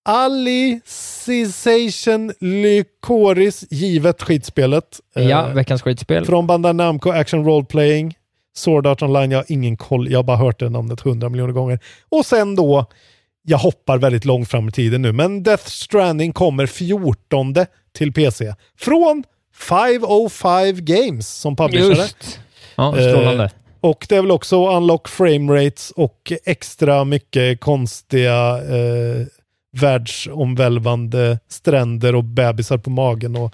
Alicization 0.10 2.34
Lycoris, 2.40 3.66
givet 3.70 4.22
skitspelet. 4.22 5.00
Eh, 5.16 5.28
Ja, 5.28 5.48
veckans 5.48 5.82
skitspel. 5.82 6.26
Från 6.26 6.48
Bandai 6.48 6.74
Namco 6.74 7.10
Action 7.12 7.46
Role 7.46 7.66
Playing. 7.66 8.14
Sword 8.56 8.88
Art 8.88 9.02
Online, 9.02 9.32
jag 9.32 9.38
har 9.38 9.46
ingen 9.48 9.78
koll. 9.78 10.12
Jag 10.12 10.20
har 10.20 10.24
bara 10.24 10.38
hört 10.38 10.60
det 10.60 10.70
namnet 10.70 11.02
hundra 11.02 11.30
miljoner 11.30 11.54
gånger. 11.54 11.80
Och 12.10 12.26
sen 12.26 12.56
då, 12.56 12.86
jag 13.44 13.58
hoppar 13.58 13.98
väldigt 13.98 14.26
långt 14.26 14.50
fram 14.50 14.70
i 14.70 14.72
tiden 14.72 15.02
nu, 15.02 15.12
men 15.12 15.44
Death 15.44 15.66
Stranding 15.66 16.34
kommer 16.34 16.66
14 16.66 17.56
till 17.98 18.14
PC. 18.14 18.54
Från 18.80 19.24
505 19.56 20.76
Games 20.86 21.28
som 21.28 21.56
publicerare. 21.56 21.98
Just. 21.98 22.40
Ja, 22.76 22.92
strålande. 22.94 23.44
Eh, 23.44 23.50
och 23.82 24.06
det 24.10 24.16
är 24.16 24.22
väl 24.22 24.32
också 24.32 24.70
unlock 24.78 25.08
frame 25.08 25.66
rates 25.66 25.92
och 25.96 26.32
extra 26.46 27.04
mycket 27.04 27.60
konstiga 27.60 28.58
eh, 28.58 29.26
världsomvälvande 29.78 31.40
stränder 31.48 32.16
och 32.16 32.24
bebisar 32.24 32.78
på 32.78 32.90
magen. 32.90 33.36
Och, 33.36 33.54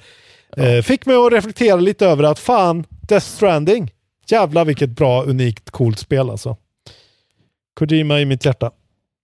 eh, 0.58 0.82
fick 0.82 1.06
mig 1.06 1.16
att 1.16 1.34
reflektera 1.34 1.76
lite 1.76 2.06
över 2.06 2.24
att 2.24 2.40
fan, 2.40 2.86
Death 2.90 3.26
Stranding, 3.26 3.92
jävlar 4.28 4.66
vilket 4.66 4.90
bra, 4.90 5.24
unikt, 5.24 5.72
coolt 5.72 6.00
spel 6.00 6.30
alltså. 6.30 6.58
Kojima 7.80 8.20
i 8.20 8.26
mitt 8.26 8.46
hjärta. 8.46 8.72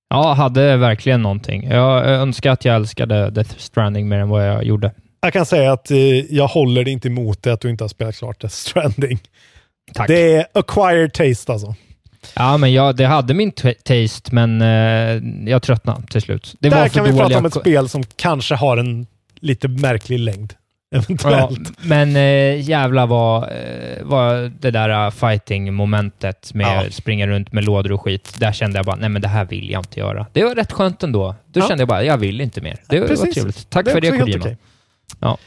Ja, 0.09 0.33
hade 0.33 0.77
verkligen 0.77 1.21
någonting. 1.21 1.67
Jag 1.69 2.05
önskar 2.05 2.51
att 2.51 2.65
jag 2.65 2.75
älskade 2.75 3.29
Death 3.29 3.57
Stranding 3.57 4.09
mer 4.09 4.19
än 4.19 4.29
vad 4.29 4.47
jag 4.47 4.63
gjorde. 4.63 4.91
Jag 5.21 5.33
kan 5.33 5.45
säga 5.45 5.71
att 5.71 5.91
eh, 5.91 5.97
jag 6.35 6.47
håller 6.47 6.87
inte 6.87 7.07
emot 7.07 7.43
det 7.43 7.53
att 7.53 7.61
du 7.61 7.69
inte 7.69 7.83
har 7.83 7.89
spelat 7.89 8.15
klart 8.15 8.41
Death 8.41 8.55
Stranding. 8.55 9.19
Tack. 9.93 10.07
Det 10.07 10.33
är 10.33 10.45
acquired 10.53 11.13
taste 11.13 11.51
alltså. 11.51 11.75
Ja, 12.35 12.57
men 12.57 12.73
jag, 12.73 12.95
det 12.95 13.05
hade 13.05 13.33
min 13.33 13.51
taste, 13.51 14.35
men 14.35 14.61
eh, 14.61 15.47
jag 15.51 15.61
tröttnade 15.61 16.07
till 16.07 16.21
slut. 16.21 16.55
Det 16.59 16.69
Där 16.69 16.79
var 16.81 16.87
kan 16.87 17.03
vi 17.05 17.17
prata 17.17 17.37
om 17.37 17.45
ett 17.45 17.53
spel 17.53 17.89
som 17.89 18.03
kanske 18.15 18.55
har 18.55 18.77
en 18.77 19.07
lite 19.39 19.67
märklig 19.67 20.19
längd. 20.19 20.53
Ja, 20.93 20.99
Eventuellt. 20.99 21.71
men 21.83 22.15
eh, 22.15 22.61
jävla 22.69 23.05
vad, 23.05 23.43
eh, 23.43 23.49
vad 24.03 24.51
det 24.51 24.71
där 24.71 25.05
uh, 25.05 25.11
fighting-momentet 25.11 26.53
med 26.53 26.85
Ja. 26.85 26.91
springa 26.91 27.27
runt 27.27 27.51
med 27.53 27.63
lådor 27.63 27.91
och 27.91 28.01
skit, 28.01 28.35
där 28.39 28.51
kände 28.51 28.77
jag 28.79 28.85
bara, 28.85 28.95
nej 28.95 29.09
men 29.09 29.21
det 29.21 29.27
här 29.27 29.45
vill 29.45 29.69
jag 29.69 29.79
inte 29.79 29.99
göra. 29.99 30.25
Det 30.33 30.43
var 30.43 30.55
rätt 30.55 30.71
skönt 30.71 31.03
ändå. 31.03 31.35
Då 31.47 31.59
Ja. 31.59 31.67
kände 31.67 31.81
jag 31.81 31.87
bara, 31.87 32.03
jag 32.03 32.17
vill 32.17 32.41
inte 32.41 32.61
mer. 32.61 32.77
Det 32.87 32.99
var 32.99 33.07
Precis. 33.07 33.33
trevligt. 33.33 33.69
Tack 33.69 33.85
Det 33.85 33.91
för 33.91 34.01
det 34.01 34.09
Kojima. 34.19 34.39
okej. 34.43 34.57
Ja. 35.19 35.37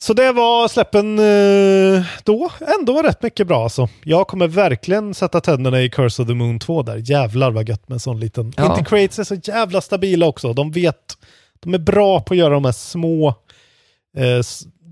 Så 0.00 0.12
det 0.12 0.32
var 0.32 0.68
släppen 0.68 1.18
eh, 1.18 2.04
då. 2.24 2.50
Ändå 2.78 3.02
rätt 3.02 3.22
mycket 3.22 3.46
bra 3.46 3.62
alltså. 3.62 3.88
Jag 4.04 4.28
kommer 4.28 4.48
verkligen 4.48 5.14
sätta 5.14 5.40
tänderna 5.40 5.82
i 5.82 5.90
Curse 5.90 6.22
of 6.22 6.28
the 6.28 6.34
Moon 6.34 6.58
2 6.58 6.82
där. 6.82 7.02
Jävlar 7.10 7.50
vad 7.50 7.68
gött 7.68 7.88
med 7.88 7.96
en 7.96 8.00
sån 8.00 8.20
liten. 8.20 8.52
Ja. 8.56 8.64
Integrates 8.64 9.18
är 9.18 9.24
så 9.24 9.34
jävla 9.34 9.80
stabila 9.80 10.26
också. 10.26 10.52
De 10.52 10.70
vet, 10.70 10.96
de 11.60 11.74
är 11.74 11.78
bra 11.78 12.20
på 12.20 12.34
att 12.34 12.38
göra 12.38 12.54
de 12.54 12.64
här 12.64 12.72
små, 12.72 13.28
eh, 14.16 14.40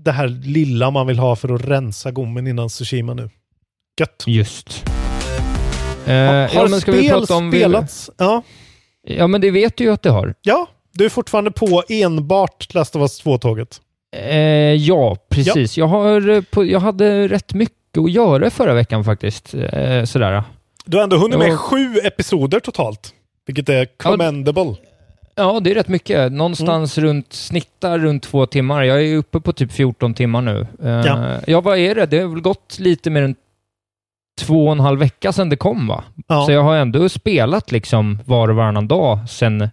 det 0.03 0.11
här 0.11 0.27
lilla 0.27 0.91
man 0.91 1.07
vill 1.07 1.19
ha 1.19 1.35
för 1.35 1.55
att 1.55 1.61
rensa 1.61 2.11
gommen 2.11 2.47
innan 2.47 2.69
Tsushima 2.69 3.13
nu. 3.13 3.29
Gött. 3.99 4.23
Just. 4.27 4.83
Eh, 6.05 6.13
har 6.13 6.49
ja, 6.53 6.67
men 6.69 6.81
ska 6.81 6.91
vi 6.91 6.97
spel 6.97 7.19
prata 7.19 7.35
om... 7.35 7.51
spelats? 7.51 8.09
Ja. 8.17 8.41
Ja, 9.07 9.27
men 9.27 9.41
det 9.41 9.51
vet 9.51 9.77
du 9.77 9.83
ju 9.83 9.91
att 9.91 10.01
det 10.01 10.09
har. 10.09 10.35
ja, 10.41 10.67
du 10.93 11.05
är 11.05 11.09
fortfarande 11.09 11.51
på 11.51 11.83
enbart 11.89 12.73
Last 12.73 12.95
of 12.95 13.01
Us 13.01 13.23
2-tåget. 13.25 13.81
Eh, 14.17 14.73
ja, 14.73 15.17
precis. 15.29 15.77
Jag, 15.77 15.87
har, 15.87 16.29
eh, 16.29 16.41
på, 16.41 16.65
jag 16.65 16.79
hade 16.79 17.27
rätt 17.27 17.53
mycket 17.53 17.97
att 17.97 18.11
göra 18.11 18.49
förra 18.49 18.73
veckan 18.73 19.03
faktiskt. 19.03 19.53
Eh, 19.53 20.03
sådär. 20.03 20.43
Du 20.85 20.97
har 20.97 21.03
ändå 21.03 21.17
hunnit 21.17 21.39
med 21.39 21.49
Ja. 21.49 21.57
sju 21.57 21.97
episoder 22.03 22.59
totalt. 22.59 23.13
Vilket 23.45 23.69
är 23.69 23.85
commendable. 23.97 24.75
Ja, 25.35 25.59
det 25.59 25.71
är 25.71 25.75
rätt 25.75 25.87
mycket. 25.87 26.31
Någonstans 26.31 26.97
Mm. 26.97 27.07
runt, 27.09 27.33
snittar 27.33 27.99
runt 27.99 28.23
två 28.23 28.45
timmar. 28.45 28.83
Jag 28.83 29.03
är 29.05 29.15
uppe 29.17 29.39
på 29.39 29.53
typ 29.53 29.71
14 29.71 30.13
timmar 30.13 30.41
nu. 30.41 30.67
Eh, 30.83 30.89
Ja. 30.89 31.37
ja. 31.47 31.61
vad 31.61 31.77
är 31.77 31.95
det? 31.95 32.05
Det 32.05 32.19
har 32.19 32.27
väl 32.27 32.41
gått 32.41 32.79
lite 32.79 33.09
mer 33.09 33.21
än 33.21 33.35
två 34.39 34.65
och 34.65 34.71
en 34.71 34.79
halv 34.79 34.99
vecka 34.99 35.31
sedan 35.31 35.49
det 35.49 35.55
kom, 35.55 35.87
va? 35.87 36.03
Ja. 36.27 36.45
Så 36.45 36.51
jag 36.51 36.63
har 36.63 36.75
ändå 36.75 37.09
spelat 37.09 37.71
liksom 37.71 38.19
var 38.25 38.47
och 38.49 38.55
varannan 38.55 38.87
dag 38.87 39.29
sedan, 39.29 39.69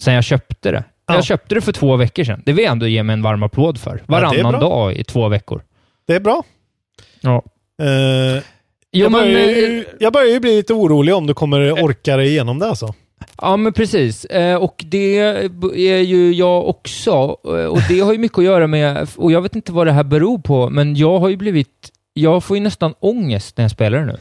sedan 0.00 0.14
jag 0.14 0.24
köpte 0.24 0.70
det. 0.70 0.84
Ja. 1.12 1.16
Jag 1.16 1.24
köpte 1.24 1.54
det 1.54 1.60
för 1.60 1.72
två 1.72 1.96
veckor 1.96 2.24
sedan. 2.24 2.42
Det 2.46 2.52
vill 2.52 2.64
jag 2.64 2.72
ändå 2.72 2.86
ge 2.86 3.02
mig 3.02 3.14
en 3.14 3.22
varm 3.22 3.42
applåd 3.42 3.78
för. 3.80 4.02
Varannan 4.06 4.52
bra. 4.52 4.60
dag 4.60 4.92
i 4.96 5.04
två 5.04 5.28
veckor. 5.28 5.62
Det 6.06 6.14
är 6.14 6.20
bra. 6.20 6.42
Ja. 7.20 7.42
Eh, 7.82 8.42
Jo, 8.92 9.02
jag, 9.02 9.12
men, 9.12 9.20
börjar 9.20 9.48
eh, 9.48 9.54
ju, 9.56 9.84
jag 10.00 10.12
börjar 10.12 10.28
ju 10.28 10.40
bli 10.40 10.56
lite 10.56 10.72
orolig 10.74 11.14
om 11.14 11.26
du 11.26 11.34
kommer 11.34 11.72
orka 11.84 12.16
dig 12.16 12.28
igenom 12.28 12.58
det 12.58 12.66
alltså. 12.66 12.94
Ja, 13.42 13.56
men 13.56 13.72
precis. 13.72 14.24
Eh, 14.24 14.56
och 14.56 14.84
det 14.86 15.18
är 15.76 15.98
ju 16.00 16.32
jag 16.32 16.68
också. 16.68 17.10
Eh, 17.44 17.50
Och 17.64 17.78
det 17.88 18.00
har 18.00 18.12
ju 18.12 18.18
mycket 18.18 18.38
att 18.38 18.44
göra 18.44 18.66
med, 18.66 19.08
och 19.16 19.32
jag 19.32 19.42
vet 19.42 19.56
inte 19.56 19.72
vad 19.72 19.86
det 19.86 19.92
här 19.92 20.04
beror 20.04 20.38
på, 20.38 20.70
men 20.70 20.96
jag 20.96 21.18
har 21.18 21.28
ju 21.28 21.36
blivit, 21.36 21.90
jag 22.14 22.44
får 22.44 22.56
ju 22.56 22.62
nästan 22.62 22.94
ångest 23.00 23.56
när 23.56 23.64
jag 23.64 23.70
spelar 23.70 23.98
det 23.98 24.04
nu. 24.06 24.16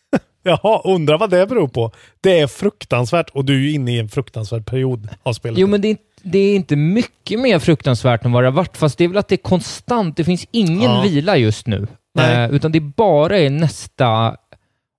Jaha, 0.42 0.80
undrar 0.84 1.18
vad 1.18 1.30
det 1.30 1.46
beror 1.46 1.68
på. 1.68 1.92
Det 2.20 2.40
är 2.40 2.46
fruktansvärt 2.46 3.30
och 3.30 3.44
du 3.44 3.54
är 3.54 3.58
ju 3.60 3.72
inne 3.72 3.96
i 3.96 3.98
en 3.98 4.08
fruktansvärd 4.08 4.66
period 4.66 5.08
av 5.22 5.32
spelet. 5.32 5.58
Jo, 5.58 5.66
men 5.66 5.80
det 5.80 5.88
är, 5.88 5.90
inte- 5.90 6.02
det 6.22 6.38
är 6.38 6.56
inte 6.56 6.76
mycket 6.76 7.40
mer 7.40 7.58
fruktansvärt 7.58 8.24
än 8.24 8.32
vad 8.32 8.42
det 8.42 8.46
har 8.46 8.52
varit, 8.52 8.76
fast 8.76 8.98
det 8.98 9.04
är 9.04 9.08
väl 9.08 9.16
att 9.18 9.28
det 9.28 9.34
är 9.34 9.48
konstant. 9.48 10.16
Det 10.16 10.24
finns 10.24 10.46
ingen 10.50 10.90
Ja. 10.90 11.02
vila 11.02 11.36
just 11.36 11.66
nu, 11.66 11.86
eh, 12.18 12.50
utan 12.50 12.72
det 12.72 12.80
bara 12.80 13.38
är 13.38 13.50
nästa... 13.50 14.36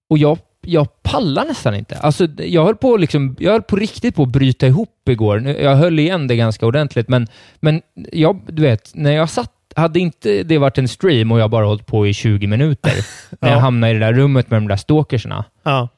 Och 0.09 0.17
jag, 0.17 0.37
jag 0.61 1.03
pallar 1.03 1.45
nästan 1.45 1.75
inte. 1.75 1.97
Alltså, 1.97 2.27
jag 2.37 2.65
höll 2.65 2.75
på 2.75 2.97
liksom, 2.97 3.35
jag 3.39 3.51
höll 3.51 3.61
på 3.61 3.75
riktigt 3.75 4.15
på 4.15 4.23
att 4.23 4.29
bryta 4.29 4.67
ihop 4.67 5.09
igår. 5.09 5.47
Jag 5.47 5.75
höll 5.75 5.99
igen 5.99 6.27
det 6.27 6.35
ganska 6.35 6.65
ordentligt, 6.65 7.07
men, 7.09 7.27
men 7.59 7.81
jag, 8.11 8.39
du 8.47 8.61
vet, 8.61 8.91
när 8.95 9.11
jag 9.11 9.29
satt 9.29 9.49
hade 9.75 9.99
inte 9.99 10.43
det 10.43 10.57
varit 10.57 10.77
en 10.77 10.87
stream 10.87 11.31
och 11.31 11.39
jag 11.39 11.49
bara 11.49 11.65
hållit 11.65 11.85
på 11.85 12.07
i 12.07 12.13
20 12.13 12.47
minuter, 12.47 12.93
när 13.41 13.49
jag 13.49 13.57
Ja. 13.57 13.61
hamnade 13.61 13.91
i 13.91 13.93
det 13.93 13.99
där 14.05 14.13
rummet 14.13 14.49
med 14.49 14.61
de 14.61 14.67
där 14.67 14.75
stalkersna, 14.75 15.45
Ja. 15.63 15.89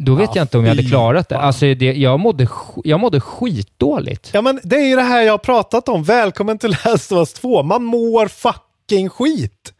Då 0.00 0.14
vet 0.14 0.26
Ja, 0.28 0.32
jag 0.34 0.44
inte 0.44 0.58
om 0.58 0.64
jag 0.64 0.70
hade 0.70 0.88
klarat 0.88 1.28
det. 1.28 1.38
Alltså, 1.38 1.74
det 1.74 1.92
jag, 1.92 2.20
mådde, 2.20 2.48
jag 2.84 3.00
mådde 3.00 3.20
skitdåligt. 3.20 4.30
ja, 4.34 4.42
men 4.42 4.60
det 4.62 4.76
är 4.76 4.86
ju 4.88 4.96
det 4.96 5.02
här 5.02 5.22
jag 5.22 5.32
har 5.32 5.38
pratat 5.38 5.88
om. 5.88 6.02
Välkommen 6.02 6.58
till 6.58 6.76
Last 6.84 7.12
of 7.12 7.18
Us 7.18 7.32
2. 7.32 7.62
Man 7.62 7.84
mår 7.84 8.28
fucking 8.28 9.08
skit. 9.08 9.72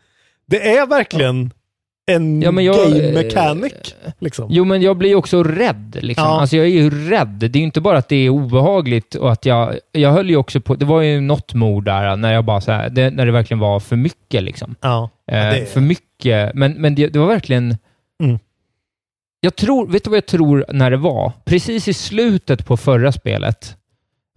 Det 0.47 0.77
är 0.77 0.87
verkligen 0.87 1.51
en 2.07 2.43
Ja, 2.43 2.61
jag- 2.61 2.77
game 2.93 3.13
mechanic. 3.13 3.73
Liksom. 4.19 4.47
Jo, 4.51 4.65
men 4.65 4.83
jag 4.83 4.97
blir 4.97 5.15
också 5.15 5.43
rädd. 5.43 5.97
Liksom. 6.01 6.25
Ja. 6.25 6.41
Alltså, 6.41 6.57
jag 6.57 6.67
är 6.67 6.71
ju 6.71 7.11
rädd. 7.11 7.29
Det 7.29 7.47
är 7.47 7.57
ju 7.57 7.63
inte 7.65 7.81
bara 7.81 7.99
att 7.99 8.09
det 8.09 8.17
är 8.17 8.29
obehagligt 8.29 9.15
och 9.15 9.33
att 9.33 9.47
jag... 9.47 9.79
Jag 9.93 10.13
höll 10.13 10.31
ju 10.31 10.37
också 10.37 10.61
på... 10.61 10.75
Det 10.75 10.85
var 10.85 11.01
ju 11.01 11.21
något 11.21 11.55
mord 11.55 11.85
där 11.85 12.17
när 12.17 12.33
jag 12.33 12.45
bara 12.45 12.61
så 12.61 12.73
här, 12.73 12.91
det, 12.91 13.11
när 13.11 13.27
det 13.27 13.33
verkligen 13.33 13.59
var 13.59 13.81
för 13.81 13.97
mycket. 13.97 14.43
Liksom. 14.43 14.75
Ja. 14.81 15.11
Eh, 15.27 15.35
det 15.35 15.41
är- 15.41 15.65
För 15.65 15.81
mycket. 15.81 16.55
Men, 16.55 16.73
men 16.73 16.95
det, 16.95 17.07
det 17.07 17.19
var 17.19 17.27
verkligen... 17.27 17.77
Mm. 18.23 18.39
Jag 19.41 19.57
tror... 19.57 19.87
Vet 19.87 20.05
du 20.05 20.11
vad 20.11 20.17
jag 20.17 20.27
tror 20.27 20.65
när 20.69 20.91
det 20.91 20.97
var? 20.97 21.33
Precis 21.45 21.89
i 21.89 21.95
slutet 21.95 22.67
på 22.67 22.77
förra 22.77 23.13
spelet, 23.13 23.77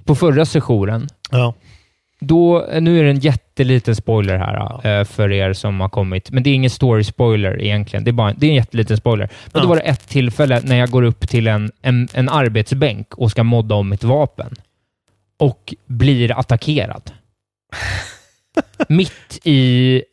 på 0.06 0.16
förra 0.16 0.46
sessionen, 0.46 1.08
Ja. 1.32 1.54
då, 2.20 2.68
nu 2.80 3.00
är 3.00 3.04
det 3.04 3.10
en 3.10 3.20
jätteliten 3.20 3.96
spoiler 3.96 4.38
här 4.38 4.88
eh, 5.00 5.04
för 5.06 5.32
er 5.32 5.54
som 5.54 5.80
har 5.80 5.90
kommit, 5.90 6.32
men 6.32 6.44
det 6.44 6.50
är 6.50 6.54
ingen 6.54 6.70
story-spoiler 6.70 7.62
egentligen. 7.62 8.04
Det 8.04 8.12
är, 8.12 8.14
bara, 8.14 8.34
det 8.34 8.46
är 8.46 8.50
en 8.50 8.56
jätteliten 8.56 8.98
spoiler. 8.98 9.30
Men 9.54 9.62
då 9.62 9.68
var 9.68 9.76
det 9.76 9.82
ett 9.82 10.10
tillfälle 10.10 10.62
när 10.64 10.76
jag 10.76 10.90
går 10.90 11.04
upp 11.04 11.30
till 11.30 11.48
en, 11.48 11.72
en, 11.82 12.08
en 12.14 12.30
arbetsbänk 12.30 13.14
och 13.14 13.32
ska 13.32 13.44
modda 13.44 13.76
om 13.76 13.90
mitt 13.90 14.04
vapen 14.04 14.56
och 15.40 15.74
blir 15.86 16.40
attackerad. 16.40 17.12
Mitt 18.90 19.40
i... 19.44 20.04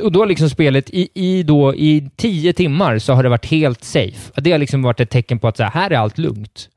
Och 0.00 0.12
då 0.12 0.20
har 0.20 0.26
liksom 0.26 0.50
spelet 0.50 0.90
i, 0.90 1.08
i, 1.14 1.42
då, 1.42 1.74
i 1.74 2.10
tio 2.16 2.52
timmar 2.52 2.98
så 2.98 3.12
har 3.12 3.22
det 3.22 3.28
varit 3.28 3.46
helt 3.46 3.84
safe. 3.84 4.32
Det 4.40 4.52
har 4.52 4.58
liksom 4.58 4.82
varit 4.82 5.00
ett 5.00 5.10
tecken 5.10 5.38
på 5.38 5.48
att 5.48 5.56
så 5.56 5.62
här, 5.62 5.70
här 5.70 5.90
är 5.90 5.98
allt 5.98 6.18
lugnt. 6.18 6.68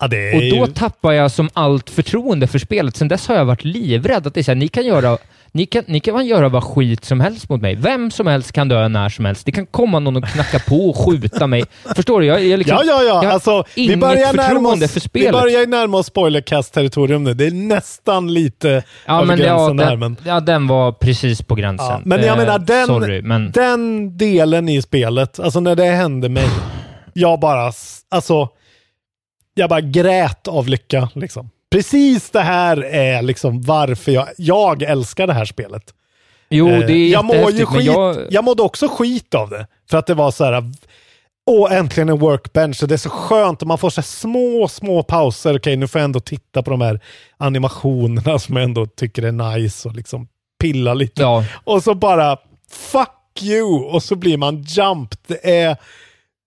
Ja, 0.00 0.06
är 0.16 0.34
Och 0.34 0.40
då 0.58 0.66
ju... 0.66 0.72
tappar 0.72 1.12
jag 1.12 1.30
som 1.30 1.48
allt 1.52 1.90
förtroende 1.90 2.46
för 2.46 2.58
spelet. 2.58 2.96
Sen 2.96 3.08
dess 3.08 3.28
har 3.28 3.34
jag 3.34 3.44
varit 3.44 3.64
livrädd 3.64 4.26
att 4.26 4.34
det 4.34 4.40
är 4.40 4.44
så 4.44 4.50
här, 4.50 4.56
ni 4.56 4.68
kan 4.68 4.86
göra 4.86 5.18
ni 5.56 5.66
kan, 5.66 5.84
ni 5.86 6.00
kan 6.00 6.26
göra 6.26 6.48
vad 6.48 6.64
skit 6.64 7.04
som 7.04 7.20
helst 7.20 7.48
mot 7.48 7.60
mig. 7.60 7.74
Vem 7.74 8.10
som 8.10 8.26
helst 8.26 8.52
kan 8.52 8.68
dö 8.68 8.88
när 8.88 9.08
som 9.08 9.24
helst. 9.24 9.46
Det 9.46 9.52
kan 9.52 9.66
komma 9.66 9.98
någon 9.98 10.16
och 10.16 10.24
knacka 10.28 10.58
på 10.58 10.76
och 10.90 10.96
skjuta 10.96 11.46
mig. 11.46 11.64
Förstår 11.96 12.20
du? 12.20 12.26
Jag, 12.26 12.44
jag 12.44 12.58
liksom, 12.58 12.76
Ja, 12.76 12.84
ja, 12.86 13.02
ja. 13.02 13.24
jag 13.24 13.32
Alltså, 13.32 13.64
vi 13.76 13.96
börjar 13.96 14.16
närma 14.32 14.42
förtroende 14.42 14.84
oss, 14.84 14.92
för 14.92 15.00
vi 15.00 15.04
spelet. 15.04 15.32
börjar 15.32 15.60
ju 15.60 15.66
närma 15.66 15.96
oss 15.98 16.06
spoilercast-territorium 16.06 17.24
nu. 17.24 17.34
Det 17.34 17.46
är 17.46 17.50
nästan 17.50 18.34
lite 18.34 18.82
ja, 19.06 19.14
över 19.16 19.24
men, 19.26 19.38
det- 19.38 19.44
ja, 19.46 19.56
gränsen 19.56 19.76
den, 19.76 19.88
här. 19.88 19.96
Men, 19.96 20.16
ja, 20.24 20.40
den 20.40 20.66
var 20.66 20.92
precis 20.92 21.42
på 21.42 21.54
gränsen. 21.54 21.86
ja, 21.86 22.00
men 22.04 22.20
jag 22.20 22.28
Eh, 22.28 22.36
menar, 22.36 22.58
den, 22.58 22.86
Sorry, 22.86 23.22
men... 23.22 23.50
den 23.52 24.16
delen 24.18 24.68
i 24.68 24.82
spelet, 24.82 25.40
alltså 25.40 25.60
när 25.60 25.74
det 25.76 25.84
hände 25.84 26.28
mig, 26.28 26.46
jag 27.12 27.40
bara, 27.40 27.72
alltså, 28.08 28.48
jag 29.54 29.70
bara 29.70 29.80
grät 29.80 30.48
av 30.48 30.68
lycka. 30.68 31.08
Liksom. 31.14 31.50
Precis 31.70 32.30
det 32.30 32.40
här 32.40 32.84
är 32.84 33.22
liksom 33.22 33.60
varför 33.62 34.12
jag, 34.12 34.28
jag 34.36 34.82
älskar 34.82 35.26
det 35.26 35.32
här 35.32 35.44
spelet. 35.44 35.82
Jo, 36.50 36.68
Eh, 36.68 36.78
det 36.86 36.92
är 36.92 37.08
jag, 37.12 37.24
mår 37.24 37.50
ju 37.50 37.66
skit, 37.66 37.84
jag... 37.84 38.16
jag 38.30 38.44
mådde 38.44 38.62
också 38.62 38.88
skit 38.88 39.34
av 39.34 39.50
det. 39.50 39.66
För 39.90 39.98
att 39.98 40.06
det 40.06 40.14
var 40.14 40.30
så 40.30 40.44
här, 40.44 40.72
åh 41.46 41.72
äntligen 41.72 42.08
en 42.08 42.18
workbench. 42.18 42.80
Det 42.84 42.94
är 42.94 42.98
så 42.98 43.10
skönt 43.10 43.62
och 43.62 43.68
man 43.68 43.78
får 43.78 43.90
så 43.90 44.02
små, 44.02 44.68
små 44.68 45.02
pauser. 45.02 45.56
Okej, 45.58 45.76
nu 45.76 45.88
får 45.88 45.98
jag 46.00 46.04
ändå 46.04 46.20
titta 46.20 46.62
på 46.62 46.70
de 46.70 46.80
här 46.80 47.00
animationerna 47.36 48.38
som 48.38 48.56
jag 48.56 48.64
ändå 48.64 48.86
tycker 48.86 49.22
är 49.22 49.32
nice 49.56 49.88
och 49.88 49.94
liksom 49.94 50.28
pilla 50.60 50.94
lite. 50.94 51.22
Ja, 51.22 51.44
Och 51.64 51.82
så 51.82 51.94
bara, 51.94 52.36
fuck 52.70 53.42
you! 53.42 53.84
Och 53.84 54.02
så 54.02 54.14
blir 54.16 54.36
man 54.36 54.62
jumped. 54.62 55.18
Det, 55.26 55.60
är, 55.60 55.76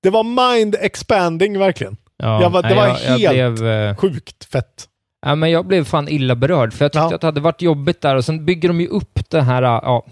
det 0.03 0.09
var 0.09 0.53
mind 0.53 0.76
expanding 0.80 1.59
verkligen. 1.59 1.97
ja, 2.17 2.41
Jag 2.41 2.49
var- 2.49 2.61
det 2.61 2.67
nej, 2.70 2.78
var 2.78 2.88
jag, 2.88 2.95
helt- 2.95 3.38
Jag 3.38 3.53
blev, 3.53 3.67
eh, 3.70 3.95
Sjukt 3.95 4.45
fett. 4.45 4.86
Ja, 5.26 5.36
men 5.36 5.51
jag 5.51 5.65
blev 5.65 5.84
fan 5.84 6.07
illa 6.09 6.36
berörd, 6.36 6.74
för 6.74 6.86
jag 6.86 6.91
tyckte 6.91 7.07
Ja. 7.09 7.15
att 7.15 7.22
det 7.22 7.28
hade 7.28 7.41
varit 7.41 7.61
jobbigt 7.61 8.01
där 8.01 8.15
och 8.15 8.26
sen 8.26 8.45
bygger 8.45 8.70
de 8.70 8.82
ju 8.82 8.88
upp 8.88 9.20
det 9.30 9.41
här, 9.41 9.61
ja, 9.61 10.05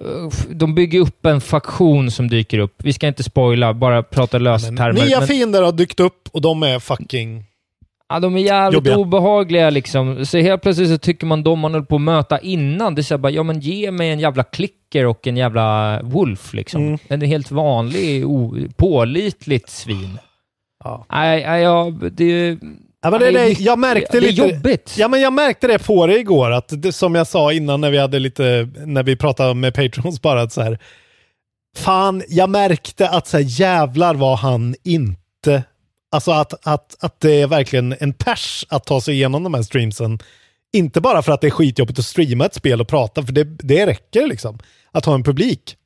uff, 0.00 0.46
de 0.50 0.74
bygger 0.74 1.00
upp 1.00 1.26
en 1.26 1.40
faktion 1.40 2.10
som 2.10 2.28
dyker 2.28 2.58
upp. 2.58 2.74
Vi 2.78 2.92
ska 2.92 3.06
inte 3.06 3.22
spoila, 3.22 3.74
bara 3.74 4.02
prata 4.02 4.38
löstermer. 4.38 4.92
Nya 4.92 5.18
men, 5.18 5.28
fiender 5.28 5.62
har 5.62 5.72
dykt 5.72 6.00
upp 6.00 6.28
och 6.32 6.40
de 6.40 6.62
är 6.62 6.78
fucking... 6.78 7.44
ja, 8.08 8.20
de 8.20 8.36
är 8.36 8.40
jävligt 8.40 8.74
jobbiga. 8.74 8.96
obehagliga 8.96 9.70
liksom. 9.70 10.26
Så 10.26 10.38
helt 10.38 10.62
plötsligt 10.62 10.88
så 10.88 10.98
tycker 10.98 11.26
man 11.26 11.42
de 11.42 11.58
man 11.58 11.72
höll 11.74 11.84
på 11.86 11.94
att 11.94 12.00
möta 12.00 12.38
innan, 12.38 12.94
det 12.94 13.10
är 13.10 13.18
bara, 13.18 13.32
ja 13.32 13.42
men 13.42 13.60
ge 13.60 13.90
mig 13.90 14.10
en 14.10 14.20
jävla 14.20 14.42
klicker 14.44 15.06
och 15.06 15.26
en 15.26 15.36
jävla 15.36 16.00
wolf 16.02 16.54
liksom. 16.54 16.82
Mm. 16.82 16.98
En 17.08 17.20
helt 17.20 17.50
vanlig, 17.50 18.24
pålitligt 18.76 19.68
svin. 19.70 20.18
Ja. 20.84 21.06
Nej, 21.12 21.44
nej, 21.46 21.62
ja, 21.62 21.92
det... 22.12 22.58
Ja, 23.02 23.10
men 23.10 23.20
det, 23.20 23.30
det, 23.30 23.48
jag 23.48 23.78
märkte 23.78 24.20
det 24.20 24.26
är 24.26 24.30
lite... 24.30 24.42
jobbigt. 24.42 24.94
Ja, 24.98 25.08
men 25.08 25.20
jag 25.20 25.32
märkte 25.32 25.66
det 25.66 25.78
på 25.78 26.06
det 26.06 26.18
igår, 26.18 26.50
att 26.50 26.82
det, 26.82 26.92
som 26.92 27.14
jag 27.14 27.26
sa 27.26 27.52
innan 27.52 27.80
när 27.80 27.90
vi 27.90 27.98
hade 27.98 28.18
lite, 28.18 28.68
när 28.86 29.02
vi 29.02 29.16
pratade 29.16 29.54
med 29.54 29.74
patrons 29.74 30.22
bara, 30.22 30.42
att 30.42 30.52
så 30.52 30.62
här, 30.62 30.78
fan, 31.76 32.22
jag 32.28 32.50
märkte 32.50 33.08
att 33.08 33.26
så 33.26 33.36
här, 33.36 33.44
jävlar 33.44 34.14
var 34.14 34.36
han 34.36 34.74
inte, 34.84 35.62
alltså 36.12 36.30
att, 36.30 36.66
att, 36.66 36.96
att 37.04 37.20
det 37.20 37.40
är 37.40 37.46
verkligen 37.46 37.94
en 38.00 38.12
pers 38.12 38.66
att 38.68 38.84
ta 38.84 39.00
sig 39.00 39.14
igenom 39.14 39.42
de 39.42 39.54
här 39.54 39.62
streamsen. 39.62 40.18
Inte 40.72 41.00
bara 41.00 41.22
för 41.22 41.32
att 41.32 41.40
det 41.40 41.46
är 41.46 41.50
skitjobbigt 41.50 41.98
att 41.98 42.04
streama 42.04 42.46
ett 42.46 42.54
spel 42.54 42.80
och 42.80 42.88
prata, 42.88 43.22
för 43.22 43.32
det, 43.32 43.44
det 43.44 43.86
räcker 43.86 44.26
liksom, 44.26 44.58
att 44.92 45.04
ha 45.04 45.14
en 45.14 45.22
publik. 45.22 45.76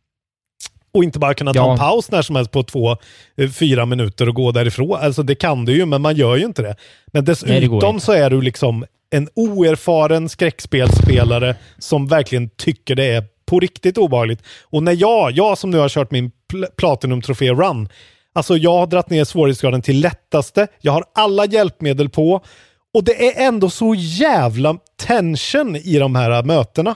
Och 0.97 1.05
inte 1.05 1.19
bara 1.19 1.35
kunna 1.35 1.53
ta 1.53 1.59
Ja. 1.59 1.73
en 1.73 1.79
paus 1.79 2.11
när 2.11 2.23
som 2.23 2.37
helst 2.37 2.51
på 2.51 2.63
två, 2.63 2.97
eh, 3.37 3.49
fyra 3.51 3.87
minuter 3.87 4.29
och 4.29 4.35
gå 4.35 4.53
därifrån. 4.53 4.99
Alltså 5.01 5.23
det 5.23 5.35
kan 5.35 5.65
du 5.65 5.73
ju, 5.77 5.87
men 5.87 6.03
man 6.03 6.17
gör 6.17 6.37
ju 6.37 6.45
inte 6.45 6.63
det. 6.63 6.77
Men 7.13 7.25
Nej, 7.25 7.35
dessutom 7.51 7.95
inte. 7.95 8.05
så 8.05 8.13
är 8.13 8.31
du 8.31 8.41
liksom 8.43 8.85
en 9.11 9.29
oerfaren 9.35 10.29
skräckspelspelare 10.29 11.55
som 11.79 12.07
verkligen 12.07 12.49
tycker 12.57 12.95
det 12.95 13.05
är 13.05 13.25
på 13.47 13.61
riktigt 13.61 13.99
obehagligt. 13.99 14.43
Och 14.65 14.83
när 14.83 14.93
jag, 15.01 15.33
jag 15.33 15.59
som 15.59 15.71
nu 15.71 15.79
har 15.79 15.89
kört 15.89 16.11
min 16.11 16.31
pl- 16.53 16.67
Platinum-trofé 16.77 17.51
run, 17.53 17.89
alltså 18.35 18.57
jag 18.57 18.73
har 18.73 18.87
dratt 18.87 19.11
ner 19.11 19.25
svårighetsgraden 19.25 19.83
till 19.83 20.01
lättaste, 20.01 20.67
jag 20.81 20.93
har 20.93 21.05
alla 21.15 21.47
hjälpmedel 21.47 22.09
på 22.09 22.41
och 22.95 23.05
det 23.05 23.27
är 23.29 23.47
ändå 23.49 23.71
så 23.71 23.95
jävla 23.99 24.77
tension 25.07 25.77
i 25.77 25.99
de 25.99 26.15
här 26.15 26.43
mötena. 26.43 26.95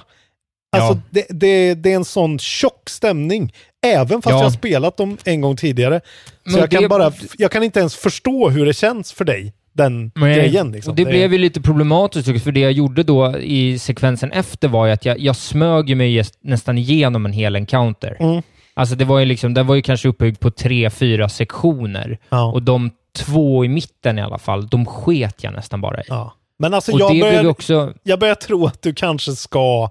Alltså 0.72 0.92
Ja. 0.92 1.00
det, 1.10 1.26
det, 1.30 1.74
det 1.74 1.92
är 1.92 1.96
en 1.96 2.04
sån 2.04 2.38
tjock 2.38 2.88
stämning. 2.90 3.52
Även 3.86 4.22
fast 4.22 4.32
Ja. 4.32 4.36
jag 4.38 4.44
har 4.44 4.50
spelat 4.50 4.96
dem 4.96 5.16
en 5.24 5.40
gång 5.40 5.56
tidigare. 5.56 6.00
Så 6.44 6.50
Men 6.50 6.60
jag 6.60 6.70
kan, 6.70 6.82
det- 6.82 6.88
bara, 6.88 7.12
jag 7.38 7.50
kan 7.50 7.62
inte 7.62 7.80
ens 7.80 7.96
förstå 7.96 8.48
hur 8.48 8.66
det 8.66 8.72
känns 8.74 9.12
för 9.12 9.24
dig, 9.24 9.52
den 9.72 10.12
Nej, 10.14 10.34
grejen. 10.34 10.72
Liksom. 10.72 10.90
och 10.90 10.96
det 10.96 11.04
blev 11.04 11.32
ju 11.32 11.38
lite 11.38 11.60
problematiskt, 11.60 12.44
för 12.44 12.52
det 12.52 12.60
jag 12.60 12.72
gjorde 12.72 13.02
då 13.02 13.38
i 13.38 13.78
sekvensen 13.78 14.32
efter 14.32 14.68
var 14.68 14.86
ju 14.86 14.92
att 14.92 15.04
jag, 15.04 15.18
jag 15.20 15.36
smög 15.36 15.96
mig 15.96 16.24
nästan 16.40 16.78
igenom 16.78 17.26
en 17.26 17.32
hel 17.32 17.56
encounter. 17.56 18.16
Mm. 18.20 18.42
Alltså 18.74 18.94
det 18.94 19.04
var 19.04 19.18
ju 19.18 19.24
liksom, 19.24 19.54
det 19.54 19.62
var 19.62 19.74
ju 19.74 19.82
kanske 19.82 20.08
uppbyggd 20.08 20.40
på 20.40 20.50
tre, 20.50 20.90
fyra 20.90 21.28
sektioner. 21.28 22.18
Ja. 22.28 22.52
Och 22.52 22.62
de 22.62 22.90
två 23.16 23.64
i 23.64 23.68
mitten 23.68 24.18
i 24.18 24.22
alla 24.22 24.38
fall, 24.38 24.68
de 24.68 24.86
sket 24.86 25.44
jag 25.44 25.52
nästan 25.54 25.80
bara 25.80 26.00
i. 26.00 26.04
Ja. 26.08 26.34
Men 26.58 26.74
alltså 26.74 26.92
och 26.92 27.00
jag 27.00 27.14
det 27.14 27.20
börjar, 27.20 27.46
också... 27.46 27.92
jag 28.02 28.18
börjar 28.20 28.34
tro 28.34 28.66
att 28.66 28.82
du 28.82 28.94
kanske 28.94 29.32
ska 29.32 29.90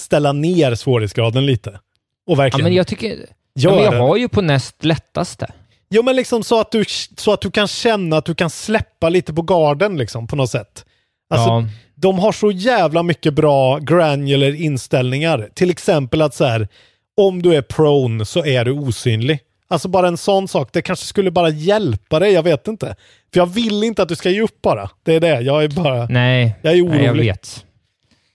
ställa 0.00 0.32
ner 0.32 0.74
svårighetsgraden 0.74 1.46
lite. 1.46 1.70
Och 1.70 1.78
Ja, 2.26 2.34
verkligen 2.34 2.64
men 2.64 2.74
jag 2.74 2.86
tycker... 2.86 3.26
Ja, 3.52 3.70
men 3.70 3.84
jag 3.84 3.92
det. 3.92 3.98
har 3.98 4.16
ju 4.16 4.28
på 4.28 4.42
näst 4.42 4.84
lättaste. 4.84 5.52
Jo, 5.90 6.02
men 6.02 6.16
liksom 6.16 6.44
så 6.44 6.60
att, 6.60 6.70
du, 6.70 6.84
så 7.16 7.32
att 7.32 7.40
du 7.40 7.50
kan 7.50 7.68
känna 7.68 8.16
att 8.16 8.24
du 8.24 8.34
kan 8.34 8.50
släppa 8.50 9.08
lite 9.08 9.34
på 9.34 9.42
garden 9.42 9.96
liksom, 9.96 10.26
på 10.26 10.36
något 10.36 10.50
sätt. 10.50 10.84
Alltså, 11.30 11.48
ja. 11.50 11.64
de 11.94 12.18
har 12.18 12.32
så 12.32 12.50
jävla 12.50 13.02
mycket 13.02 13.34
bra 13.34 13.78
granular 13.78 14.54
inställningar. 14.54 15.48
Till 15.54 15.70
exempel 15.70 16.22
att 16.22 16.34
så 16.34 16.44
här, 16.44 16.68
om 17.16 17.42
du 17.42 17.54
är 17.54 17.62
prone 17.62 18.24
så 18.24 18.44
är 18.44 18.64
du 18.64 18.70
osynlig. 18.70 19.38
Alltså 19.68 19.88
bara 19.88 20.08
en 20.08 20.16
sån 20.16 20.48
sak, 20.48 20.68
det 20.72 20.82
kanske 20.82 21.06
skulle 21.06 21.30
bara 21.30 21.48
hjälpa 21.48 22.18
dig, 22.18 22.32
jag 22.32 22.42
vet 22.42 22.68
inte. 22.68 22.86
För 23.32 23.40
jag 23.40 23.46
vill 23.46 23.84
inte 23.84 24.02
att 24.02 24.08
du 24.08 24.16
ska 24.16 24.30
ge 24.30 24.40
upp 24.40 24.62
bara. 24.62 24.90
Det 25.02 25.14
är 25.14 25.20
det, 25.20 25.40
jag 25.40 25.64
är 25.64 25.68
bara... 25.68 26.06
Nej, 26.06 26.54
Jag 26.62 26.72
är 26.72 26.84
orolig. 26.84 26.96
nej, 26.96 27.04
jag 27.04 27.14
vet. 27.14 27.64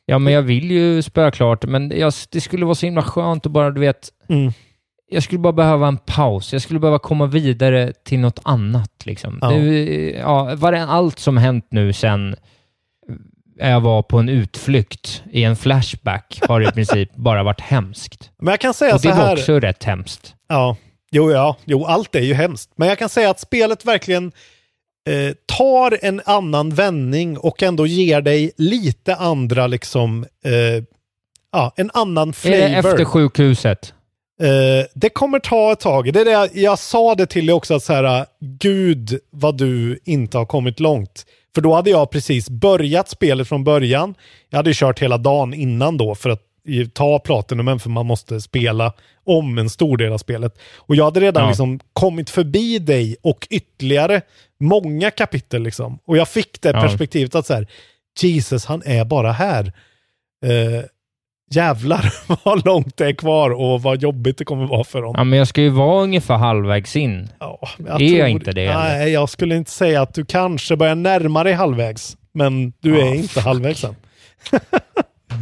Ja, 0.10 0.20
men 0.20 0.34
jag 0.34 0.42
vill 0.42 0.72
ju 0.72 1.02
spöa 1.02 1.32
klart, 1.32 1.66
men 1.66 1.92
jag, 2.00 2.14
det 2.30 2.42
skulle 2.42 2.66
vara 2.66 2.76
så 2.76 2.86
himla 2.86 3.02
skönt 3.02 3.46
att 3.46 3.52
bara, 3.52 3.72
du 3.72 3.82
vet... 3.82 4.10
Mm. 4.30 4.52
Jag 5.12 5.24
skulle 5.24 5.40
bara 5.40 5.54
behöva 5.54 5.88
en 5.88 5.98
paus. 5.98 6.54
Jag 6.54 6.62
skulle 6.62 6.80
behöva 6.80 7.00
komma 7.00 7.26
vidare 7.26 7.94
till 8.06 8.20
något 8.20 8.40
annat. 8.44 8.92
Liksom. 9.04 9.40
Ja. 9.42 9.50
Det, 9.50 10.10
ja, 10.10 10.56
var 10.56 10.72
det 10.72 10.84
allt 10.84 11.20
som 11.20 11.38
hänt 11.38 11.68
nu 11.70 11.94
sen 11.94 12.36
jag 13.60 13.82
var 13.82 14.04
på 14.04 14.18
en 14.18 14.30
utflykt 14.30 15.24
i 15.32 15.44
en 15.44 15.56
flashback 15.56 16.40
har 16.48 16.62
i 16.62 16.72
princip 16.74 17.16
bara 17.16 17.44
varit 17.44 17.62
hemskt. 17.62 18.32
Men 18.38 18.52
jag 18.52 18.60
kan 18.60 18.74
säga 18.74 18.96
Och 18.96 19.02
det 19.02 19.10
så 19.10 19.16
var 19.16 19.26
här... 19.26 19.34
också 19.34 19.60
rätt 19.60 19.84
hemskt. 19.84 20.36
Ja, 20.48 20.78
jo, 21.12 21.32
ja, 21.32 21.58
jo, 21.66 21.86
allt 21.86 22.16
är 22.16 22.22
ju 22.22 22.34
hemskt. 22.34 22.72
Men 22.76 22.88
jag 22.88 22.98
kan 22.98 23.10
säga 23.10 23.30
att 23.30 23.40
spelet 23.40 23.86
verkligen 23.86 24.32
eh, 25.10 25.34
tar 25.46 25.98
en 26.02 26.22
annan 26.26 26.70
vändning 26.70 27.38
och 27.38 27.64
ändå 27.64 27.88
ger 27.88 28.22
dig 28.22 28.52
lite 28.58 29.16
andra, 29.16 29.68
liksom, 29.68 30.26
eh, 30.46 30.84
ja, 31.52 31.74
en 31.76 31.92
annan 31.94 32.30
Är 32.30 32.34
flavor. 32.34 32.58
det 32.58 32.66
efter 32.90 33.06
sjukhuset? 33.06 33.94
Eh, 34.42 34.86
det 34.94 35.10
kommer 35.10 35.40
ta 35.40 35.72
ett 35.72 35.80
tag. 35.80 36.14
Det 36.14 36.22
är 36.22 36.26
det 36.26 36.32
jag, 36.32 36.50
jag 36.54 36.80
sa 36.80 37.16
det 37.16 37.26
till 37.26 37.46
dig 37.46 37.54
också, 37.54 37.74
att 37.76 37.84
så 37.84 37.94
här, 37.94 38.26
gud 38.60 39.20
vad 39.32 39.58
du 39.58 40.00
inte 40.06 40.38
har 40.38 40.46
kommit 40.46 40.80
långt. 40.80 41.26
För 41.56 41.62
då 41.62 41.74
hade 41.74 41.90
jag 41.90 42.10
precis 42.12 42.50
börjat 42.50 43.10
spelet 43.10 43.48
från 43.48 43.64
början. 43.64 44.16
Jag 44.50 44.58
hade 44.58 44.72
kört 44.74 45.00
hela 45.02 45.18
dagen 45.18 45.54
innan 45.54 45.98
då 45.98 46.16
för 46.16 46.30
att 46.30 46.42
ta 46.94 47.20
Platinumen 47.20 47.80
för 47.80 47.90
man 47.90 48.06
måste 48.06 48.42
spela 48.42 48.94
om 49.26 49.58
en 49.58 49.70
stor 49.70 49.98
del 49.98 50.14
av 50.14 50.18
spelet. 50.18 50.58
Och 50.76 50.96
jag 50.96 51.06
hade 51.06 51.20
redan 51.20 51.44
Ja. 51.44 51.50
liksom 51.50 51.80
kommit 51.94 52.30
förbi 52.30 52.80
dig 52.80 53.16
och 53.22 53.48
ytterligare 53.50 54.22
många 54.60 55.12
kapitel 55.12 55.64
liksom. 55.64 56.00
Och 56.06 56.18
jag 56.18 56.28
fick 56.30 56.62
det 56.62 56.70
Ja. 56.70 56.82
perspektivet 56.82 57.36
att 57.36 57.46
så 57.46 57.54
här, 57.54 57.68
Jesus 58.22 58.66
han 58.66 58.82
är 58.86 59.06
bara 59.06 59.32
här. 59.32 59.74
Eh, 60.46 60.84
jävlar 61.52 62.14
vad 62.46 62.66
långt 62.66 62.98
det 62.98 63.06
är 63.06 63.14
kvar 63.14 63.50
och 63.50 63.82
vad 63.82 64.02
jobbigt 64.02 64.38
det 64.38 64.46
kommer 64.46 64.66
vara 64.68 64.84
för 64.84 65.00
honom. 65.00 65.16
Ja, 65.18 65.24
men 65.24 65.40
jag 65.40 65.48
ska 65.48 65.62
ju 65.62 65.70
vara 65.70 66.04
ungefär 66.04 66.36
halvvägs 66.38 66.96
in. 66.96 67.30
Ja, 67.40 67.60
Är 68.00 68.18
jag 68.20 68.30
inte 68.30 68.52
det, 68.52 68.66
eller? 68.66 68.74
Nej, 68.84 69.10
jag 69.12 69.30
skulle 69.30 69.56
inte 69.56 69.72
säga 69.72 70.02
att 70.02 70.14
du 70.14 70.26
kanske 70.26 70.76
börjar 70.76 70.96
närma 70.96 71.44
dig 71.44 71.54
halvvägs. 71.54 72.18
Men 72.32 72.74
du 72.80 73.00
Ja, 73.00 73.06
är 73.06 73.14
inte 73.16 73.42
halvvägs 73.42 73.84
än. 73.84 73.96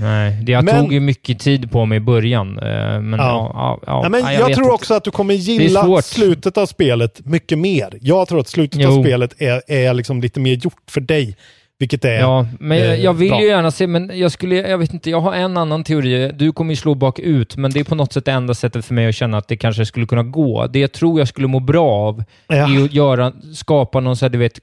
Nej, 0.01 0.43
jag 0.47 0.63
Men- 0.65 0.81
tog 0.83 0.93
ju 0.93 0.99
mycket 0.99 1.39
tid 1.39 1.71
på 1.71 1.85
mig 1.85 1.95
i 1.97 1.99
början. 1.99 2.59
eh, 2.59 3.01
Men 3.01 3.19
ja, 3.19 3.51
ja, 3.53 3.79
ja, 3.85 3.99
Ja, 4.03 4.09
men 4.09 4.21
ja, 4.21 4.31
jag 4.33 4.45
vet 4.47 4.55
tror 4.55 4.65
inte. 4.65 4.73
också 4.75 4.93
att 4.93 5.03
du 5.03 5.11
kommer 5.11 5.33
gilla 5.33 6.01
slutet 6.01 6.57
av 6.57 6.65
spelet 6.65 7.25
mycket 7.25 7.57
mer. 7.59 7.89
Jag 8.01 8.27
tror 8.27 8.39
att 8.39 8.47
slutet 8.47 8.85
av 8.85 8.93
Jo. 8.93 9.03
spelet 9.03 9.41
är, 9.41 9.61
är 9.67 9.93
liksom 9.93 10.21
lite 10.21 10.39
mer 10.39 10.53
gjort 10.53 10.73
för 10.91 11.01
dig. 11.01 11.35
Vilket 11.79 12.05
är 12.05 12.19
Ja, 12.19 12.47
men 12.59 12.77
jag, 12.77 12.87
eh, 12.87 12.95
jag 13.03 13.13
vill 13.13 13.29
bra. 13.29 13.41
ju 13.41 13.47
gärna 13.47 13.71
se, 13.71 13.87
men 13.87 14.11
jag 14.13 14.31
skulle, 14.31 14.55
jag 14.55 14.77
vet 14.77 14.93
inte, 14.93 15.09
jag 15.09 15.21
har 15.21 15.33
en 15.33 15.57
annan 15.57 15.83
teori. 15.83 16.31
Du 16.35 16.51
kommer 16.51 16.71
ju 16.71 16.75
slå 16.75 16.95
bakut, 16.95 17.57
men 17.57 17.71
det 17.71 17.79
är 17.79 17.83
på 17.83 17.95
något 17.95 18.13
sätt 18.13 18.25
det 18.25 18.31
enda 18.31 18.53
sättet 18.53 18.85
för 18.85 18.93
mig 18.93 19.07
att 19.07 19.15
känna 19.15 19.37
att 19.37 19.47
det 19.47 19.57
kanske 19.57 19.85
skulle 19.85 20.05
kunna 20.05 20.23
gå. 20.23 20.67
Det 20.67 20.79
jag 20.79 20.91
tror 20.91 21.19
jag 21.19 21.27
skulle 21.27 21.47
må 21.47 21.59
bra 21.59 21.89
av 21.91 22.23
Ja. 22.47 22.55
är 22.55 22.83
att 22.85 22.93
göra, 22.93 23.33
skapa 23.53 23.99
någon 23.99 24.17
så 24.17 24.25
här, 24.25 24.29
du 24.29 24.37
vet, 24.37 24.59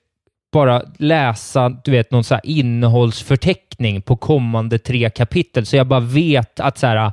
bara 0.55 0.82
läsa, 0.98 1.68
du 1.68 1.90
vet, 1.90 2.11
någon 2.11 2.24
så 2.24 2.34
här 2.34 2.46
innehållsförteckning 2.46 4.02
på 4.02 4.16
kommande 4.16 4.78
tre 4.78 5.11
kapitel, 5.11 5.66
så 5.66 5.76
jag 5.76 5.86
bara 5.86 6.00
vet 6.00 6.61
att 6.61 6.78
så 6.78 6.86
här, 6.86 6.96
äh, 6.96 7.12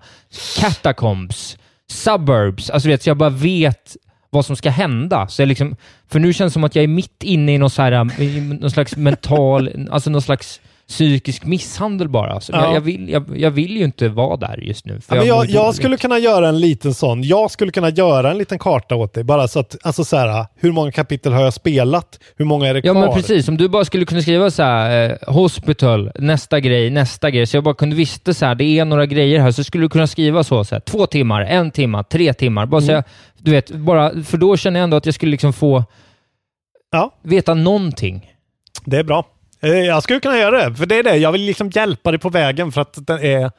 catacombs, 0.59 1.57
suburbs, 1.89 2.69
alltså 2.69 2.89
vet, 2.89 3.03
så 3.03 3.09
jag 3.09 3.17
bara 3.17 3.29
vet 3.29 3.97
vad 4.29 4.45
som 4.45 4.55
ska 4.55 4.69
hända. 4.69 5.27
Så 5.27 5.41
jag 5.41 5.47
liksom, 5.47 5.75
för 6.09 6.19
nu 6.19 6.33
känns 6.33 6.51
det 6.51 6.53
som 6.53 6.63
att 6.63 6.75
jag 6.75 6.83
är 6.83 6.87
mitt 6.87 7.23
inne 7.23 7.53
i 7.53 7.57
någon, 7.57 7.69
så 7.69 7.81
här, 7.81 7.91
äh, 7.91 8.21
i 8.21 8.41
någon 8.41 8.71
slags 8.71 8.95
mental, 8.95 9.87
alltså 9.91 10.09
någon 10.09 10.21
slags 10.21 10.61
psykisk 10.91 11.45
misshandel 11.45 12.09
bara. 12.09 12.39
Så 12.41 12.51
Ja. 12.51 12.65
jag, 12.65 12.75
jag, 12.75 12.81
vill, 12.81 13.09
jag, 13.09 13.37
jag 13.37 13.51
vill 13.51 13.77
ju 13.77 13.83
inte 13.83 14.09
vara 14.09 14.37
där 14.37 14.57
just 14.57 14.85
nu. 14.85 14.99
Ja, 15.09 15.15
jag, 15.15 15.49
jag 15.49 15.63
dåligt. 15.65 15.75
skulle 15.75 15.97
kunna 15.97 16.19
göra 16.19 16.47
en 16.49 16.59
liten 16.59 16.93
sån. 16.93 17.23
Jag 17.23 17.51
skulle 17.51 17.71
kunna 17.71 17.89
göra 17.89 18.31
en 18.31 18.37
liten 18.37 18.59
karta 18.59 18.95
åt 18.95 19.13
dig. 19.13 19.23
Bara 19.23 19.47
så 19.47 19.59
att, 19.59 19.75
alltså 19.83 20.03
så 20.05 20.17
här, 20.17 20.45
hur 20.55 20.71
många 20.71 20.91
kapitel 20.91 21.33
har 21.33 21.43
jag 21.43 21.53
spelat? 21.53 22.19
Hur 22.37 22.45
många 22.45 22.67
är 22.67 22.73
det 22.73 22.81
Ja, 22.83 22.93
kvar? 22.93 23.01
men 23.01 23.13
precis. 23.13 23.47
Om 23.47 23.57
du 23.57 23.67
bara 23.69 23.85
skulle 23.85 24.05
kunna 24.05 24.21
skriva 24.21 24.51
så 24.51 24.63
här, 24.63 25.09
eh, 25.11 25.33
hospital, 25.33 26.11
nästa 26.19 26.59
grej, 26.59 26.89
nästa 26.89 27.31
grej, 27.31 27.47
så 27.47 27.57
jag 27.57 27.63
bara 27.63 27.75
kunde 27.75 27.95
visste 27.95 28.33
så 28.33 28.45
här, 28.45 28.55
det 28.55 28.63
är 28.63 28.85
några 28.85 29.05
grejer 29.05 29.39
här, 29.39 29.51
så 29.51 29.63
skulle 29.63 29.83
du 29.83 29.89
kunna 29.89 30.07
skriva 30.07 30.43
så, 30.43 30.63
så 30.63 30.75
här, 30.75 30.79
två 30.79 31.05
timmar, 31.07 31.41
en 31.41 31.71
timme, 31.71 32.03
tre 32.03 32.33
timmar. 32.33 32.65
Bara 32.65 32.81
så 32.81 32.91
Mm. 32.91 32.95
jag, 32.95 33.03
du 33.45 33.51
vet, 33.51 33.71
bara, 33.71 34.23
för 34.23 34.37
då 34.37 34.57
känner 34.57 34.79
jag 34.79 34.83
ändå 34.83 34.97
att 34.97 35.05
jag 35.05 35.15
skulle 35.15 35.31
liksom 35.31 35.53
få 35.53 35.83
Ja. 36.91 37.11
veta 37.23 37.53
någonting. 37.53 38.27
Det 38.85 38.97
är 38.97 39.03
bra. 39.03 39.25
Eh, 39.61 39.69
Jag 39.69 40.03
skulle 40.03 40.19
kunna 40.19 40.37
göra 40.37 40.69
det, 40.69 40.75
för 40.75 40.85
det 40.85 40.95
är 40.99 41.03
det. 41.03 41.17
Jag 41.17 41.31
vill 41.31 41.41
liksom 41.41 41.69
hjälpa 41.69 42.11
dig 42.11 42.19
på 42.19 42.29
vägen 42.29 42.71
för 42.71 42.81
att 42.81 43.07
det 43.07 43.27
är... 43.33 43.51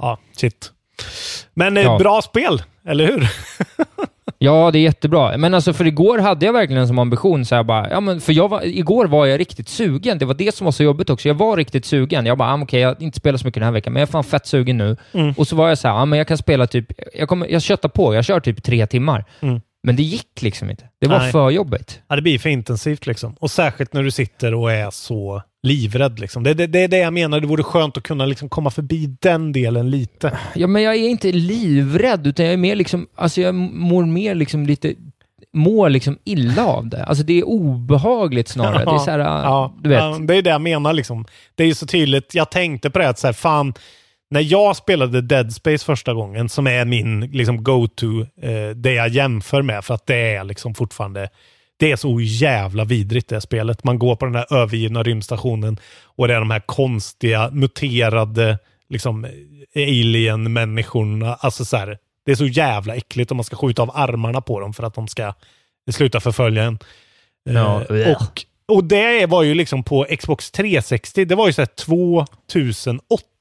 Ja, 0.00 0.18
shit. 0.36 0.72
Men 1.54 1.76
eh, 1.76 1.82
Ja. 1.82 1.98
bra 1.98 2.22
spel, 2.22 2.62
eller 2.88 3.06
hur? 3.06 3.28
Ja, 4.38 4.70
det 4.70 4.78
är 4.78 4.82
jättebra. 4.82 5.36
Men 5.36 5.54
alltså, 5.54 5.72
för 5.72 5.86
igår 5.86 6.18
hade 6.18 6.46
jag 6.46 6.52
verkligen 6.52 6.88
som 6.88 6.98
ambition, 6.98 7.44
så 7.44 7.54
här 7.54 7.62
bara, 7.62 7.90
ja, 7.90 8.00
men 8.00 8.20
för 8.20 8.32
jag 8.32 8.48
var, 8.48 8.66
igår 8.66 9.06
var 9.06 9.26
jag 9.26 9.40
riktigt 9.40 9.68
sugen. 9.68 10.18
Det 10.18 10.24
var 10.24 10.34
det 10.34 10.54
som 10.54 10.64
var 10.64 10.72
så 10.72 10.82
jobbigt 10.82 11.10
också. 11.10 11.28
Jag 11.28 11.34
var 11.34 11.56
riktigt 11.56 11.84
sugen. 11.84 12.26
Jag 12.26 12.38
bara, 12.38 12.52
ah, 12.54 12.62
okej, 12.62 12.80
jag 12.80 12.88
har 12.88 13.02
inte 13.02 13.16
spelat 13.18 13.40
så 13.40 13.46
mycket 13.46 13.60
den 13.60 13.64
här 13.64 13.72
veckan, 13.72 13.92
men 13.92 14.00
jag 14.00 14.08
är 14.08 14.12
fan 14.12 14.24
fett 14.24 14.46
sugen 14.46 14.78
nu. 14.78 14.96
Mm. 15.12 15.34
Och 15.36 15.48
så 15.48 15.56
var 15.56 15.68
jag 15.68 15.78
så 15.78 15.88
här, 15.88 15.94
ah, 15.94 16.04
men 16.04 16.18
jag 16.18 16.28
kan 16.28 16.38
spela 16.38 16.66
typ, 16.66 16.86
jag, 17.14 17.28
kommer, 17.28 17.46
jag 17.48 17.62
köttar 17.62 17.88
på, 17.88 18.14
jag 18.14 18.24
kör 18.24 18.40
typ 18.40 18.62
tre 18.62 18.86
timmar. 18.86 19.24
Mm. 19.40 19.60
Men 19.86 19.96
det 19.96 20.02
gick 20.02 20.42
liksom 20.42 20.70
inte. 20.70 20.84
Det 21.00 21.08
var 21.08 21.18
Nej. 21.18 21.32
för 21.32 21.50
jobbigt. 21.50 22.00
Ja, 22.08 22.16
det 22.16 22.22
blir 22.22 22.38
för 22.38 22.48
intensivt 22.48 23.06
liksom. 23.06 23.36
Och 23.40 23.50
särskilt 23.50 23.92
när 23.92 24.02
du 24.02 24.10
sitter 24.10 24.54
och 24.54 24.72
är 24.72 24.90
så 24.90 25.42
livrädd 25.62 26.18
liksom. 26.18 26.42
Det, 26.42 26.54
det, 26.54 26.66
det 26.66 26.78
är 26.78 26.88
det 26.88 26.98
jag 26.98 27.12
menar. 27.12 27.40
Det 27.40 27.46
vore 27.46 27.62
skönt 27.62 27.96
att 27.96 28.02
kunna 28.02 28.26
liksom 28.26 28.48
komma 28.48 28.70
förbi 28.70 29.16
den 29.20 29.52
delen 29.52 29.90
lite. 29.90 30.38
Ja, 30.54 30.66
men 30.66 30.82
jag 30.82 30.94
är 30.94 31.08
inte 31.08 31.32
livrädd, 31.32 32.26
utan 32.26 32.46
jag 32.46 32.52
är 32.52 32.58
mer 32.58 32.76
liksom, 32.76 33.06
alltså 33.14 33.40
jag 33.40 33.54
mår 33.54 34.06
mer 34.06 34.34
liksom 34.34 34.66
lite, 34.66 34.94
mår 35.52 35.88
liksom 35.88 36.18
illa 36.24 36.66
av 36.66 36.88
det. 36.88 37.04
Alltså 37.04 37.24
det 37.24 37.38
är 37.38 37.44
obehagligt 37.44 38.48
snarare. 38.48 38.84
Det 38.84 38.90
är 38.90 38.98
så 38.98 39.10
här, 39.10 39.18
ja, 39.44 39.74
du 39.82 39.88
vet. 39.88 39.98
ja, 39.98 40.18
det 40.20 40.36
är 40.36 40.42
det 40.42 40.50
jag 40.50 40.60
menar 40.60 40.92
liksom. 40.92 41.26
Det 41.54 41.62
är 41.62 41.66
ju 41.66 41.74
så 41.74 41.86
tydligt. 41.86 42.34
Jag 42.34 42.50
tänkte 42.50 42.90
på 42.90 42.98
det 42.98 43.08
att 43.08 43.18
så 43.18 43.26
här, 43.26 43.34
fan, 43.34 43.74
när 44.34 44.40
jag 44.40 44.76
spelade 44.76 45.20
Dead 45.20 45.52
Space 45.52 45.84
första 45.84 46.14
gången, 46.14 46.48
som 46.48 46.66
är 46.66 46.84
min 46.84 47.20
liksom, 47.20 47.64
go-to, 47.64 48.20
eh, 48.20 48.70
det 48.76 48.92
jag 48.92 49.08
jämför 49.08 49.62
med, 49.62 49.84
för 49.84 49.94
att 49.94 50.06
det 50.06 50.34
är 50.34 50.44
liksom 50.44 50.74
fortfarande 50.74 51.28
det 51.76 51.92
är 51.92 51.96
så 51.96 52.20
jävla 52.20 52.84
vidrigt 52.84 53.28
det 53.28 53.40
spelet. 53.40 53.84
Man 53.84 53.98
går 53.98 54.16
på 54.16 54.24
den 54.24 54.34
här 54.34 54.54
övergivna 54.54 55.02
rymdstationen 55.02 55.80
och 56.04 56.28
det 56.28 56.34
är 56.34 56.38
de 56.38 56.50
här 56.50 56.60
konstiga, 56.60 57.50
muterade 57.50 58.58
liksom, 58.88 59.26
alien-människorna. 59.76 61.34
Alltså 61.34 61.64
så 61.64 61.76
här, 61.76 61.98
det 62.26 62.32
är 62.32 62.36
så 62.36 62.46
jävla 62.46 62.94
äckligt 62.94 63.30
om 63.30 63.36
man 63.36 63.44
ska 63.44 63.56
skjuta 63.56 63.82
av 63.82 63.90
armarna 63.94 64.40
på 64.40 64.60
dem 64.60 64.72
för 64.72 64.82
att 64.82 64.94
de 64.94 65.08
ska 65.08 65.34
sluta 65.90 66.20
förfölja 66.20 66.64
en. 66.64 66.78
Ja, 67.50 67.84
Eh, 67.84 68.10
och, 68.10 68.42
och 68.68 68.84
det 68.84 69.26
var 69.26 69.42
ju 69.42 69.54
liksom 69.54 69.84
på 69.84 70.06
Xbox 70.18 70.50
360, 70.50 71.24
det 71.24 71.34
var 71.34 71.46
ju 71.46 71.52
så 71.52 71.62
här 71.62 71.66
2008. 71.66 73.33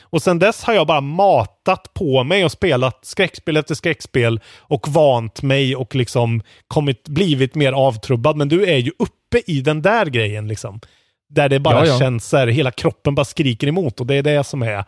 Och 0.00 0.22
sen 0.22 0.38
dess 0.38 0.64
har 0.64 0.74
jag 0.74 0.86
bara 0.86 1.00
matat 1.00 1.94
på 1.94 2.24
mig 2.24 2.44
och 2.44 2.52
spelat 2.52 3.04
skräckspel 3.04 3.56
efter 3.56 3.74
skräckspel 3.74 4.40
och 4.58 4.88
vant 4.88 5.42
mig 5.42 5.76
och 5.76 5.94
liksom 5.94 6.42
kommit, 6.68 7.08
blivit 7.08 7.54
mer 7.54 7.72
avtrubbad. 7.72 8.36
Men 8.36 8.48
du 8.48 8.66
är 8.66 8.78
ju 8.78 8.92
uppe 8.98 9.42
i 9.46 9.60
den 9.60 9.82
där 9.82 10.06
grejen 10.06 10.48
liksom. 10.48 10.80
Där 11.28 11.48
det 11.48 11.60
bara 11.60 11.86
Ja, 11.86 11.92
ja. 11.92 11.98
känns 11.98 12.28
så 12.28 12.36
här, 12.36 12.46
hela 12.46 12.70
kroppen 12.70 13.14
bara 13.14 13.24
skriker 13.24 13.66
emot 13.66 14.00
och 14.00 14.06
det 14.06 14.14
är 14.14 14.22
det 14.22 14.44
som 14.44 14.62
är... 14.62 14.84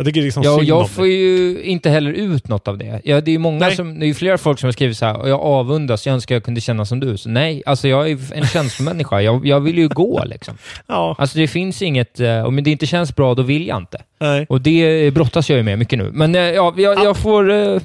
Jag 0.00 0.06
tycker 0.06 0.22
liksom 0.22 0.42
Ja, 0.42 0.50
och 0.50 0.58
synd 0.58 0.68
jag 0.68 0.90
får 0.90 1.06
ju 1.06 1.62
inte 1.62 1.90
heller 1.90 2.12
ut 2.12 2.48
något 2.48 2.68
av 2.68 2.78
det. 2.78 3.00
Ja, 3.04 3.20
det 3.20 3.34
är 3.34 3.38
många 3.38 3.58
Nej. 3.58 3.76
som, 3.76 3.98
det 3.98 4.04
är 4.04 4.06
ju 4.06 4.14
flera 4.14 4.38
folk 4.38 4.58
som 4.58 4.66
har 4.66 4.72
skrivit 4.72 4.96
så 4.98 5.06
här, 5.06 5.16
och 5.20 5.28
jag 5.28 5.40
avundas, 5.40 6.06
jag 6.06 6.12
önskar 6.14 6.34
jag 6.34 6.44
kunde 6.44 6.60
känna 6.60 6.84
som 6.84 7.00
du. 7.00 7.16
Så 7.16 7.28
nej, 7.28 7.62
alltså 7.66 7.88
jag 7.88 8.10
är 8.10 8.18
en 8.34 8.46
känslomänniska. 8.46 9.20
Jag, 9.20 9.46
jag 9.46 9.60
vill 9.60 9.78
ju 9.78 9.88
gå 9.88 10.24
liksom. 10.24 10.58
Ja, 10.86 11.16
Alltså 11.18 11.38
det 11.38 11.48
finns 11.48 11.82
inget, 11.82 12.20
eh, 12.20 12.44
om 12.44 12.62
det 12.64 12.70
inte 12.70 12.86
känns 12.86 13.16
bra, 13.16 13.34
då 13.34 13.42
vill 13.42 13.66
jag 13.66 13.76
inte. 13.76 14.02
nej. 14.20 14.46
Och 14.48 14.60
det 14.60 15.10
brottas 15.14 15.50
jag 15.50 15.56
ju 15.56 15.62
med 15.62 15.78
mycket 15.78 15.98
nu. 15.98 16.10
Men 16.12 16.34
eh, 16.34 16.40
ja, 16.40 16.74
jag, 16.76 17.04
jag 17.04 17.16
får, 17.16 17.50
eh, 17.50 17.80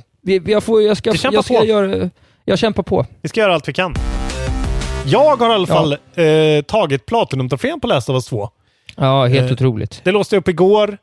jag 0.45 0.63
får, 0.63 0.82
jag 0.82 0.97
ska, 0.97 1.09
jag 1.32 1.43
ska 1.45 1.59
på. 1.59 1.66
göra, 1.66 2.09
jag 2.45 2.59
kämpar 2.59 2.84
på. 2.84 3.05
Vi 3.22 3.30
ska 3.30 3.39
göra 3.39 3.53
allt 3.53 3.68
vi 3.68 3.74
kan. 3.74 3.95
Jag 5.05 5.36
har 5.36 5.49
i 5.51 5.53
alla 5.53 5.68
fall 5.68 5.93
eh, 5.93 6.61
tagit 6.68 7.05
Platinum-trofén 7.05 7.80
på 7.80 7.88
Last 7.88 8.09
of 8.09 8.13
Us 8.13 8.26
2. 8.26 8.49
Ja, 8.95 9.26
helt 9.26 9.47
Eh, 9.47 9.53
otroligt. 9.53 10.01
Det 10.03 10.11
låste 10.11 10.36
jag 10.36 10.41
upp 10.41 10.47
igår. 10.47 10.97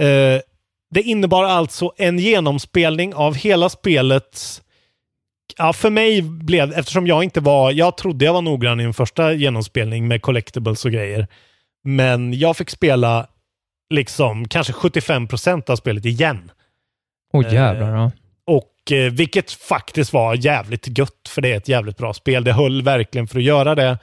Eh, 0.00 0.06
det 0.94 1.02
innebar 1.02 1.44
alltså 1.44 1.92
en 1.96 2.18
genomspelning 2.18 3.14
av 3.14 3.34
hela 3.34 3.68
spelets... 3.68 4.62
Ja, 5.56 5.72
för 5.72 5.90
mig 5.90 6.22
blev 6.22 6.72
eftersom 6.72 7.06
jag 7.06 7.24
inte 7.24 7.40
var... 7.40 7.70
Jag 7.70 7.96
trodde 7.96 8.24
jag 8.24 8.32
var 8.32 8.42
noggrann 8.42 8.80
i 8.80 8.84
en 8.84 8.94
första 8.94 9.32
genomspelning 9.32 10.08
med 10.08 10.22
collectibles 10.22 10.84
och 10.84 10.90
grejer. 10.90 11.26
Men 11.84 12.34
jag 12.38 12.56
fick 12.56 12.70
spela 12.70 13.26
liksom 13.94 14.48
kanske 14.48 14.72
75% 14.72 15.70
av 15.70 15.76
spelet 15.76 16.04
igen. 16.04 16.50
Åh 17.32 17.54
jävlar, 17.54 17.96
ja. 17.96 18.10
Och 18.46 18.92
eh, 18.92 19.12
vilket 19.12 19.52
faktiskt 19.52 20.12
var 20.12 20.34
jävligt 20.34 20.98
gött, 20.98 21.28
för 21.28 21.42
det 21.42 21.52
är 21.52 21.56
ett 21.56 21.68
jävligt 21.68 21.96
bra 21.96 22.14
spel. 22.14 22.44
Det 22.44 22.52
höll 22.52 22.82
verkligen 22.82 23.26
för 23.26 23.38
att 23.38 23.44
göra 23.44 23.74
det. 23.74 23.98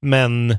Men 0.00 0.58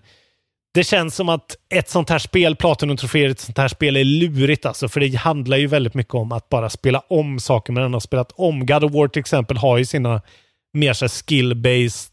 det 0.73 0.83
känns 0.83 1.15
som 1.15 1.29
att 1.29 1.55
ett 1.69 1.89
sånt 1.89 2.09
här 2.09 2.19
spel, 2.19 2.55
Platinum-troféer, 2.55 3.29
ett 3.29 3.39
sånt 3.39 3.57
här 3.57 3.67
spel 3.67 3.97
är 3.97 4.03
lurigt 4.03 4.65
alltså. 4.65 4.87
För 4.87 4.99
det 4.99 5.15
handlar 5.15 5.57
ju 5.57 5.67
väldigt 5.67 5.93
mycket 5.93 6.13
om 6.13 6.31
att 6.31 6.49
bara 6.49 6.69
spela 6.69 6.99
om 7.09 7.39
saker 7.39 7.73
man 7.73 7.93
har 7.93 7.99
spelat 7.99 8.31
om. 8.35 8.65
God 8.65 8.83
of 8.83 8.91
War 8.91 9.07
till 9.07 9.19
exempel 9.19 9.57
har 9.57 9.77
ju 9.77 9.85
sina 9.85 10.21
mer 10.73 10.93
så 10.93 11.05
skill-based, 11.05 12.11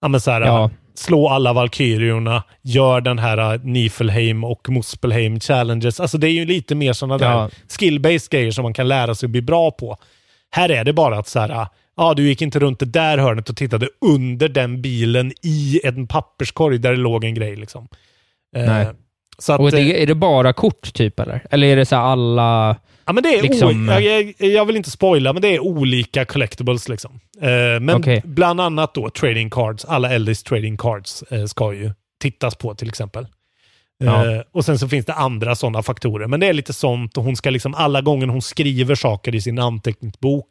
ja 0.00 0.20
så 0.20 0.30
här, 0.30 0.40
Ja. 0.40 0.70
slå 0.94 1.28
alla 1.28 1.52
valkyriorna, 1.52 2.42
gör 2.62 3.00
den 3.00 3.18
här 3.18 3.54
uh, 3.54 3.64
Niflheim 3.64 4.44
och 4.44 4.68
Muspelheim 4.70 5.40
challenges. 5.40 6.00
Alltså 6.00 6.18
det 6.18 6.28
är 6.28 6.32
ju 6.32 6.44
lite 6.46 6.74
mer 6.74 6.92
sådana 6.92 7.18
där 7.18 7.30
Ja. 7.30 7.50
skill-based 7.68 8.30
grejer 8.30 8.50
som 8.50 8.62
man 8.62 8.74
kan 8.74 8.88
lära 8.88 9.14
sig 9.14 9.26
att 9.26 9.30
bli 9.30 9.42
bra 9.42 9.70
på. 9.70 9.96
Här 10.50 10.68
är 10.70 10.84
det 10.84 10.92
bara 10.92 11.18
att 11.18 11.28
så 11.28 11.40
här, 11.40 11.66
ja 11.96 12.14
du 12.14 12.28
gick 12.28 12.42
inte 12.42 12.58
runt 12.58 12.78
det 12.78 12.86
där 12.86 13.18
hörnet 13.18 13.50
och 13.50 13.56
tittade 13.56 13.88
under 14.00 14.48
den 14.48 14.82
bilen 14.82 15.32
i 15.42 15.80
en 15.84 16.06
papperskorg 16.06 16.78
där 16.78 16.90
det 16.90 16.96
låg 16.96 17.24
en 17.24 17.34
grej 17.34 17.56
liksom. 17.56 17.88
Eh, 18.56 18.66
Nej. 18.66 18.86
Så 19.38 19.52
att, 19.52 19.60
Och 19.60 19.68
eh, 19.68 19.74
det, 19.74 20.02
är 20.02 20.06
det 20.06 20.14
bara 20.14 20.52
kort 20.52 20.92
typ, 20.94 21.20
eller? 21.20 21.46
Eller 21.50 21.66
är 21.66 21.76
det 21.76 21.86
så 21.86 21.96
här 21.96 22.02
alla... 22.02 22.76
Ja, 23.06 23.12
men 23.12 23.22
det 23.22 23.38
är 23.38 23.42
liksom, 23.42 23.88
jag, 23.88 24.02
jag, 24.02 24.34
jag 24.38 24.64
vill 24.64 24.76
inte 24.76 24.90
spoila, 24.90 25.32
men 25.32 25.42
det 25.42 25.48
är 25.48 25.60
olika 25.60 26.24
collectibles 26.24 26.88
liksom. 26.88 27.20
Eh, 27.40 27.80
men 27.80 27.90
Okej. 27.90 28.22
bland 28.24 28.60
annat 28.60 28.94
då 28.94 29.10
trading 29.10 29.50
cards. 29.50 29.84
Alla 29.84 30.12
Eldis 30.12 30.42
trading 30.42 30.76
cards 30.76 31.22
eh, 31.22 31.44
ska 31.44 31.72
ju 31.72 31.92
tittas 32.20 32.54
på 32.54 32.74
till 32.74 32.88
exempel. 32.88 33.26
Ja. 33.98 34.32
Eh, 34.32 34.42
och 34.52 34.64
sen 34.64 34.78
så 34.78 34.88
finns 34.88 35.06
det 35.06 35.14
andra 35.14 35.54
sådana 35.54 35.82
faktorer. 35.82 36.26
Men 36.26 36.40
det 36.40 36.46
är 36.46 36.52
lite 36.52 36.72
sånt 36.72 37.16
och 37.16 37.24
hon 37.24 37.36
ska 37.36 37.50
liksom 37.50 37.74
alla 37.74 38.00
gånger 38.00 38.26
hon 38.26 38.42
skriver 38.42 38.94
saker 38.94 39.34
i 39.34 39.40
sin 39.40 39.58
anteckningsbok. 39.58 40.48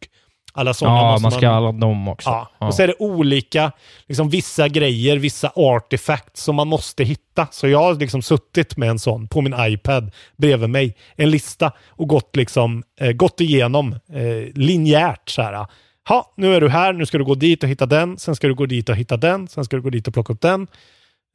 Alla 0.58 0.74
sådana 0.74 0.98
Ja, 0.98 1.12
måste 1.12 1.24
man 1.24 1.32
ska 1.32 1.50
alla 1.50 1.72
dem 1.72 2.08
också. 2.08 2.30
Ja. 2.30 2.50
Ja. 2.60 2.68
Och 2.68 2.76
så 2.76 2.84
är 2.84 2.88
det 2.88 2.96
olika, 3.00 3.72
liksom 4.08 4.30
vissa 4.30 4.68
grejer, 4.68 5.18
vissa 5.18 5.52
artefacts 5.56 6.44
som 6.44 6.56
man 6.56 6.68
måste 6.68 7.04
hitta. 7.04 7.48
Så 7.52 7.68
jag 7.68 7.80
har 7.80 7.96
liksom 7.96 8.22
suttit 8.22 8.78
med 8.78 8.90
en 8.90 9.00
sån 9.00 9.28
på 9.28 9.42
min 9.42 9.56
iPad 9.60 10.12
bredvid 10.38 10.70
mig, 10.70 10.96
en 11.16 11.30
lista 11.30 11.72
och 11.90 12.08
gått 12.08 12.36
liksom, 12.36 12.84
eh, 13.00 13.12
gått 13.12 13.42
igenom 13.42 13.94
eh, 13.94 14.54
linjärt 14.56 15.30
så 15.30 15.42
här. 15.42 15.68
Ja, 16.10 16.34
nu 16.38 16.56
är 16.56 16.62
du 16.62 16.70
här, 16.70 16.94
nu 16.94 17.06
ska 17.06 17.18
du 17.18 17.24
gå 17.26 17.36
dit 17.36 17.64
och 17.64 17.70
hitta 17.70 17.86
den, 17.86 18.18
sen 18.18 18.36
ska 18.36 18.48
du 18.48 18.56
gå 18.56 18.66
dit 18.66 18.90
och 18.90 18.96
hitta 18.96 19.18
den, 19.18 19.48
sen 19.48 19.66
ska 19.66 19.76
du 19.76 19.82
gå 19.82 19.90
dit 19.90 20.08
och 20.08 20.14
plocka 20.14 20.34
upp 20.34 20.42
den. 20.42 20.68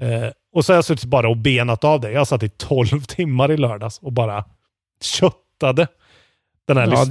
Eh, 0.02 0.30
och 0.54 0.64
så 0.64 0.72
har 0.72 0.76
jag 0.76 0.84
suttit 0.84 1.04
bara 1.04 1.28
och 1.28 1.36
benat 1.36 1.84
av 1.84 2.00
det. 2.00 2.12
Jag 2.12 2.26
satt 2.26 2.42
i 2.42 2.48
12 2.48 3.00
timmar 3.00 3.50
i 3.50 3.56
lördags 3.56 3.98
och 3.98 4.12
bara 4.12 4.44
hittade 5.60 5.86
den 6.66 6.76
här 6.76 6.84
Ja, 6.84 6.90
listan. 6.90 7.08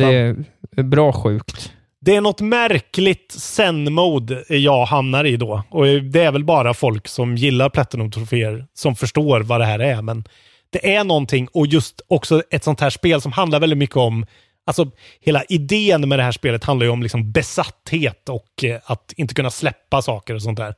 det 0.71 0.79
är 0.81 0.83
bra 0.83 1.13
sjukt. 1.13 1.73
Det 2.01 2.15
är 2.15 2.21
något 2.21 2.41
märkligt 2.41 3.31
zen-mode 3.31 4.43
jag 4.49 4.85
hamnar 4.85 5.25
i 5.25 5.37
då. 5.37 5.63
Och 5.69 5.85
det 5.85 6.23
är 6.23 6.31
väl 6.31 6.43
bara 6.43 6.73
folk 6.73 7.07
som 7.07 7.35
gillar 7.35 7.69
Platinum-troféer 7.69 8.65
som 8.73 8.95
förstår 8.95 9.41
vad 9.41 9.61
det 9.61 9.65
här 9.65 9.79
är. 9.79 10.01
Men 10.01 10.23
det 10.69 10.95
är 10.95 11.03
någonting 11.03 11.47
och 11.53 11.67
just 11.67 12.01
också 12.07 12.43
ett 12.51 12.63
sånt 12.63 12.79
här 12.79 12.89
spel 12.89 13.21
som 13.21 13.31
handlar 13.31 13.59
väldigt 13.59 13.79
mycket 13.79 13.97
om 13.97 14.25
Alltså 14.65 14.91
hela 15.21 15.43
idén 15.49 16.09
med 16.09 16.19
det 16.19 16.23
här 16.23 16.31
spelet 16.31 16.63
handlar 16.63 16.85
ju 16.85 16.91
om 16.91 17.03
liksom 17.03 17.31
besatthet 17.31 18.29
och 18.29 18.63
eh, 18.63 18.79
att 18.83 19.13
inte 19.17 19.33
kunna 19.33 19.49
släppa 19.49 20.01
saker 20.01 20.35
och 20.35 20.41
sånt 20.41 20.57
där. 20.57 20.75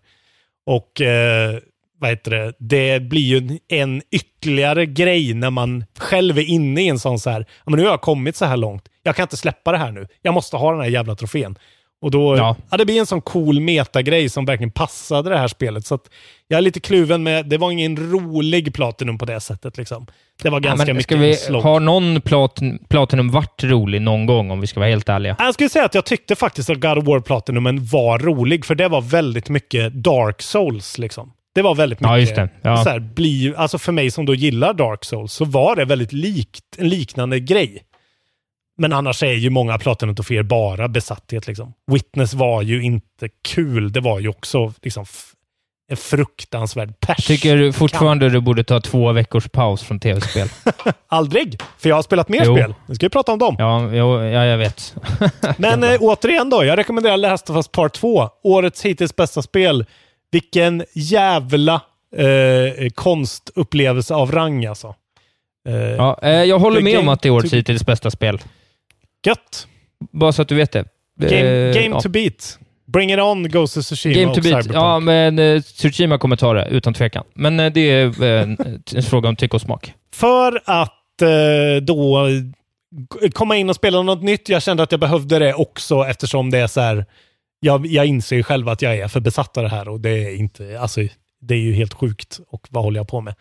Och 0.66 1.02
eh, 1.02 1.60
vad 2.00 2.10
heter 2.10 2.32
det, 2.32 2.54
det 2.60 3.00
blir 3.00 3.22
ju 3.22 3.38
en, 3.38 3.60
en 3.68 4.02
ytterligare 4.12 4.86
grej 4.86 5.34
när 5.34 5.50
man 5.50 5.86
själv 5.98 6.38
är 6.38 6.44
inne 6.44 6.82
i 6.82 6.88
en 6.88 7.00
sån 7.00 7.20
så 7.20 7.30
här, 7.30 7.40
ja, 7.40 7.64
men 7.66 7.80
nu 7.80 7.84
har 7.84 7.92
jag 7.92 8.02
kommit 8.02 8.36
så 8.36 8.46
här 8.46 8.58
långt, 8.58 8.84
jag 9.04 9.16
kan 9.16 9.24
inte 9.24 9.38
släppa 9.38 9.72
det 9.72 9.78
här 9.78 9.92
nu, 9.92 10.08
jag 10.22 10.34
måste 10.34 10.58
ha 10.58 10.72
den 10.72 10.82
här 10.82 10.88
jävla 10.90 11.16
trofén. 11.16 11.56
Och 12.04 12.12
då, 12.12 12.38
Ja. 12.38 12.56
ja. 12.72 12.78
det 12.78 12.86
blir 12.86 13.00
en 13.00 13.06
sån 13.06 13.22
cool 13.22 13.60
metagrej 13.60 14.30
som 14.30 14.46
verkligen 14.46 14.72
passade 14.72 15.30
det 15.30 15.38
här 15.38 15.48
spelet. 15.48 15.86
Så 15.86 16.00
jag 16.48 16.58
är 16.58 16.62
lite 16.62 16.80
kluven 16.80 17.24
med, 17.24 17.46
det 17.46 17.58
var 17.58 17.72
ingen 17.72 18.12
rolig 18.12 18.74
Platinum 18.74 19.18
på 19.18 19.26
det 19.26 19.40
sättet 19.40 19.78
liksom. 19.78 20.08
Det 20.44 20.50
var 20.50 20.60
ganska 20.60 20.84
Ja, 20.84 20.88
men 20.88 20.98
mycket 20.98 21.18
vi, 21.18 21.36
slog. 21.36 21.64
Har 21.64 21.80
någon 21.80 22.22
platin, 22.22 22.80
Platinum 22.90 23.30
varit 23.32 23.64
rolig 23.64 24.02
någon 24.02 24.26
gång, 24.26 24.52
om 24.52 24.62
vi 24.62 24.68
ska 24.68 24.80
vara 24.80 24.90
helt 24.90 25.10
ärliga? 25.10 25.36
Jag 25.40 25.54
skulle 25.54 25.70
säga 25.70 25.86
att 25.86 25.96
jag 25.96 26.06
tyckte 26.06 26.36
faktiskt 26.36 26.70
att 26.70 26.80
God 26.80 26.98
of 26.98 27.04
War 27.06 27.20
Platinumen 27.20 27.86
var 27.86 28.20
rolig, 28.20 28.66
för 28.66 28.76
det 28.76 28.88
var 28.88 29.02
väldigt 29.02 29.50
mycket 29.50 29.94
Dark 29.94 30.42
Souls. 30.42 30.98
liksom. 30.98 31.34
Det 31.56 31.62
var 31.62 31.76
väldigt 31.76 32.00
mycket... 32.00 32.12
Ja, 32.12 32.20
just 32.20 32.36
det. 32.36 32.50
Ja. 32.62 32.84
Så 32.84 32.90
här, 32.90 33.00
bli, 33.00 33.54
alltså 33.58 33.78
för 33.78 33.92
mig 33.92 34.12
som 34.12 34.26
då 34.26 34.36
gillar 34.36 34.74
Dark 34.74 35.06
Souls 35.06 35.34
så 35.34 35.46
var 35.46 35.76
det 35.76 35.86
väldigt 35.86 36.14
likt, 36.14 36.64
en 36.78 36.90
liknande 36.90 37.40
grej. 37.40 37.84
Men 38.82 38.94
annars 38.94 39.24
är 39.24 39.34
ju 39.34 39.50
många 39.50 39.78
Platinum-troféer 39.78 40.44
bara 40.44 40.88
besatthet. 40.88 41.48
Liksom. 41.48 41.74
Witness 41.92 42.34
var 42.34 42.62
ju 42.62 42.84
inte 42.84 43.30
kul. 43.48 43.92
Det 43.92 44.00
var 44.00 44.20
ju 44.20 44.28
också 44.30 44.74
liksom, 44.82 45.06
en 45.92 45.98
fruktansvärd 45.98 47.00
pers. 47.00 47.26
Tycker 47.26 47.58
du 47.58 47.74
fortfarande 47.74 48.30
du 48.30 48.42
borde 48.42 48.64
ta 48.64 48.80
två 48.82 49.12
veckors 49.12 49.50
paus 49.50 49.84
från 49.84 50.00
tv-spel? 50.00 50.50
Aldrig! 51.08 51.62
För 51.78 51.90
jag 51.90 51.96
har 51.96 52.04
spelat 52.04 52.30
mer 52.30 52.44
Jo. 52.46 52.56
spel. 52.56 52.74
Nu 52.86 52.96
ska 52.96 53.06
vi 53.06 53.10
prata 53.10 53.32
om 53.32 53.40
dem. 53.40 53.56
Ja, 53.60 53.90
jo, 53.94 54.22
ja 54.24 54.46
jag 54.46 54.58
vet. 54.58 54.96
Men 55.58 55.84
eh, 55.84 55.98
återigen 56.00 56.50
då, 56.50 56.66
jag 56.66 56.78
rekommenderar 56.78 57.18
Last 57.18 57.50
of 57.50 57.56
Us 57.56 57.68
Part 57.68 57.94
2. 57.94 58.30
Årets 58.44 58.86
hittills 58.86 59.16
bästa 59.16 59.42
spel. 59.42 59.86
Vilken 60.32 60.84
jävla 60.94 61.82
eh, 62.16 62.90
konstupplevelse 62.96 64.14
av 64.16 64.32
rang 64.32 64.66
alltså. 64.66 64.96
Eh, 65.70 65.76
Ja, 65.76 66.20
eh, 66.22 66.30
jag 66.32 66.60
håller 66.60 66.82
med 66.82 67.00
om 67.00 67.10
att 67.10 67.22
det 67.22 67.30
är 67.30 67.34
årets 67.34 67.54
hittills 67.54 67.86
bästa 67.86 68.12
spel. 68.12 68.40
Gött! 69.26 69.68
Bara 70.12 70.32
så 70.32 70.42
att 70.42 70.48
du 70.48 70.56
vet 70.56 70.72
det. 70.72 70.86
Game, 71.20 71.36
Eh, 71.36 71.74
game 71.74 71.96
ja. 71.96 72.02
to 72.02 72.10
beat. 72.10 72.60
Bring 72.88 73.12
it 73.14 73.20
on, 73.20 73.50
Ghost 73.50 73.78
of 73.78 73.86
Tsushima 73.86 74.16
Game 74.16 74.36
to 74.36 74.42
beat. 74.42 74.64
Cyberpunk. 74.64 74.76
Ja, 74.76 75.00
men 75.00 75.40
eh, 75.40 75.62
Tsushima 75.62 76.18
kommer 76.18 76.36
ta 76.36 76.54
det, 76.54 76.68
utan 76.72 76.94
tvekan. 76.94 77.24
Men 77.34 77.60
eh, 77.60 77.72
det 77.74 77.82
är 77.92 78.24
eh, 78.24 78.42
en, 78.42 78.82
en 78.96 79.04
fråga 79.04 79.30
om 79.30 79.36
tycke 79.36 79.56
och 79.56 79.62
smak. 79.62 79.94
För 80.14 80.62
att 80.66 81.22
eh, 81.22 81.82
då 81.82 82.28
komma 83.34 83.56
in 83.58 83.70
och 83.70 83.76
spela 83.76 84.02
något 84.02 84.24
nytt. 84.24 84.50
Jag 84.50 84.64
kände 84.64 84.84
att 84.84 84.92
jag 84.92 85.00
behövde 85.00 85.40
det 85.40 85.54
också 85.54 86.06
eftersom 86.10 86.50
det 86.52 86.58
är 86.58 86.68
så 86.68 86.82
här. 86.82 87.06
Jag, 87.60 87.86
jag 87.86 88.06
inser 88.06 88.36
ju 88.36 88.44
själv 88.44 88.70
att 88.70 88.82
jag 88.82 88.98
är 88.98 89.08
för 89.08 89.20
besatt 89.20 89.58
av 89.58 89.64
det 89.64 89.70
här 89.70 89.90
och 89.90 90.00
det 90.00 90.10
är 90.10 90.36
inte, 90.36 90.80
alltså 90.80 91.02
det 91.42 91.54
är 91.54 91.60
ju 91.60 91.74
helt 91.74 91.94
sjukt. 91.94 92.40
Och 92.48 92.68
vad 92.70 92.84
håller 92.84 93.00
jag 93.00 93.08
på 93.08 93.22
med? 93.22 93.36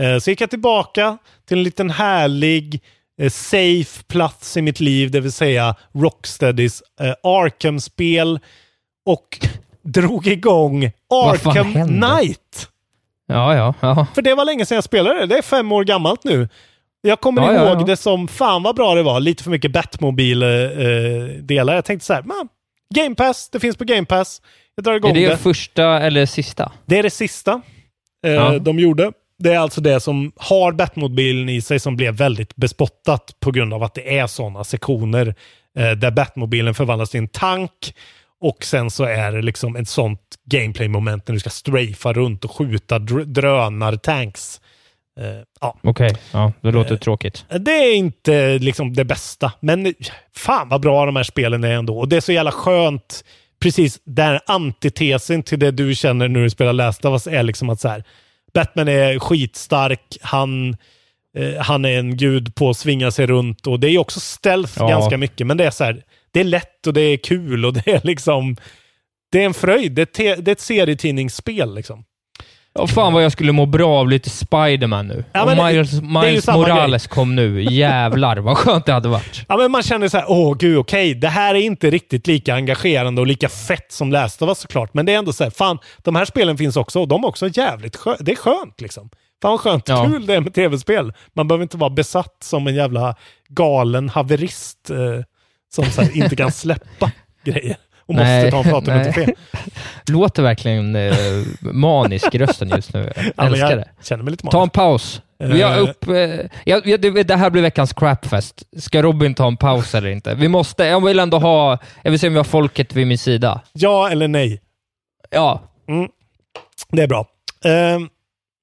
Eh, 0.00 0.18
så 0.18 0.30
gick 0.30 0.40
jag 0.40 0.50
tillbaka 0.50 1.18
till 1.48 1.58
en 1.58 1.64
liten 1.64 1.90
härlig 1.90 2.74
eh, 2.74 2.80
safe 3.28 4.02
plats 4.08 4.56
i 4.56 4.62
mitt 4.62 4.80
liv, 4.80 5.10
det 5.10 5.20
vill 5.20 5.32
säga 5.32 5.74
Rocksteadys 5.94 6.82
eh, 7.00 7.14
Arkham-spel 7.22 8.40
och 9.06 9.38
drog 9.82 10.26
igång 10.26 10.84
Arkham? 11.14 11.72
Knight. 11.72 12.68
Ja, 13.26 13.54
ja, 13.56 13.74
ja. 13.80 14.06
För 14.14 14.22
det 14.22 14.34
var 14.34 14.44
länge 14.44 14.66
sedan 14.66 14.74
jag 14.74 14.84
spelade 14.84 15.20
det. 15.20 15.26
Det 15.26 15.38
är 15.38 15.42
fem 15.42 15.72
år 15.72 15.84
gammalt 15.84 16.24
nu. 16.24 16.48
Jag 17.02 17.20
kommer 17.20 17.42
Ja, 17.42 17.52
ja, 17.54 17.70
ihåg 17.70 17.80
ja. 17.80 17.84
det 17.86 17.96
som 17.96 18.28
fan 18.28 18.62
vad 18.62 18.76
bra 18.76 18.94
det 18.94 19.02
var. 19.02 19.20
Lite 19.20 19.42
för 19.42 19.50
mycket 19.50 19.72
Batmobil-delar. 19.72 21.74
jag 21.74 21.84
tänkte 21.84 22.06
så 22.06 22.14
här, 22.14 22.22
man, 22.22 22.48
Game 22.94 23.14
Pass, 23.14 23.48
det 23.50 23.60
finns 23.60 23.76
på 23.76 23.84
Game 23.84 24.06
Pass. 24.06 24.42
Jag 24.74 24.84
drar 24.84 24.94
igång 24.94 25.10
Är 25.10 25.14
det, 25.14 25.28
det. 25.28 25.36
första 25.36 25.84
eller 26.00 26.26
sista? 26.26 26.72
Det 26.86 26.98
är 26.98 27.02
det 27.02 27.10
sista 27.10 27.60
eh, 28.26 28.32
Ja. 28.32 28.58
de 28.58 28.78
gjorde. 28.78 29.12
Det 29.40 29.52
är 29.52 29.58
alltså 29.58 29.80
det 29.80 30.00
som 30.00 30.32
har 30.36 30.72
Batmobilen 30.72 31.48
i 31.48 31.60
sig 31.60 31.80
som 31.80 31.96
blev 31.96 32.14
väldigt 32.14 32.56
bespottat 32.56 33.36
på 33.40 33.50
grund 33.50 33.74
av 33.74 33.82
att 33.82 33.94
det 33.94 34.18
är 34.18 34.26
sådana 34.26 34.64
sektioner 34.64 35.34
eh, 35.78 35.90
där 35.90 36.10
Batmobilen 36.10 36.74
förvandlas 36.74 37.10
till 37.10 37.20
en 37.20 37.28
tank 37.28 37.94
och 38.40 38.64
sen 38.64 38.90
så 38.90 39.04
är 39.04 39.32
det 39.32 39.42
liksom 39.42 39.76
ett 39.76 39.88
sånt 39.88 40.20
gameplay-moment 40.44 41.28
när 41.28 41.32
du 41.32 41.40
ska 41.40 41.50
strafa 41.50 42.12
runt 42.12 42.44
och 42.44 42.50
skjuta 42.50 42.98
dr- 42.98 43.24
drönartanks. 43.24 44.60
Eh, 45.20 45.26
ja. 45.60 45.78
Okej, 45.82 46.16
ja, 46.32 46.52
det 46.60 46.70
låter 46.70 46.96
tråkigt. 46.96 47.44
Det 47.60 47.72
är 47.72 47.94
inte 47.94 48.58
liksom 48.58 48.92
det 48.92 49.04
bästa, 49.04 49.52
men 49.60 49.94
fan 50.36 50.68
vad 50.68 50.80
bra 50.80 51.06
de 51.06 51.16
här 51.16 51.22
spelen 51.22 51.64
är 51.64 51.72
ändå. 51.72 51.98
Och 51.98 52.08
det 52.08 52.16
är 52.16 52.20
så 52.20 52.32
jävla 52.32 52.52
skönt. 52.52 53.24
Precis, 53.62 54.00
den 54.04 54.40
antitesen 54.46 55.42
till 55.42 55.58
det 55.58 55.70
du 55.70 55.94
känner 55.94 56.28
när 56.28 56.40
du 56.40 56.50
spelar 56.50 56.72
Last 56.72 57.04
of 57.04 57.12
Us 57.12 57.26
är 57.26 57.42
liksom 57.42 57.70
att 57.70 57.80
så 57.80 57.88
här, 57.88 58.04
Batman 58.52 58.88
är 58.88 59.18
skitstark, 59.18 60.18
han, 60.20 60.76
eh, 61.36 61.54
han 61.58 61.84
är 61.84 61.98
en 61.98 62.16
gud 62.16 62.54
på 62.54 62.70
att 62.70 62.76
svinga 62.76 63.10
sig 63.10 63.26
runt 63.26 63.66
och 63.66 63.80
det 63.80 63.88
är 63.88 63.98
också 63.98 64.20
stealth 64.20 64.72
Ja. 64.78 64.88
ganska 64.88 65.16
mycket, 65.16 65.46
men 65.46 65.56
det 65.56 65.64
är 65.64 65.70
så 65.70 65.84
här, 65.84 66.02
det 66.30 66.40
är 66.40 66.44
lätt 66.44 66.86
och 66.86 66.92
det 66.92 67.00
är 67.00 67.16
kul 67.16 67.64
och 67.66 67.72
det 67.72 67.88
är 67.88 68.00
liksom, 68.04 68.56
det 69.32 69.40
är 69.42 69.46
en 69.46 69.54
fröjd. 69.54 69.92
Det 69.92 70.02
är, 70.02 70.06
te, 70.06 70.34
det 70.36 70.50
är 70.50 70.52
ett 70.52 70.60
serietidningsspel 70.60 71.74
liksom. 71.74 72.04
Ja, 72.74 72.86
fan 72.86 73.12
vad 73.12 73.24
jag 73.24 73.32
skulle 73.32 73.52
må 73.52 73.66
bra 73.66 73.98
av 73.98 74.08
lite 74.08 74.30
Spider-Man 74.30 75.06
nu. 75.08 75.24
Ja, 75.32 75.44
det- 75.46 75.64
Miles, 75.64 75.92
Miles 76.02 76.46
Morales 76.46 77.06
kom 77.06 77.36
nu. 77.36 77.62
Jävlar 77.62 78.36
vad 78.36 78.56
skönt 78.58 78.86
det 78.86 78.92
hade 78.92 79.08
varit. 79.08 79.44
Ja, 79.48 79.56
men 79.56 79.70
man 79.70 79.82
känner 79.82 80.08
så 80.08 80.16
här, 80.16 80.24
åh 80.30 80.56
gud, 80.58 80.78
okej, 80.78 81.14
det 81.14 81.28
här 81.28 81.54
är 81.54 81.58
inte 81.60 81.90
riktigt 81.90 82.26
lika 82.26 82.54
engagerande 82.54 83.20
och 83.20 83.26
lika 83.26 83.48
fett 83.48 83.92
som 83.92 84.12
Last 84.12 84.42
of 84.42 84.48
Us 84.48 84.58
såklart. 84.58 84.94
Men 84.94 85.06
det 85.06 85.14
är 85.14 85.18
ändå 85.18 85.32
så 85.32 85.44
här, 85.44 85.50
fan, 85.50 85.78
de 85.98 86.16
här 86.16 86.24
spelen 86.24 86.58
finns 86.58 86.76
också 86.76 87.00
och 87.00 87.08
de 87.08 87.24
är 87.24 87.28
också 87.28 87.48
jävligt 87.48 87.96
skönt. 87.96 88.18
Det 88.20 88.32
är 88.32 88.36
skönt 88.36 88.80
liksom. 88.80 89.10
Fan 89.42 89.50
vad 89.50 89.60
skönt, 89.60 89.88
Ja. 89.88 90.04
kul 90.04 90.26
det 90.26 90.34
är 90.34 90.40
med 90.40 90.54
tv-spel. 90.54 91.12
Man 91.34 91.48
behöver 91.48 91.62
inte 91.62 91.76
vara 91.76 91.90
besatt 91.90 92.36
som 92.42 92.66
en 92.66 92.74
jävla 92.74 93.14
galen 93.48 94.08
haverist 94.08 94.90
eh, 94.90 94.96
som 95.74 95.84
så 95.84 96.02
här, 96.02 96.16
inte 96.16 96.36
kan 96.36 96.52
släppa 96.52 97.10
grejer 97.44 97.76
och 98.10 98.14
måste 98.16 98.24
Nej, 98.28 98.50
ta 98.50 98.58
en 98.58 98.64
prat 98.64 98.86
med 98.86 99.14
fel. 99.14 99.32
Låter 100.10 100.42
verkligen 100.42 100.96
eh, 100.96 101.14
manisk 101.60 102.34
i 102.34 102.38
rösten 102.38 102.68
just 102.68 102.94
nu. 102.94 103.12
Jag 103.16 103.24
Ja, 103.36 103.46
älskar 103.46 103.70
jag 103.70 103.78
det. 103.78 103.88
känner 104.02 104.24
mig 104.24 104.30
lite 104.30 104.42
Ta 104.46 104.56
en 104.56 104.58
manisk. 104.60 104.72
paus. 104.72 105.22
Vi 105.38 105.62
har 105.62 105.72
Eh. 105.76 105.82
upp, 105.82 106.06
eh, 106.08 107.24
det 107.24 107.36
här 107.36 107.50
blir 107.50 107.62
veckans 107.62 107.92
crapfest. 107.92 108.62
Ska 108.78 109.02
Robin 109.02 109.34
ta 109.34 109.46
en 109.46 109.56
paus 109.56 109.94
eller 109.94 110.08
inte? 110.08 110.34
Vi 110.34 110.48
måste, 110.48 110.84
jag 110.84 111.04
vill 111.04 111.18
ändå 111.18 111.38
ha, 111.38 111.78
jag 112.02 112.10
vill 112.10 112.20
se 112.20 112.26
om 112.26 112.32
vi 112.32 112.38
har 112.38 112.44
folket 112.44 112.94
vid 112.94 113.06
min 113.06 113.18
sida. 113.18 113.60
Ja 113.72 114.10
eller 114.10 114.28
nej? 114.28 114.60
Ja. 115.30 115.62
Mm. 115.88 116.08
Det 116.92 117.02
är 117.02 117.06
bra. 117.08 117.26
Ehm, 117.64 118.08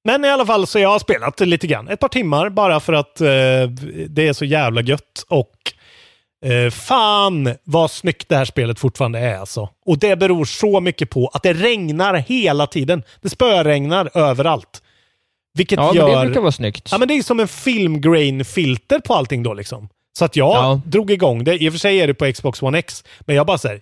men 0.04 0.24
i 0.24 0.28
alla 0.28 0.46
fall 0.46 0.66
så 0.66 0.78
jag 0.78 0.88
har 0.88 0.98
spelat 0.98 1.40
lite 1.40 1.66
grann. 1.66 1.88
Ett 1.88 2.00
par 2.00 2.08
timmar 2.08 2.48
bara 2.50 2.80
för 2.80 2.92
att 2.92 3.20
eh, 3.20 3.26
det 4.08 4.28
är 4.28 4.32
så 4.32 4.44
jävla 4.44 4.80
gött. 4.82 5.24
Och 5.28 5.50
eh, 6.46 6.70
fan 6.70 7.54
vad 7.64 7.90
snyggt 7.90 8.28
det 8.28 8.36
här 8.36 8.44
spelet 8.44 8.78
fortfarande 8.78 9.18
är 9.18 9.38
alltså. 9.38 9.68
Och 9.86 9.98
det 9.98 10.16
beror 10.16 10.44
så 10.44 10.80
mycket 10.80 11.10
på 11.10 11.28
att 11.28 11.42
det 11.42 11.52
regnar 11.52 12.14
hela 12.14 12.66
tiden. 12.66 13.02
Det 13.22 13.28
spöregnar 13.30 14.10
överallt. 14.14 14.82
Vilket 15.54 15.76
Ja, 15.78 15.94
gör... 15.94 16.18
det 16.20 16.24
brukar 16.26 16.40
vara 16.40 16.52
snyggt. 16.52 16.88
Ja, 16.92 16.98
men 16.98 17.08
det 17.08 17.14
är 17.14 17.22
som 17.22 17.40
en 17.40 17.48
filmgrain-filter 17.48 18.98
på 19.00 19.14
allting 19.14 19.42
då 19.42 19.54
liksom. 19.54 19.88
Så 20.18 20.24
att 20.24 20.36
jag 20.36 20.54
Ja. 20.56 20.80
drog 20.86 21.10
igång 21.10 21.44
det. 21.44 21.62
I 21.62 21.68
och 21.68 21.72
för 21.72 21.78
sig 21.78 22.00
är 22.00 22.06
det 22.06 22.14
på 22.14 22.32
Xbox 22.32 22.62
One 22.62 22.78
X, 22.78 23.04
men 23.20 23.36
jag 23.36 23.46
bara 23.46 23.58
säger 23.58 23.80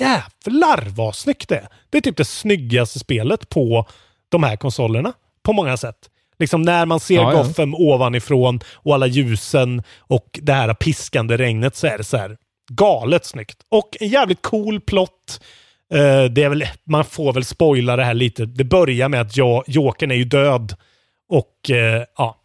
jävlar 0.00 0.84
vad 0.96 1.14
snyggt 1.16 1.48
det 1.48 1.56
är. 1.56 1.68
Det 1.90 1.98
är 1.98 2.02
typ 2.02 2.16
det 2.16 2.24
snyggaste 2.24 2.98
spelet 2.98 3.48
på 3.48 3.86
de 4.28 4.42
här 4.42 4.56
konsolerna 4.56 5.12
på 5.42 5.52
många 5.52 5.76
sätt. 5.76 5.96
Liksom 6.38 6.62
när 6.62 6.86
man 6.86 7.00
ser 7.00 7.14
Ja, 7.14 7.32
ja. 7.32 7.42
Gotham 7.42 7.74
ovanifrån 7.74 8.60
och 8.74 8.94
alla 8.94 9.06
ljusen 9.06 9.82
och 9.98 10.40
det 10.42 10.52
här 10.52 10.74
piskande 10.74 11.36
regnet 11.36 11.76
så 11.76 11.86
är 11.86 11.98
det 11.98 12.04
så 12.04 12.16
här 12.16 12.36
galet 12.70 13.24
snyggt. 13.24 13.58
Och 13.68 13.96
en 14.00 14.08
jävligt 14.08 14.42
cool 14.42 14.80
plott. 14.80 15.40
Eh, 15.94 16.24
det 16.24 16.42
är 16.42 16.48
väl, 16.48 16.64
man 16.84 17.04
får 17.04 17.32
väl 17.32 17.44
spoila 17.44 17.96
det 17.96 18.04
här 18.04 18.14
lite. 18.14 18.46
Det 18.46 18.64
börjar 18.64 19.08
med 19.08 19.20
att 19.20 19.36
Jokern 19.66 20.10
är 20.10 20.14
ju 20.14 20.24
död. 20.24 20.74
Och 21.28 21.70
eh, 21.70 22.04
ja, 22.16 22.36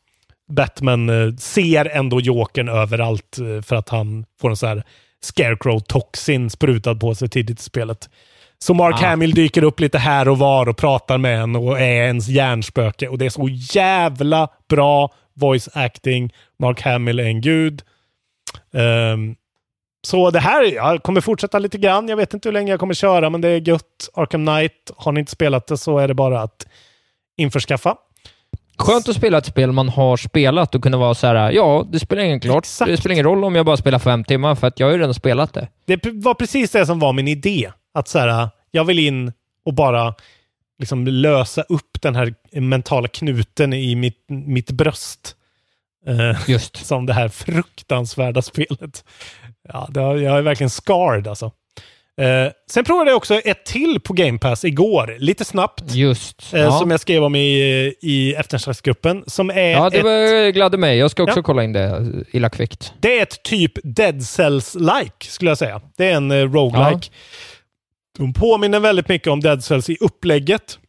Batman 0.52 1.10
eh, 1.10 1.36
ser 1.36 1.86
ändå 1.86 2.22
Jokern 2.22 2.70
överallt 2.70 3.38
för 3.64 3.76
att 3.76 3.90
han 3.90 4.26
får 4.42 4.50
en 4.50 4.58
sån 4.58 4.70
här 4.70 4.84
Scarecrow-toxin 5.24 6.50
sprutad 6.50 6.96
på 6.96 7.16
sig 7.16 7.30
tidigt 7.30 7.60
i 7.60 7.64
spelet. 7.64 8.10
Så 8.64 8.74
Mark 8.74 8.96
Ah. 9.04 9.06
Hamill 9.06 9.34
dyker 9.34 9.64
upp 9.64 9.80
lite 9.80 9.98
här 9.98 10.28
och 10.28 10.38
var 10.38 10.70
och 10.70 10.78
pratar 10.78 11.18
med 11.18 11.40
en 11.40 11.56
och 11.56 11.80
är 11.80 12.04
ens 12.04 12.28
hjärnspöke. 12.28 13.08
Och 13.08 13.18
det 13.18 13.26
är 13.26 13.30
så 13.30 13.50
jävla 13.50 14.48
bra 14.70 15.10
voice 15.34 15.70
acting. 15.74 16.34
Mark 16.60 16.82
Hamill 16.82 17.20
är 17.20 17.24
en 17.24 17.42
gud. 17.42 17.82
Ehm, 18.74 19.36
så 20.08 20.32
det 20.32 20.40
här, 20.40 20.64
jag 20.76 21.04
kommer 21.04 21.22
fortsätta 21.22 21.60
lite 21.60 21.78
grann. 21.78 22.08
Jag 22.08 22.18
vet 22.18 22.34
inte 22.34 22.50
hur 22.50 22.54
länge 22.54 22.72
jag 22.72 22.80
kommer 22.80 22.94
köra, 22.94 23.30
men 23.30 23.42
det 23.42 23.50
är 23.50 23.68
gött. 23.68 24.10
Arkham 24.14 24.46
Knight, 24.46 24.92
har 24.98 25.12
ni 25.12 25.20
inte 25.20 25.32
spelat 25.32 25.68
det 25.68 25.78
så 25.78 25.98
är 25.98 26.08
det 26.08 26.14
bara 26.14 26.42
att 26.42 26.68
införskaffa. 27.38 27.96
Skönt 28.78 29.10
att 29.10 29.16
spela 29.16 29.38
ett 29.38 29.46
spel 29.46 29.72
man 29.72 29.90
har 29.90 30.18
spelat 30.18 30.76
och 30.76 30.84
kunna 30.84 30.98
vara 30.98 31.14
så 31.14 31.28
här, 31.28 31.52
ja, 31.52 31.86
det 31.92 32.00
spelar 32.00 32.24
ingen, 32.24 32.40
klart. 32.40 32.64
Exakt. 32.64 32.92
Det 32.92 32.98
spelar 32.98 33.14
ingen 33.14 33.26
roll 33.26 33.44
om 33.44 33.56
jag 33.56 33.66
bara 33.66 33.78
spelar 33.78 34.00
fem 34.00 34.24
timmar, 34.24 34.56
för 34.56 34.68
att 34.68 34.80
jag 34.80 34.88
har 34.88 34.92
ju 34.92 34.98
redan 34.98 35.14
spelat 35.14 35.54
det. 35.54 35.68
Det 35.86 36.00
var 36.06 36.34
precis 36.34 36.72
det 36.72 36.86
som 36.86 37.00
var 37.00 37.14
min 37.14 37.28
idé. 37.28 37.72
Att 37.94 38.08
så 38.08 38.20
här, 38.20 38.50
jag 38.72 38.86
vill 38.86 39.00
in 39.00 39.34
och 39.66 39.74
bara 39.74 40.16
liksom 40.80 41.08
lösa 41.08 41.62
upp 41.62 42.02
den 42.02 42.16
här 42.16 42.34
mentala 42.52 43.08
knuten 43.08 43.74
i 43.74 43.96
mitt, 43.96 44.26
mitt 44.28 44.72
bröst. 44.72 45.36
Eh, 46.08 46.50
Just. 46.50 46.76
som 46.86 47.06
det 47.06 47.14
här 47.14 47.30
fruktansvärda 47.30 48.42
spelet. 48.42 49.06
Ja, 49.70 49.90
har, 49.96 50.16
jag 50.16 50.38
är 50.38 50.42
verkligen 50.42 50.70
scarred 50.70 51.28
alltså. 51.28 51.52
Eh, 52.22 52.52
sen 52.72 52.84
provade 52.84 53.10
jag 53.10 53.18
också 53.18 53.36
ett 53.36 53.66
till 53.66 54.00
på 54.00 54.14
Game 54.14 54.40
Pass 54.40 54.66
igår, 54.66 55.16
lite 55.20 55.46
snabbt. 55.46 55.96
Just. 55.96 56.54
Eh, 56.54 56.60
ja. 56.62 56.80
Som 56.80 56.92
jag 56.92 57.00
skrev 57.00 57.24
om 57.24 57.36
i, 57.36 57.94
i 58.02 58.34
eftersnacksgruppen. 58.34 59.24
Som 59.28 59.50
är 59.50 59.72
ja, 59.72 59.90
det 59.90 59.98
ett, 59.98 60.04
var, 60.04 60.52
gladde 60.52 60.78
mig. 60.78 60.98
Jag 60.98 61.12
ska 61.12 61.24
också 61.24 61.40
Ja. 61.40 61.44
kolla 61.44 61.64
in 61.64 61.74
det 61.74 62.06
illa 62.32 62.50
kvickt. 62.50 62.94
det 63.00 63.20
är 63.20 63.24
ett 63.24 63.44
typ 63.44 63.72
Dead 63.84 64.16
Cells-like, 64.16 65.30
skulle 65.30 65.52
jag 65.52 65.58
säga. 65.58 65.82
Det 65.98 66.10
är 66.12 66.16
en 66.16 66.32
eh, 66.32 66.52
roguelike. 66.52 67.10
De 68.18 68.34
påminner 68.34 68.80
väldigt 68.80 69.08
mycket 69.08 69.28
om 69.28 69.40
Dead 69.40 69.64
Cells 69.64 69.90
i 69.90 69.98
upplägget. 70.00 70.80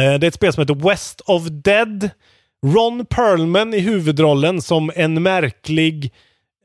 Eh, 0.00 0.14
det 0.18 0.26
är 0.26 0.28
ett 0.28 0.34
spel 0.34 0.52
som 0.52 0.60
heter 0.60 0.88
West 0.88 1.20
of 1.20 1.42
Dead. 1.50 2.10
Ron 2.66 3.06
Perlman 3.06 3.74
i 3.74 3.78
huvudrollen 3.80 4.62
som 4.62 4.90
en 4.94 5.22
märklig 5.22 6.12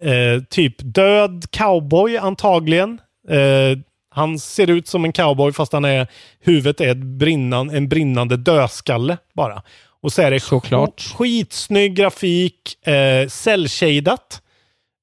eh, 0.01 0.43
typ 0.49 0.75
död 0.79 1.45
cowboy 1.51 2.17
antagligen. 2.17 2.99
Eh, 3.29 3.77
han 4.09 4.39
ser 4.39 4.69
ut 4.69 4.87
som 4.87 5.05
en 5.05 5.13
cowboy 5.13 5.51
fast 5.53 5.73
han 5.73 5.85
är, 5.85 6.07
huvudet 6.39 6.81
är 6.81 6.87
ett 6.91 6.97
brinnan, 6.97 7.69
en 7.69 7.89
brinnande 7.89 8.37
dödskalle 8.37 9.17
bara. 9.33 9.61
Och 10.01 10.13
så 10.13 10.21
är 10.21 10.31
det 10.31 10.39
Såklart. 10.39 10.99
sk- 11.01 11.15
skitsnygg 11.15 11.95
grafik, 11.95 12.87
eh, 12.87 13.27
cell-shadat. 13.27 14.41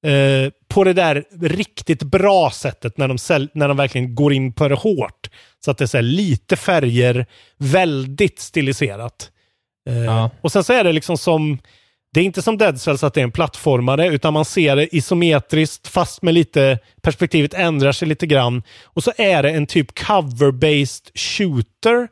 Eh, 0.06 0.52
på 0.72 0.84
det 0.84 0.92
där 0.92 1.24
riktigt 1.40 2.02
bra 2.02 2.50
sättet 2.50 2.98
när 2.98 3.08
de, 3.08 3.48
när 3.54 3.68
de 3.68 3.76
verkligen 3.76 4.14
går 4.14 4.32
in 4.32 4.52
på 4.52 4.68
det 4.68 4.74
hårt. 4.74 5.30
Så 5.64 5.70
att 5.70 5.78
det 5.78 5.84
är 5.84 5.86
så 5.86 6.00
lite 6.00 6.56
färger, 6.56 7.26
väldigt 7.58 8.40
stiliserat. 8.40 9.30
Eh, 9.88 10.04
Ja. 10.04 10.30
Och 10.40 10.52
sen 10.52 10.64
så 10.64 10.72
är 10.72 10.84
det 10.84 10.92
liksom 10.92 11.18
som, 11.18 11.58
det 12.14 12.20
är 12.20 12.24
inte 12.24 12.42
som 12.42 12.58
Dead 12.58 12.80
Cells 12.80 13.02
att 13.04 13.14
det 13.14 13.20
är 13.20 13.24
en 13.24 13.32
plattformare, 13.32 14.06
utan 14.06 14.32
man 14.32 14.44
ser 14.44 14.76
det 14.76 14.96
isometriskt 14.96 15.88
fast 15.88 16.22
med 16.22 16.34
lite, 16.34 16.78
perspektivet 17.02 17.54
ändrar 17.54 17.92
sig 17.92 18.08
lite 18.08 18.26
grann. 18.26 18.62
Och 18.84 19.04
så 19.04 19.12
är 19.16 19.42
det 19.42 19.50
en 19.50 19.66
typ 19.66 19.98
cover-based 19.98 21.10
shooter 21.14 22.08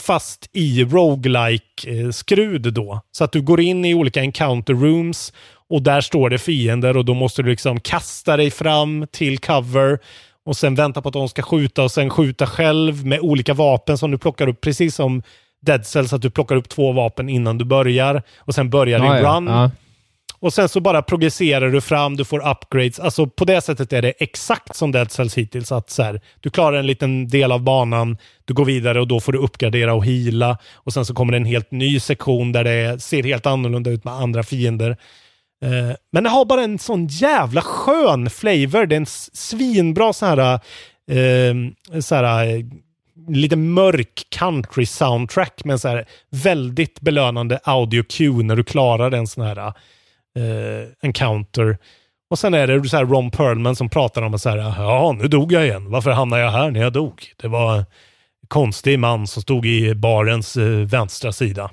fast 0.00 0.50
i 0.52 0.84
roguelike 0.84 1.90
eh, 1.90 2.10
skrud 2.10 2.72
då. 2.74 3.00
Så 3.12 3.24
att 3.24 3.32
du 3.32 3.42
går 3.42 3.60
in 3.60 3.84
i 3.84 3.94
olika 3.94 4.20
encounter 4.20 4.74
rooms 4.74 5.32
och 5.74 5.82
där 5.82 6.00
står 6.00 6.30
det 6.30 6.38
fiender 6.38 6.96
och 6.96 7.04
då 7.04 7.14
måste 7.14 7.42
du 7.42 7.50
liksom 7.50 7.80
kasta 7.80 8.36
dig 8.36 8.50
fram 8.50 9.06
till 9.12 9.38
cover 9.38 9.98
och 10.46 10.56
sen 10.56 10.74
vänta 10.74 11.02
på 11.02 11.08
att 11.08 11.12
de 11.12 11.28
ska 11.28 11.42
skjuta 11.42 11.82
och 11.82 11.90
sen 11.90 12.10
skjuta 12.10 12.46
själv 12.46 13.06
med 13.06 13.20
olika 13.20 13.54
vapen 13.54 13.98
som 13.98 14.10
du 14.10 14.18
plockar 14.18 14.48
upp 14.48 14.60
precis 14.60 14.94
som 14.94 15.22
Dead 15.62 15.86
Cells 15.86 16.12
att 16.12 16.22
du 16.22 16.30
plockar 16.30 16.56
upp 16.56 16.68
två 16.68 16.92
vapen 16.92 17.28
innan 17.28 17.58
du 17.58 17.64
börjar 17.64 18.22
och 18.38 18.54
sen 18.54 18.70
börjar 18.70 18.98
din 18.98 19.08
Ja, 19.08 19.36
run. 19.36 19.46
Ja. 19.46 19.70
Och 20.38 20.52
sen 20.52 20.68
så 20.68 20.80
bara 20.80 21.02
progresserar 21.02 21.70
du 21.70 21.80
fram, 21.80 22.16
du 22.16 22.24
får 22.24 22.48
upgrades. 22.50 23.00
Alltså 23.00 23.26
på 23.26 23.44
det 23.44 23.60
sättet 23.60 23.92
är 23.92 24.02
det 24.02 24.10
exakt 24.18 24.76
som 24.76 24.92
Dead 24.92 25.10
Cells 25.10 25.38
hittills. 25.38 25.72
Att 25.72 25.90
så 25.90 26.02
här, 26.02 26.20
du 26.40 26.50
klarar 26.50 26.78
en 26.78 26.86
liten 26.86 27.28
del 27.28 27.52
av 27.52 27.62
banan, 27.62 28.18
du 28.44 28.54
går 28.54 28.64
vidare 28.64 29.00
och 29.00 29.08
då 29.08 29.20
får 29.20 29.32
du 29.32 29.38
uppgradera 29.38 29.94
och 29.94 30.04
hila. 30.04 30.58
Och 30.74 30.92
sen 30.92 31.04
så 31.04 31.14
kommer 31.14 31.32
det 31.32 31.36
en 31.36 31.44
helt 31.44 31.70
ny 31.70 32.00
sektion 32.00 32.52
där 32.52 32.64
det 32.64 33.02
ser 33.02 33.22
helt 33.22 33.46
annorlunda 33.46 33.90
ut 33.90 34.04
med 34.04 34.14
andra 34.14 34.42
fiender. 34.42 34.96
Eh, 35.62 35.96
men 36.12 36.24
det 36.24 36.30
har 36.30 36.44
bara 36.44 36.62
en 36.62 36.78
sån 36.78 37.06
jävla 37.06 37.60
skön 37.60 38.30
flavor. 38.30 38.86
Det 38.86 38.94
är 38.94 39.00
en 39.00 39.06
svinbra 39.32 40.12
så 40.12 40.26
här, 40.26 40.60
eh, 41.10 42.00
så 42.00 42.14
här 42.14 42.46
eh, 42.46 42.64
lite 43.28 43.56
mörk 43.56 44.26
country 44.30 44.86
soundtrack 44.86 45.64
med 45.64 45.80
så 45.80 45.88
här 45.88 46.04
väldigt 46.30 47.00
belönande 47.00 47.60
audio 47.64 48.02
cue 48.02 48.44
när 48.44 48.56
du 48.56 48.64
klarar 48.64 49.10
en 49.10 49.26
sån 49.26 49.44
här 49.44 49.58
eh, 50.38 50.88
encounter. 51.02 51.78
Och 52.30 52.38
sen 52.38 52.54
är 52.54 52.66
det 52.66 52.88
så 52.88 52.96
här 52.96 53.04
Ron 53.04 53.30
Perlman 53.30 53.76
som 53.76 53.88
pratar 53.88 54.22
om 54.22 54.34
att 54.34 54.40
så 54.40 54.48
här, 54.48 54.56
ja 54.56 55.16
nu 55.18 55.28
dog 55.28 55.52
jag 55.52 55.66
igen. 55.66 55.90
Varför 55.90 56.10
hamnade 56.10 56.42
jag 56.42 56.50
här 56.50 56.70
när 56.70 56.80
jag 56.80 56.92
dog? 56.92 57.32
Det 57.36 57.48
var 57.48 57.76
en 57.76 57.84
konstig 58.48 58.98
man 58.98 59.26
som 59.26 59.42
stod 59.42 59.66
i 59.66 59.94
barens 59.94 60.56
eh, 60.56 60.66
vänstra 60.66 61.32
sida. 61.32 61.70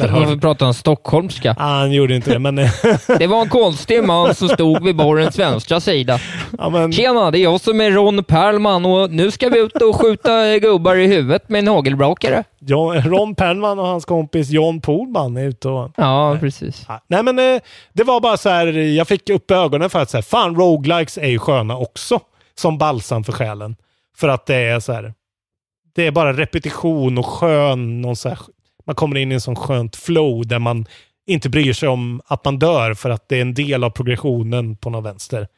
Varför 0.00 0.36
pratar 0.36 0.66
han 0.66 0.74
stockholmska? 0.74 1.54
Ah, 1.58 1.78
han 1.78 1.92
gjorde 1.92 2.14
inte 2.16 2.32
det, 2.32 2.38
men... 2.38 2.56
Det 3.18 3.26
var 3.26 3.42
en 3.42 3.48
konstig 3.48 4.04
man 4.04 4.34
som 4.34 4.48
stod 4.48 4.84
vid 4.84 4.96
barrens 4.96 5.38
vänstra 5.38 5.80
sida. 5.80 6.18
ja, 6.58 6.70
men 6.70 6.92
Tjena, 6.92 7.30
det 7.30 7.38
är 7.38 7.42
jag 7.42 7.60
som 7.60 7.80
är 7.80 7.90
Ron 7.90 8.24
Perlman 8.24 8.86
och 8.86 9.10
nu 9.10 9.30
ska 9.30 9.48
vi 9.48 9.58
ut 9.58 9.82
och 9.82 10.00
skjuta 10.00 10.58
gubbar 10.58 10.94
i 10.94 11.06
huvudet 11.06 11.48
med 11.48 11.58
en 11.58 11.68
hagelbrakare. 11.68 12.44
John, 12.58 12.94
Ron 13.02 13.34
Perlman 13.34 13.78
och 13.78 13.86
hans 13.86 14.04
kompis 14.04 14.50
John 14.50 14.80
Pohlman 14.80 15.36
är 15.36 15.44
ute 15.44 15.68
och... 15.68 15.90
Ja, 15.96 16.36
precis. 16.40 16.84
Ja, 16.88 17.00
Nej 17.06 17.22
men 17.22 17.38
eh, 17.38 17.60
det 17.92 18.04
var 18.04 18.20
bara 18.20 18.36
så 18.36 18.48
här, 18.48 18.66
jag 18.66 19.08
fick 19.08 19.30
upp 19.30 19.50
ögonen 19.50 19.90
för 19.90 19.98
att 19.98 20.10
så 20.10 20.16
här, 20.16 20.22
fan 20.22 20.56
roguelikes 20.56 21.18
är 21.18 21.28
ju 21.28 21.38
sköna 21.38 21.76
också. 21.76 22.20
Som 22.58 22.78
balsam 22.78 23.24
för 23.24 23.32
själen. 23.32 23.76
För 24.16 24.28
att 24.28 24.46
det 24.46 24.56
är 24.56 24.80
så 24.80 24.92
här, 24.92 25.14
det 25.94 26.06
är 26.06 26.10
bara 26.10 26.32
repetition 26.32 27.18
och 27.18 27.26
skön, 27.26 28.00
någon 28.00 28.16
så 28.16 28.28
här, 28.28 28.38
man 28.86 28.94
kommer 28.96 29.16
in 29.16 29.32
i 29.32 29.34
en 29.34 29.40
sån 29.40 29.56
skönt 29.56 29.96
flow 29.96 30.46
där 30.46 30.58
man 30.58 30.86
inte 31.26 31.48
bryr 31.48 31.72
sig 31.72 31.88
om 31.88 32.20
att 32.26 32.44
man 32.44 32.58
dör 32.58 32.94
för 32.94 33.10
att 33.10 33.28
det 33.28 33.36
är 33.36 33.40
en 33.40 33.54
del 33.54 33.84
av 33.84 33.90
progressionen 33.90 34.76
på 34.76 34.90
någon 34.90 35.04
vänster. 35.04 35.48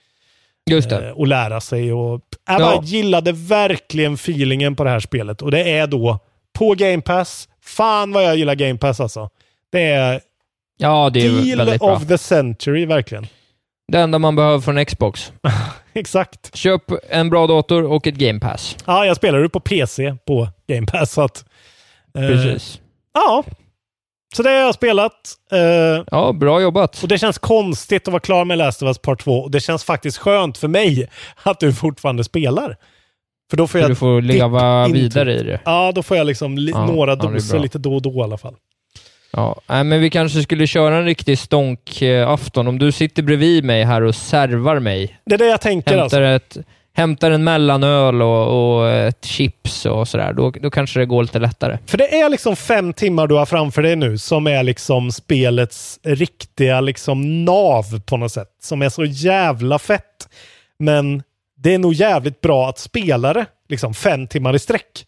Just 0.70 0.90
det. 0.90 1.06
Eh, 1.08 1.12
och 1.12 1.26
lära 1.26 1.60
sig 1.60 1.92
och 1.92 2.20
jag 2.48 2.60
Ja. 2.60 2.80
gillade 2.84 3.32
verkligen 3.32 4.14
feelingen 4.14 4.76
på 4.76 4.84
det 4.84 4.90
här 4.90 5.00
spelet 5.00 5.42
och 5.42 5.50
det 5.50 5.70
är 5.78 5.86
då 5.86 6.18
på 6.58 6.74
Game 6.74 7.00
Pass. 7.02 7.48
Fan 7.62 8.12
vad 8.12 8.24
jag 8.24 8.36
gillar 8.36 8.54
Game 8.54 8.78
Pass 8.78 9.00
alltså. 9.00 9.30
Det 9.72 9.82
är 9.82 10.20
Ja, 10.80 11.10
det 11.10 11.20
är 11.20 11.30
deal 11.30 11.58
väldigt 11.58 11.80
bra. 11.80 11.96
of 11.96 12.06
the 12.08 12.18
century 12.18 12.86
verkligen. 12.86 13.26
Det 13.92 13.98
enda 13.98 14.18
man 14.18 14.36
behöver 14.36 14.60
från 14.60 14.84
Xbox. 14.84 15.32
Exakt. 15.94 16.56
Köp 16.56 16.82
en 17.10 17.30
bra 17.30 17.46
dator 17.46 17.82
och 17.84 18.06
ett 18.06 18.14
Game 18.14 18.40
Pass. 18.40 18.76
Ja, 18.86 19.06
jag 19.06 19.16
spelar 19.16 19.38
ju 19.38 19.48
på 19.48 19.60
PC 19.60 20.14
på 20.26 20.48
Game 20.68 20.86
Pass. 20.86 21.12
Så 21.12 21.22
att, 21.22 21.44
eh, 22.18 22.20
Precis. 22.28 22.80
Ja. 23.26 23.44
Så 24.36 24.42
det 24.42 24.48
har 24.50 24.56
jag 24.56 24.74
spelat. 24.74 25.12
eh, 25.52 26.04
Ja, 26.10 26.32
bra 26.32 26.60
jobbat. 26.60 27.02
och 27.02 27.08
det 27.08 27.18
känns 27.18 27.38
konstigt 27.38 28.08
att 28.08 28.12
vara 28.12 28.20
klar 28.20 28.44
med 28.44 28.58
Last 28.58 28.82
of 28.82 28.86
Us 28.86 28.98
Part 28.98 29.20
2. 29.24 29.38
Och 29.42 29.50
det 29.50 29.60
känns 29.60 29.84
faktiskt 29.84 30.18
skönt 30.18 30.58
för 30.58 30.68
mig 30.68 31.08
att 31.42 31.60
du 31.60 31.72
fortfarande 31.72 32.24
spelar. 32.24 32.76
För 33.50 33.56
då 33.56 33.66
får 33.66 33.78
Så 33.78 33.82
jag 33.82 33.90
du 33.90 33.94
får 33.94 34.22
leva 34.22 34.88
vidare 34.88 35.34
i 35.34 35.42
det. 35.42 35.60
Ja, 35.64 35.92
då 35.94 36.02
får 36.02 36.16
jag 36.16 36.26
liksom 36.26 36.58
li- 36.58 36.72
Ja, 36.72 36.86
några 36.86 37.10
ja, 37.10 37.16
doser 37.16 37.58
lite 37.58 37.78
då 37.78 37.94
och 37.94 38.02
då 38.02 38.10
i 38.12 38.20
alla 38.22 38.38
fall. 38.38 38.54
Ja, 39.32 39.60
nej, 39.66 39.84
men 39.84 40.00
vi 40.00 40.10
kanske 40.10 40.42
skulle 40.42 40.66
köra 40.66 40.96
en 40.96 41.04
riktig 41.04 41.38
stånkafton. 41.38 42.66
Om 42.68 42.78
du 42.78 42.92
sitter 42.92 43.22
bredvid 43.22 43.64
mig 43.64 43.84
här 43.84 44.02
och 44.02 44.14
servar 44.14 44.78
mig. 44.80 45.18
Det 45.26 45.34
är 45.34 45.38
det 45.38 45.46
jag 45.46 45.60
tänker 45.60 45.90
Hämtar, 45.98 46.22
alltså. 46.22 46.56
ett, 46.56 46.66
hämtar 46.98 47.30
en 47.30 47.44
mellanöl 47.44 48.22
och, 48.22 48.78
och 48.78 48.90
ett 48.90 49.24
chips 49.24 49.86
och 49.86 50.08
sådär. 50.08 50.32
Då, 50.32 50.50
då 50.50 50.70
kanske 50.70 51.00
det 51.00 51.06
går 51.06 51.22
lite 51.22 51.38
lättare. 51.38 51.78
För 51.86 51.98
det 51.98 52.20
är 52.20 52.28
liksom 52.28 52.56
fem 52.56 52.92
timmar 52.92 53.26
du 53.26 53.34
har 53.34 53.46
framför 53.46 53.82
dig 53.82 53.96
nu 53.96 54.18
som 54.18 54.46
är 54.46 54.62
liksom 54.62 55.12
spelets 55.12 56.00
riktiga 56.02 56.80
liksom 56.80 57.44
nav 57.44 58.00
på 58.00 58.16
något 58.16 58.32
sätt. 58.32 58.48
Som 58.62 58.82
är 58.82 58.88
så 58.88 59.04
jävla 59.04 59.78
fett. 59.78 60.28
Men 60.78 61.22
det 61.56 61.74
är 61.74 61.78
nog 61.78 61.94
jävligt 61.94 62.40
bra 62.40 62.68
att 62.68 62.78
spela 62.78 63.32
det 63.32 63.46
liksom 63.68 63.94
fem 63.94 64.26
timmar 64.26 64.54
i 64.54 64.58
sträck. 64.58 65.04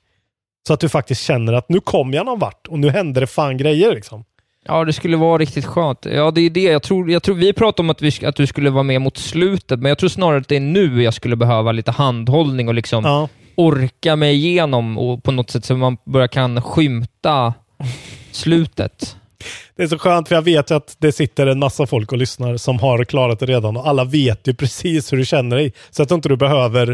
Så 0.66 0.74
att 0.74 0.80
du 0.80 0.88
faktiskt 0.88 1.22
känner 1.22 1.52
att 1.52 1.68
nu 1.68 1.80
kom 1.80 2.14
jag 2.14 2.26
någon 2.26 2.38
vart 2.38 2.66
och 2.66 2.78
nu 2.78 2.90
händer 2.90 3.20
det 3.20 3.26
fan 3.26 3.56
grejer 3.56 3.94
liksom. 3.94 4.24
Ja, 4.66 4.84
det 4.84 4.92
skulle 4.92 5.16
vara 5.16 5.38
riktigt 5.38 5.64
skönt. 5.66 6.06
Ja, 6.10 6.30
det 6.30 6.40
är 6.40 6.50
det. 6.50 6.62
Jag 6.62 6.82
tror, 6.82 7.10
jag 7.10 7.22
tror, 7.22 7.34
vi 7.34 7.52
pratade 7.52 7.86
om 7.86 7.90
att, 7.90 8.02
vi, 8.02 8.26
att 8.26 8.36
du 8.36 8.46
skulle 8.46 8.70
vara 8.70 8.82
med 8.82 9.00
mot 9.00 9.16
slutet, 9.16 9.80
men 9.80 9.88
jag 9.88 9.98
tror 9.98 10.08
snarare 10.08 10.38
att 10.40 10.48
det 10.48 10.56
är 10.56 10.60
nu 10.60 11.02
jag 11.02 11.14
skulle 11.14 11.36
behöva 11.36 11.72
lite 11.72 11.90
handhållning 11.90 12.68
och 12.68 12.74
liksom 12.74 13.04
Ja. 13.04 13.28
orka 13.54 14.16
mig 14.16 14.34
igenom 14.34 14.98
och 14.98 15.22
på 15.24 15.32
något 15.32 15.50
sätt 15.50 15.64
så 15.64 15.76
man 15.76 15.96
börjar 16.06 16.28
kan 16.28 16.62
skymta 16.62 17.54
slutet. 18.32 19.16
Det 19.76 19.82
är 19.82 19.86
så 19.86 19.98
skönt 19.98 20.28
för 20.28 20.34
jag 20.34 20.42
vet 20.42 20.70
ju 20.70 20.74
att 20.74 20.96
det 20.98 21.12
sitter 21.12 21.46
en 21.46 21.58
massa 21.58 21.86
folk 21.86 22.12
och 22.12 22.18
lyssnar 22.18 22.56
som 22.56 22.78
har 22.78 23.04
klarat 23.04 23.38
det 23.40 23.46
redan 23.46 23.76
och 23.76 23.88
alla 23.88 24.04
vet 24.04 24.48
ju 24.48 24.54
precis 24.54 25.12
hur 25.12 25.18
du 25.18 25.24
känner 25.24 25.56
dig. 25.56 25.72
Så 25.90 26.02
att 26.02 26.10
inte 26.10 26.28
du 26.28 26.36
behöver, 26.36 26.90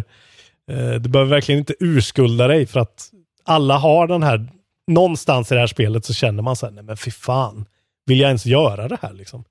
eh, 0.72 0.90
du 1.00 1.08
behöver 1.08 1.30
verkligen 1.30 1.58
inte 1.58 1.74
urskulda 1.80 2.46
dig 2.48 2.66
för 2.66 2.80
att 2.80 3.08
alla 3.44 3.78
har 3.78 4.06
den 4.06 4.22
här, 4.22 4.48
någonstans 4.87 5.53
i 5.53 5.55
det 5.55 5.61
här 5.61 5.66
spelet 5.66 6.05
så 6.05 6.14
känner 6.14 6.43
man 6.43 6.57
så 6.57 6.66
här, 6.66 6.72
nej 6.72 6.84
men 6.84 6.97
fy 6.97 7.11
fan, 7.11 7.64
vill 8.07 8.20
jag 8.20 8.26
ens 8.26 8.47
göra 8.47 8.89
det 8.89 8.99
här 9.03 9.12
liksom? 9.12 9.45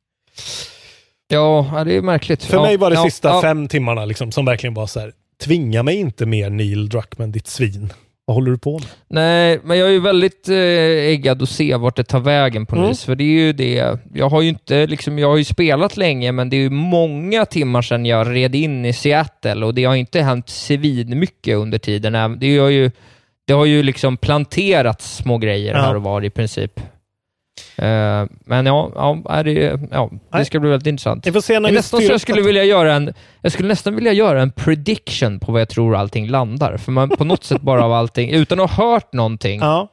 Ja, 1.28 1.84
det 1.86 1.96
är 1.96 2.02
märkligt. 2.02 2.44
För 2.44 2.58
ja, 2.58 2.64
mig 2.64 2.78
var 2.78 2.90
det 2.90 2.96
ja, 2.96 3.04
sista 3.04 3.28
ja. 3.28 3.42
fem 3.42 3.68
timmarna 3.68 4.06
liksom, 4.06 4.32
som 4.32 4.46
verkligen 4.46 4.74
var 4.74 4.88
så 4.88 5.00
här. 5.00 5.12
Tvinga 5.44 5.84
mig 5.84 5.96
inte 5.96 6.26
mer 6.26 6.50
Neil 6.50 6.90
Druckmann, 6.90 7.32
ditt 7.32 7.48
svin. 7.48 7.94
Vad 8.28 8.36
håller 8.36 8.52
du 8.52 8.58
på 8.58 8.72
med? 8.80 8.88
Nej, 9.08 9.60
men 9.64 9.78
jag 9.78 9.88
är 9.88 9.92
ju 9.92 10.00
väldigt 10.00 10.50
eh, 10.50 10.56
äggad 10.56 11.42
att 11.44 11.50
se 11.50 11.76
vart 11.76 11.96
det 11.96 12.04
tar 12.04 12.20
vägen 12.20 12.66
på 12.66 12.76
något 12.76 12.82
Mm. 12.82 12.90
vis. 12.90 13.04
För 13.04 13.16
det 13.16 13.24
är 13.24 13.46
ju 13.46 13.54
det, 13.54 14.00
jag 14.14 14.30
har 14.30 14.42
ju 14.42 14.50
inte, 14.50 14.88
liksom, 14.88 15.20
jag 15.20 15.30
har 15.30 15.38
ju 15.38 15.44
spelat 15.44 15.98
länge, 15.98 16.32
men 16.32 16.50
det 16.50 16.56
är 16.56 16.62
ju 16.62 16.70
många 16.70 17.46
timmar 17.46 17.82
sedan 17.82 18.06
jag 18.06 18.36
red 18.36 18.56
in 18.56 18.86
i 18.86 18.94
Seattle 18.94 19.66
och 19.66 19.74
det 19.74 19.84
har 19.84 19.96
inte 19.96 20.22
hänt 20.22 20.50
svin 20.50 21.20
mycket 21.20 21.58
under 21.58 21.78
tiden. 21.78 22.40
Det 22.40 22.58
har 22.58 22.70
ju, 22.70 22.92
det 23.48 23.54
har 23.54 23.66
ju 23.66 23.84
liksom 23.84 24.18
planterats 24.18 25.16
små 25.16 25.38
grejer 25.38 25.74
Ja. 25.76 25.82
här 25.82 25.96
och 25.96 26.04
var 26.04 26.24
i 26.26 26.30
princip. 26.30 26.80
Eh, 27.78 28.26
men 28.46 28.66
ja, 28.66 28.92
ja, 29.26 29.44
det, 29.44 29.80
ja, 29.92 30.10
det 30.32 30.46
ska 30.46 30.60
bli 30.60 30.70
väldigt 30.70 30.88
intressant. 30.88 31.28
Vi 31.28 31.32
får 31.32 31.42
se 31.42 31.60
när 31.60 31.70
vi 31.70 31.76
nästan 31.76 31.98
så 32.00 32.04
styr 32.04 32.12
jag 32.14 32.22
skulle 32.22 32.42
vilja 32.42 32.64
göra 32.64 32.94
en, 32.94 33.14
jag 33.42 33.52
skulle 33.52 33.68
nästan 33.68 33.96
vilja 33.96 34.14
göra 34.14 34.42
en 34.42 34.52
prediction 34.52 35.40
på 35.40 35.52
vad 35.52 35.62
jag 35.62 35.70
tror 35.70 35.96
allting 35.96 36.28
landar. 36.28 36.78
För 36.78 36.92
man 36.92 37.10
på 37.10 37.24
något 37.24 37.44
sätt 37.44 37.62
bara 37.62 37.86
av 37.86 37.94
allting, 37.94 38.30
utan 38.32 38.60
att 38.60 38.72
ha 38.72 38.92
hört 38.94 39.14
någonting, 39.14 39.60
Ja. 39.60 39.88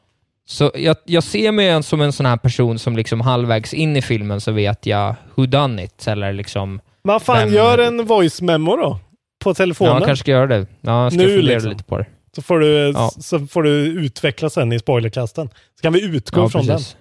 så 0.47 0.71
jag, 0.75 0.97
jag 1.05 1.23
ser 1.25 1.53
mig 1.53 1.83
som 1.83 2.01
en 2.01 2.13
sån 2.13 2.27
här 2.27 2.37
person 2.37 2.79
som 2.79 2.97
liksom 2.97 3.21
halvvägs 3.21 3.75
in 3.75 3.97
i 3.97 4.03
filmen 4.03 4.41
så 4.41 4.53
vet 4.53 4.87
jag 4.87 5.15
who 5.35 5.47
done 5.47 5.85
it, 5.85 6.07
eller 6.07 6.33
liksom... 6.33 6.81
Vad 7.03 7.23
fan, 7.23 7.39
Vem- 7.39 7.55
gör 7.55 7.79
en 7.79 8.05
voice 8.07 8.43
memo 8.43 8.77
då. 8.77 8.99
På 9.45 9.51
Ja, 9.51 9.55
telefonen. 9.55 9.93
jag 9.95 10.05
kanske 10.07 10.23
ska 10.23 10.31
göra 10.31 10.47
det. 10.47 10.67
Ja, 10.81 11.03
jag 11.03 11.13
ska 11.13 11.23
Nu 11.23 11.29
fundera 11.29 11.55
liksom. 11.55 11.71
lite 11.71 11.85
på 11.85 11.99
det. 11.99 12.07
Så, 12.35 12.43
får 12.43 12.59
du, 12.59 12.67
Ja. 12.95 13.11
så 13.21 13.47
får 13.47 13.63
du 13.63 13.71
utveckla 13.71 14.51
sen 14.51 14.73
i 14.73 14.79
spoilerkasten. 14.79 15.49
Så 15.49 15.83
kan 15.83 15.93
vi 15.93 16.05
utgå 16.05 16.41
Ja, 16.41 16.49
från 16.49 16.67
precis. 16.67 16.97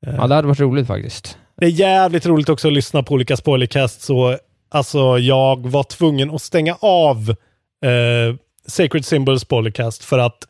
den. 0.00 0.16
Ja, 0.16 0.26
det 0.26 0.34
hade 0.34 0.48
varit 0.48 0.60
roligt 0.60 0.86
faktiskt. 0.86 1.38
Det 1.56 1.66
är 1.66 1.70
jävligt 1.70 2.26
roligt 2.26 2.48
också 2.48 2.68
att 2.68 2.74
lyssna 2.74 3.02
på 3.02 3.14
olika 3.14 3.36
spoilercast. 3.36 4.02
Så 4.02 4.38
alltså, 4.68 5.18
jag 5.18 5.66
var 5.66 5.82
tvungen 5.82 6.30
att 6.30 6.42
stänga 6.42 6.76
av 6.80 7.30
eh, 7.84 8.36
Sacred 8.66 9.04
Symbols 9.04 9.42
spoilercast 9.42 10.04
för 10.04 10.18
att 10.18 10.44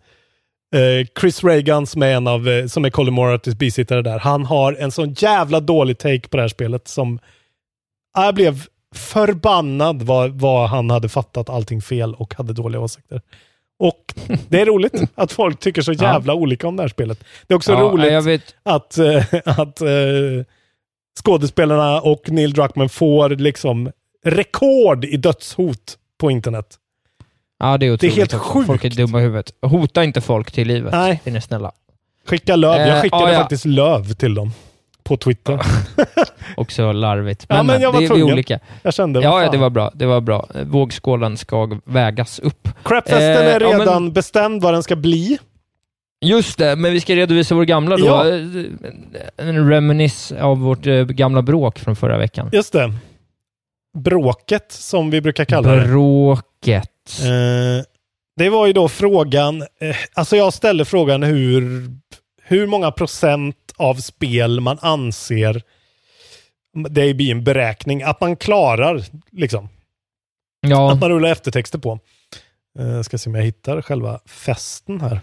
eh, 0.75 1.07
Chris 1.21 1.45
Reagan 1.45 1.87
som 1.87 2.03
är 2.03 2.07
en 2.15 2.27
av, 2.27 2.49
eh, 2.49 2.67
som 2.67 2.85
är 2.85 2.91
Colin 2.91 3.15
Moratis 3.15 3.55
bisittare 3.55 4.03
där, 4.03 4.19
han 4.19 4.45
har 4.45 4.73
en 4.73 4.91
sån 4.91 5.13
jävla 5.13 5.61
dålig 5.61 5.99
take 5.99 6.29
på 6.29 6.37
det 6.37 6.43
här 6.43 6.49
spelet 6.49 6.89
som 6.89 7.19
jag 8.15 8.35
blev 8.35 8.63
förbannad 8.95 10.03
vad, 10.03 10.31
vad 10.41 10.69
han 10.69 10.91
hade 10.91 11.09
fattat 11.09 11.51
allting 11.51 11.83
fel 11.83 12.15
och 12.15 12.35
hade 12.35 12.53
dåliga 12.53 12.81
åsikter. 12.81 13.21
Och 13.79 14.15
det 14.49 14.61
är 14.61 14.67
roligt 14.67 15.03
att 15.15 15.33
folk 15.33 15.61
tycker 15.61 15.83
så 15.83 15.93
jävla 15.93 16.35
olika 16.35 16.69
om 16.69 16.77
det 16.77 16.83
här 16.83 16.89
spelet. 16.89 17.25
Det 17.47 17.55
är 17.55 17.57
också 17.57 17.73
Ja, 17.73 17.81
roligt 17.81 18.55
att, 18.63 18.99
eh, 18.99 19.25
att 19.45 19.81
eh, 19.81 19.89
skådespelarna 21.25 22.01
och 22.01 22.31
Neil 22.31 22.53
Druckmann 22.53 22.89
får 22.89 23.29
liksom 23.29 23.91
rekord 24.25 25.05
i 25.05 25.17
dödshot 25.17 25.99
på 26.19 26.31
internet. 26.31 26.67
Ja, 27.59 27.79
det 27.79 27.87
är 27.87 27.93
otroligt. 27.93 28.17
helt 28.17 28.35
också. 28.35 28.49
sjukt. 28.49 28.67
Folk 28.67 28.85
är 28.85 28.91
dumma 28.91 29.19
i 29.21 29.23
huvudet. 29.23 29.53
Hota 29.63 30.05
inte 30.05 30.21
folk 30.21 30.53
till 30.53 30.69
livet. 30.69 30.93
Nej. 30.93 31.21
Är 31.25 31.31
ni 31.31 31.41
snälla. 31.41 31.73
Skicka 32.27 32.57
löv. 32.57 32.81
Eh, 32.81 32.89
Jag 32.89 33.03
skickade 33.03 33.23
ja, 33.23 33.33
ja. 33.33 33.39
faktiskt 33.39 33.65
löv 33.65 34.13
till 34.15 34.35
dem 34.35 34.53
på 35.07 35.17
Twitter. 35.17 35.61
Också 36.57 36.93
larvigt. 36.93 37.47
Ja, 37.49 37.57
Men, 37.57 37.67
men 37.67 37.81
jag 37.83 37.93
var 37.93 38.01
det 38.01 38.07
är 38.07 38.09
tvungen. 38.09 38.33
olika. 38.33 38.59
Jag 38.83 38.95
kände, 38.95 39.21
Ja, 39.21 39.43
ja, 39.43 39.51
det 39.51 39.59
var 39.59 39.71
bra. 39.71 39.91
Det 39.95 40.07
var 40.07 40.21
bra. 40.21 40.47
Vågskålen 40.65 41.37
ska 41.37 41.79
vägas 41.85 42.39
upp. 42.39 42.69
Crapfesten 42.85 43.23
Eh, 43.47 43.55
är 43.55 43.61
ja, 43.61 43.69
men- 43.71 43.79
redan 43.81 44.13
bestämd 44.13 44.63
vad 44.63 44.75
den 44.75 44.83
ska 44.83 44.97
bli. 44.97 45.39
Just 46.25 46.59
det, 46.59 46.77
men 46.77 46.93
vi 46.93 47.01
ska 47.01 47.15
redovisa 47.17 47.55
vår 47.55 47.65
gamla 47.65 47.97
då. 47.97 48.07
Ja. 48.07 48.25
En 49.37 49.69
reminis 49.71 50.33
av 50.33 50.59
vårt 50.59 50.87
eh, 50.87 51.05
gamla 51.05 51.43
bråk 51.43 51.79
från 51.79 51.97
förra 51.97 52.19
veckan. 52.19 52.49
Just 52.53 52.73
det. 52.73 52.93
Bråket, 53.99 54.73
som 54.73 55.11
vi 55.11 55.21
brukar 55.21 55.45
kalla 55.45 55.73
det. 55.75 55.89
Bråket. 55.89 57.21
Eh, 57.21 57.85
det 58.37 58.49
var 58.49 58.67
ju 58.67 58.73
då 58.73 58.89
frågan, 58.89 59.63
eh, 59.63 59.97
alltså 60.15 60.37
jag 60.37 60.53
ställde 60.55 60.85
frågan 60.85 61.23
hur, 61.23 61.89
hur 62.47 62.67
många 62.67 62.91
procent 62.91 63.57
av 63.77 63.95
spel 63.95 64.61
man 64.61 64.79
anser, 64.83 65.63
det 66.91 67.15
blir 67.15 67.31
en 67.31 67.45
beräkning, 67.45 68.03
att 68.03 68.21
man 68.21 68.37
klarar 68.37 69.03
liksom. 69.33 69.69
Ja, 70.61 70.93
Att 70.93 71.01
man 71.01 71.11
rullar 71.11 71.29
eftertexter 71.29 71.79
på. 71.79 71.99
Eh, 72.79 73.03
ska 73.03 73.19
se 73.19 73.31
om 73.31 73.35
jag 73.37 73.43
hittar 73.43 73.83
själva 73.83 74.21
festen 74.27 75.01
här. 75.01 75.21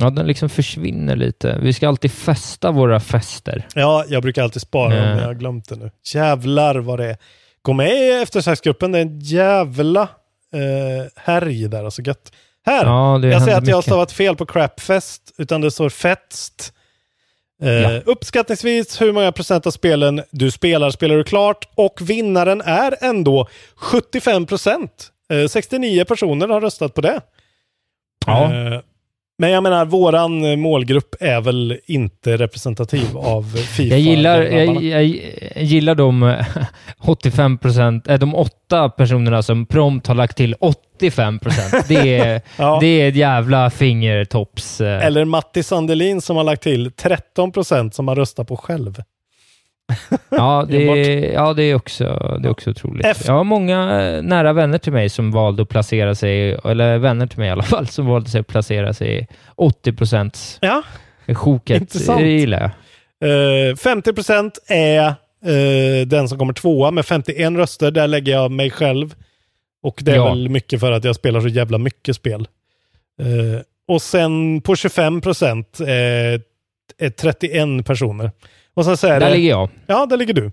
ja, 0.00 0.10
den 0.10 0.26
liksom 0.26 0.48
försvinner 0.48 1.16
lite. 1.16 1.58
Vi 1.62 1.72
ska 1.72 1.88
alltid 1.88 2.12
festa 2.12 2.70
våra 2.70 3.00
fester. 3.00 3.66
Ja, 3.74 4.04
jag 4.08 4.22
brukar 4.22 4.42
alltid 4.42 4.62
spara 4.62 4.88
dem, 4.94 4.98
Eh. 5.04 5.08
men 5.08 5.18
jag 5.18 5.26
har 5.26 5.34
glömt 5.34 5.68
det 5.68 5.76
nu. 5.76 5.90
Jävlar 6.14 6.74
vad 6.76 6.98
det 6.98 7.06
är. 7.06 7.16
Gå 7.62 7.72
med 7.72 7.90
i 7.92 8.10
eftersöksgruppen, 8.22 8.92
det 8.92 8.98
är 8.98 9.02
en 9.02 9.20
jävla 9.20 10.02
eh, 10.52 11.06
härj 11.16 11.68
där, 11.68 11.84
alltså 11.84 12.02
gött. 12.02 12.32
Här! 12.66 12.84
Ja, 12.84 13.18
jag 13.26 13.42
ser 13.42 13.56
att 13.56 13.66
jag 13.66 13.76
har 13.76 13.82
stavat 13.82 14.12
fel 14.12 14.36
på 14.36 14.46
crapfest, 14.46 15.34
utan 15.38 15.60
det 15.60 15.70
står 15.70 15.88
fetst. 15.88 16.72
Eh, 17.62 17.68
Ja. 17.72 18.00
Uppskattningsvis 18.00 19.00
hur 19.00 19.12
många 19.12 19.32
procent 19.32 19.66
av 19.66 19.70
spelen 19.70 20.22
du 20.30 20.50
spelar, 20.50 20.90
spelar 20.90 21.16
du 21.16 21.24
klart 21.24 21.68
och 21.74 22.00
vinnaren 22.10 22.60
är 22.60 22.96
ändå 23.00 23.48
75 23.76 24.46
procent. 24.46 25.10
Eh, 25.32 25.46
69 25.48 26.04
personer 26.04 26.48
har 26.48 26.60
röstat 26.60 26.94
på 26.94 27.00
det. 27.00 27.20
Ja. 28.26 28.52
Eh, 28.54 28.80
men 29.38 29.50
jag 29.50 29.62
menar, 29.62 29.84
våran 29.84 30.44
eh, 30.44 30.56
målgrupp 30.56 31.14
är 31.20 31.40
väl 31.40 31.78
inte 31.86 32.36
representativ 32.36 33.16
av 33.16 33.42
Fifa. 33.56 33.94
Jag 33.94 34.00
gillar, 34.00 34.42
jag, 34.42 34.82
jag, 34.84 35.04
gillar 35.64 35.94
de 35.94 36.22
eh, 36.22 36.46
85 37.00 37.58
procent, 37.58 38.08
äh, 38.08 38.18
de 38.18 38.34
åtta 38.34 38.88
personerna 38.88 39.42
som 39.42 39.66
prompt 39.66 40.06
har 40.06 40.14
lagt 40.14 40.36
till 40.36 40.54
85 40.60 41.38
procent. 41.38 41.88
Det 41.88 42.18
är, 42.18 42.40
Ja. 42.58 42.78
det 42.80 42.86
är 42.86 43.08
ett 43.08 43.16
jävla 43.16 43.70
fingertopps... 43.70 44.80
eh, 44.80 45.06
Eller 45.06 45.24
Matti 45.24 45.62
Sandelin 45.62 46.20
som 46.20 46.36
har 46.36 46.44
lagt 46.44 46.62
till 46.62 46.92
13 46.92 47.52
procent 47.52 47.94
som 47.94 48.08
har 48.08 48.16
röstat 48.16 48.48
på 48.48 48.56
själv. 48.56 49.02
Ja, 50.30 50.66
det, 50.70 50.82
ja, 51.34 51.52
det 51.54 51.62
är 51.62 51.74
också, 51.74 52.04
det 52.42 52.48
är 52.48 52.50
också 52.50 52.70
otroligt. 52.70 53.06
F. 53.06 53.18
Jag 53.26 53.34
har 53.34 53.44
många 53.44 54.00
eh, 54.02 54.22
nära 54.22 54.52
vänner 54.52 54.78
till 54.78 54.92
mig 54.92 55.08
som 55.08 55.30
valde 55.30 55.62
att 55.62 55.68
placera 55.68 56.14
sig, 56.14 56.52
eller 56.64 56.98
vänner 56.98 57.26
till 57.26 57.38
mig 57.38 57.48
i 57.48 57.50
alla 57.50 57.62
fall, 57.74 57.86
som 57.86 58.06
valde 58.06 58.30
sig 58.30 58.40
att 58.40 58.46
placera 58.46 58.92
sig 58.94 59.18
i 59.18 59.26
80 59.54 59.92
procents 59.92 60.58
Ja, 60.60 60.82
sjoket. 61.34 61.80
Intressant. 61.80 62.20
Det 62.20 62.26
gillar 62.28 62.72
jag. 63.20 63.70
eh, 63.70 63.76
50 63.76 64.12
procent 64.12 64.58
är 64.68 65.06
eh, 65.44 66.06
den 66.06 66.28
som 66.28 66.38
kommer 66.38 66.52
tvåa 66.52 66.90
med 66.90 67.06
51 67.06 67.52
röster. 67.56 67.90
Där 67.90 68.06
lägger 68.06 68.32
jag 68.32 68.50
mig 68.50 68.70
själv. 68.70 69.14
Och 69.82 69.98
det 70.02 70.12
är 70.12 70.16
Ja. 70.16 70.28
väl 70.28 70.48
mycket 70.48 70.80
för 70.80 70.92
att 70.92 71.04
jag 71.04 71.16
spelar 71.16 71.40
så 71.40 71.48
jävla 71.48 71.78
mycket 71.78 72.16
spel. 72.16 72.48
Eh, 73.20 73.60
och 73.88 74.02
sen 74.02 74.60
på 74.60 74.76
25 74.76 75.20
procent 75.20 75.80
är 75.86 76.40
31 77.20 77.86
personer. 77.86 78.30
Och 78.78 78.84
sen 78.84 78.96
så 78.96 79.06
är 79.06 79.20
Där 79.20 79.28
det... 79.28 79.34
ligger 79.36 79.50
jag. 79.50 79.68
Ja, 79.86 80.06
där 80.06 80.16
ligger 80.16 80.34
du. 80.34 80.50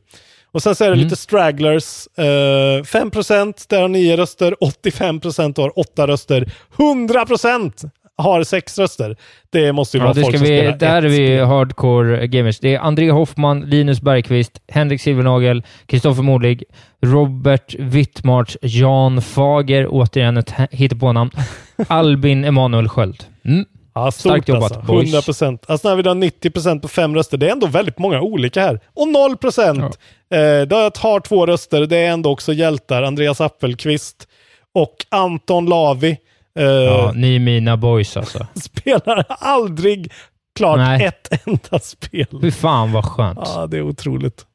Och 0.52 0.64
sen 0.64 0.76
så 0.76 0.84
är 0.84 0.88
det 0.88 0.94
Mm. 0.94 1.04
lite 1.04 1.16
stragglers. 1.16 2.08
Eh, 2.18 2.84
5% 2.84 3.66
där 3.70 3.82
har 3.82 3.88
9 3.88 4.18
röster, 4.18 4.56
85% 4.62 5.58
har 5.58 5.80
8 5.80 6.08
röster, 6.08 6.52
100% 6.78 7.90
har 8.18 8.44
6 8.44 8.80
röster. 8.80 9.16
Det 9.50 9.74
måste 9.74 9.98
ju 9.98 10.04
Ja, 10.04 10.06
vara 10.06 10.14
folk 10.24 10.36
som 10.38 10.46
vi, 10.46 10.60
spelar 10.60 10.78
där 10.78 11.02
är 11.04 11.10
vi 11.10 11.38
hardcore 11.40 12.28
gamers. 12.28 12.60
Det 12.60 12.76
är 12.76 12.80
André 12.80 13.12
Hoffman, 13.12 13.62
Linus 13.62 14.02
Bergqvist, 14.02 14.62
Henrik 14.68 15.02
Silvernagel, 15.02 15.64
Kristoffer 15.86 16.24
Modig, 16.24 16.64
Robert 17.02 17.76
Wittmarts, 17.80 18.58
Jan 18.62 19.22
Fager, 19.22 19.88
återigen 19.90 20.38
ett 20.38 20.54
hittepånamn, 20.72 21.32
Albin 21.88 22.46
Emanuel 22.46 22.90
Sköld. 22.90 23.24
Mm. 23.46 23.66
Ja, 23.96 24.12
Starkt 24.12 24.44
stort 24.44 24.50
jobbat, 24.56 24.72
alltså. 24.72 24.94
boys. 24.94 25.14
100%. 25.14 25.60
Alltså 25.68 25.90
när 25.90 25.96
vi 25.96 26.08
har 26.10 26.16
90% 26.16 26.82
på 26.82 26.88
5 26.88 27.16
röster, 27.16 27.38
det 27.38 27.48
är 27.48 27.52
ändå 27.52 27.68
väldigt 27.68 28.00
många 28.00 28.22
olika 28.22 28.62
här. 28.62 28.80
Och 28.94 29.08
0% 29.08 29.84
eh, 30.30 30.68
då 30.68 30.76
jag 30.76 30.94
tar 30.94 31.20
två 31.20 31.46
röster, 31.46 31.86
det 31.86 31.98
är 31.98 32.10
ändå 32.12 32.32
också 32.32 32.54
hjältar. 32.54 33.04
Andreas 33.04 33.42
Appelqvist 33.42 34.28
och 34.74 34.96
Anton 35.10 35.66
Lavi. 35.66 36.18
Eh, 36.60 36.66
Ja, 36.66 37.12
ni 37.16 37.36
är 37.36 37.40
mina 37.40 37.78
boys 37.78 38.18
alltså. 38.18 38.48
Spelar 38.64 39.26
aldrig 39.30 40.12
klart 40.56 40.78
Nej. 40.78 41.06
ett 41.06 41.48
enda 41.48 41.80
spel. 41.80 42.28
Fy 42.42 42.52
fan 42.52 42.92
vad 42.92 43.06
skönt. 43.06 43.40
Ja, 43.46 43.68
det 43.68 43.78
är 43.78 43.82
otroligt. 43.82 44.46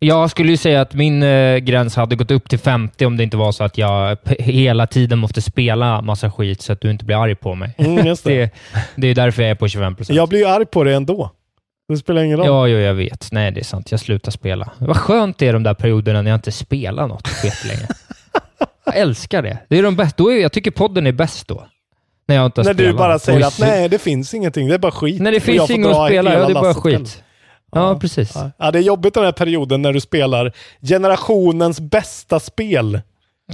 Jag 0.00 0.30
skulle 0.30 0.50
ju 0.50 0.56
säga 0.56 0.80
att 0.80 0.94
min 0.94 1.22
eh, 1.22 1.56
gräns 1.56 1.96
hade 1.96 2.16
gått 2.16 2.30
upp 2.30 2.48
till 2.48 2.58
50 2.58 3.06
om 3.06 3.16
det 3.16 3.22
inte 3.22 3.36
var 3.36 3.52
så 3.52 3.64
att 3.64 3.78
jag 3.78 4.16
hela 4.38 4.86
tiden 4.86 5.18
måste 5.18 5.42
spela 5.42 6.02
massa 6.02 6.30
skit 6.30 6.62
så 6.62 6.72
att 6.72 6.80
du 6.80 6.90
inte 6.90 7.04
blir 7.04 7.22
arg 7.22 7.34
på 7.34 7.54
mig. 7.54 7.74
Mm, 7.78 8.04
det. 8.04 8.20
det, 8.24 8.50
det 8.96 9.08
är 9.08 9.14
därför 9.14 9.42
jag 9.42 9.50
är 9.50 9.54
på 9.54 9.68
25 9.68 9.96
procent. 9.96 10.16
Jag 10.16 10.28
blir 10.28 10.38
ju 10.38 10.46
arg 10.46 10.66
på 10.66 10.84
det 10.84 10.94
ändå. 10.94 11.30
Det 11.88 11.96
spelar 11.96 12.22
ingen 12.22 12.38
roll. 12.38 12.46
Ja, 12.46 12.66
jo, 12.66 12.78
jag 12.78 12.94
vet. 12.94 13.28
Nej, 13.32 13.50
det 13.50 13.60
är 13.60 13.64
sant. 13.64 13.90
Jag 13.90 14.00
slutar 14.00 14.30
spela. 14.30 14.70
Vad 14.78 14.96
skönt 14.96 15.38
det 15.38 15.48
är 15.48 15.52
de 15.52 15.62
där 15.62 15.74
perioderna 15.74 16.22
när 16.22 16.30
jag 16.30 16.38
inte 16.38 16.52
spelar 16.52 17.06
något 17.06 17.28
länge. 17.68 17.88
jag 18.84 18.96
älskar 18.96 19.42
det. 19.42 19.58
det 19.68 19.78
är 19.78 19.82
de 19.82 19.96
bäst, 19.96 20.16
då 20.16 20.32
är, 20.32 20.36
jag 20.36 20.52
tycker 20.52 20.70
podden 20.70 21.06
är 21.06 21.12
bäst 21.12 21.48
då. 21.48 21.66
När 22.28 22.36
jag 22.36 22.46
inte 22.46 22.62
När 22.62 22.74
spelat. 22.74 22.92
du 22.92 22.98
bara 22.98 23.18
säger 23.18 23.38
Oj, 23.38 23.44
att 23.44 23.58
nej, 23.60 23.88
det 23.88 23.98
finns 23.98 24.34
ingenting. 24.34 24.68
Det 24.68 24.74
är 24.74 24.78
bara 24.78 24.92
skit. 24.92 25.22
När 25.22 25.32
det 25.32 25.40
finns 25.40 25.70
inget 25.70 25.90
att 25.90 26.08
spela, 26.08 26.34
ja, 26.34 26.46
det 26.46 26.52
är 26.52 26.54
bara 26.54 26.74
skit. 26.74 26.94
själv. 26.94 27.06
Ja, 27.72 27.98
precis. 28.00 28.34
Ja, 28.58 28.70
det 28.70 28.78
är 28.78 28.82
jobbigt 28.82 29.14
den 29.14 29.24
här 29.24 29.32
perioden 29.32 29.82
när 29.82 29.92
du 29.92 30.00
spelar 30.00 30.52
generationens 30.82 31.80
bästa 31.80 32.40
spel. 32.40 33.00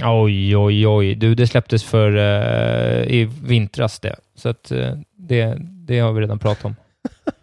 Oj, 0.03 0.57
oj, 0.57 0.87
oj. 0.87 1.15
Du, 1.15 1.35
det 1.35 1.47
släpptes 1.47 1.83
för 1.83 2.15
uh, 2.15 3.07
i 3.07 3.29
vintras 3.43 3.99
det. 3.99 4.15
Så 4.35 4.49
att 4.49 4.71
uh, 4.71 4.91
det, 5.17 5.57
det 5.59 5.99
har 5.99 6.11
vi 6.11 6.21
redan 6.21 6.39
pratat 6.39 6.65
om. 6.65 6.75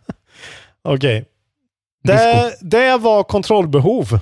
Okej. 0.82 1.18
Okay. 1.18 1.24
Det, 2.02 2.52
det 2.60 2.96
var 2.96 3.22
kontrollbehov. 3.22 4.18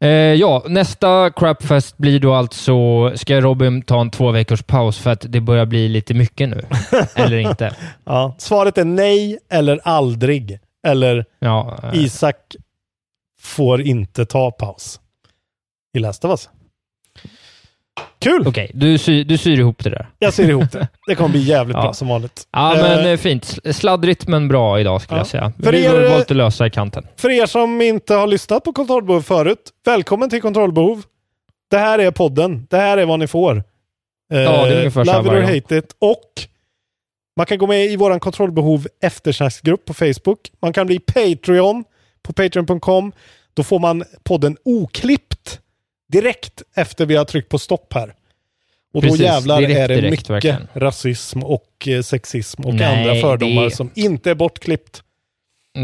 Eh, 0.00 0.08
ja, 0.10 0.62
nästa 0.68 1.30
Crapfest 1.30 1.98
blir 1.98 2.20
då 2.20 2.34
alltså, 2.34 3.12
ska 3.16 3.40
Robin 3.40 3.82
ta 3.82 4.00
en 4.00 4.10
två 4.10 4.30
veckors 4.30 4.62
paus 4.62 4.98
för 4.98 5.10
att 5.10 5.24
det 5.28 5.40
börjar 5.40 5.66
bli 5.66 5.88
lite 5.88 6.14
mycket 6.14 6.48
nu? 6.48 6.62
eller 7.14 7.36
inte? 7.36 7.74
Ja, 8.04 8.34
svaret 8.38 8.78
är 8.78 8.84
nej 8.84 9.38
eller 9.48 9.80
aldrig. 9.84 10.58
Eller 10.86 11.24
ja, 11.38 11.78
eh. 11.82 12.04
Isak 12.04 12.56
får 13.40 13.80
inte 13.80 14.26
ta 14.26 14.50
paus 14.50 15.00
i 15.96 15.98
Last 15.98 16.24
of 16.24 16.30
Us. 16.30 16.48
Kul! 18.18 18.48
Okej, 18.48 18.70
du, 18.74 18.98
sy, 18.98 19.24
du 19.24 19.38
syr 19.38 19.58
ihop 19.58 19.84
det 19.84 19.90
där. 19.90 20.08
Jag 20.18 20.34
syr 20.34 20.48
ihop 20.48 20.72
det. 20.72 20.88
Det 21.06 21.14
kommer 21.14 21.28
bli 21.28 21.40
jävligt 21.40 21.74
ja. 21.76 21.82
bra 21.82 21.92
som 21.92 22.08
vanligt. 22.08 22.48
Ja, 22.52 22.74
men 22.74 22.98
eh, 22.98 23.06
eh 23.06 23.16
fint. 23.16 23.58
Sladdrigt 23.72 24.28
men 24.28 24.48
bra 24.48 24.80
idag 24.80 25.02
skulle 25.02 25.16
ja. 25.16 25.20
jag 25.20 25.26
säga. 25.26 25.52
För 25.62 25.72
Vi 25.72 25.86
har 25.86 26.10
valt 26.10 26.30
att 26.30 26.36
lösa 26.36 26.66
i 26.66 26.70
kanten. 26.70 27.06
För 27.16 27.30
er 27.30 27.46
som 27.46 27.82
inte 27.82 28.14
har 28.14 28.26
lyssnat 28.26 28.64
på 28.64 28.72
Kontrollbehov 28.72 29.22
förut, 29.22 29.70
välkommen 29.84 30.30
till 30.30 30.42
Kontrollbehov. 30.42 31.02
Det 31.70 31.78
här 31.78 31.98
är 31.98 32.10
podden. 32.10 32.66
Det 32.70 32.76
här 32.76 32.98
är 32.98 33.06
vad 33.06 33.18
ni 33.18 33.26
får. 33.26 33.56
Eh, 34.32 34.40
ja, 34.40 34.64
det 34.64 34.74
är 34.74 34.78
ungefär 34.78 35.04
Love 35.04 35.38
it 35.38 35.44
or 35.44 35.54
hate 35.54 35.76
it. 35.76 35.96
Och 35.98 36.46
man 37.36 37.46
kan 37.46 37.58
gå 37.58 37.66
med 37.66 37.84
i 37.84 37.96
vår 37.96 38.18
Kontrollbehov 38.18 38.86
eftersnacksgrupp 39.02 39.84
på 39.84 39.94
Facebook. 39.94 40.50
Man 40.62 40.72
kan 40.72 40.86
bli 40.86 40.98
Patreon 40.98 41.84
på 42.22 42.32
patreon.com. 42.32 43.12
Då 43.54 43.62
får 43.62 43.78
man 43.78 44.04
podden 44.24 44.56
oklippt 44.64 45.60
direkt 46.12 46.62
efter 46.74 47.06
vi 47.06 47.16
har 47.16 47.24
tryckt 47.24 47.48
på 47.48 47.58
stopp 47.58 47.92
här. 47.92 48.14
Och 48.94 49.02
Precis, 49.02 49.18
då 49.18 49.24
jävlar 49.24 49.60
direkt, 49.60 49.78
är 49.78 49.88
det 49.88 49.94
direkt, 49.94 50.10
mycket 50.10 50.30
verkligen. 50.30 50.68
rasism 50.74 51.42
och 51.42 51.88
eh, 51.88 52.02
sexism 52.02 52.62
och 52.64 52.74
Nej, 52.74 52.98
andra 52.98 53.20
fördomar 53.20 53.64
är... 53.64 53.70
som 53.70 53.90
inte 53.94 54.30
är 54.30 54.34
bortklippt. 54.34 55.02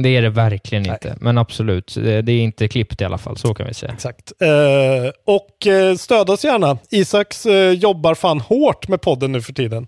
Det 0.03 0.09
är 0.09 0.23
det 0.23 0.31
verkligen 0.31 0.83
Nej. 0.83 0.93
inte, 0.93 1.17
men 1.21 1.39
absolut. 1.39 1.95
Det, 1.95 2.23
det, 2.23 2.33
är 2.33 2.41
inte 2.41 2.69
klippt 2.69 3.01
i 3.01 3.05
alla 3.05 3.19
fall, 3.19 3.37
så 3.37 3.55
kan 3.55 3.67
vi 3.67 3.75
säga. 3.75 3.93
Exakt. 3.93 4.33
Eh, 4.41 5.11
och 5.25 5.67
eh, 5.67 5.97
stöd 5.97 6.31
oss 6.31 6.45
gärna. 6.45 6.79
Isaks 6.91 7.47
eh, 7.47 7.73
jobbar 7.73 8.15
fan 8.15 8.41
hårt 8.41 8.89
med 8.89 9.01
podden 9.01 9.33
nu 9.33 9.43
för 9.43 9.53
tiden. 9.53 9.87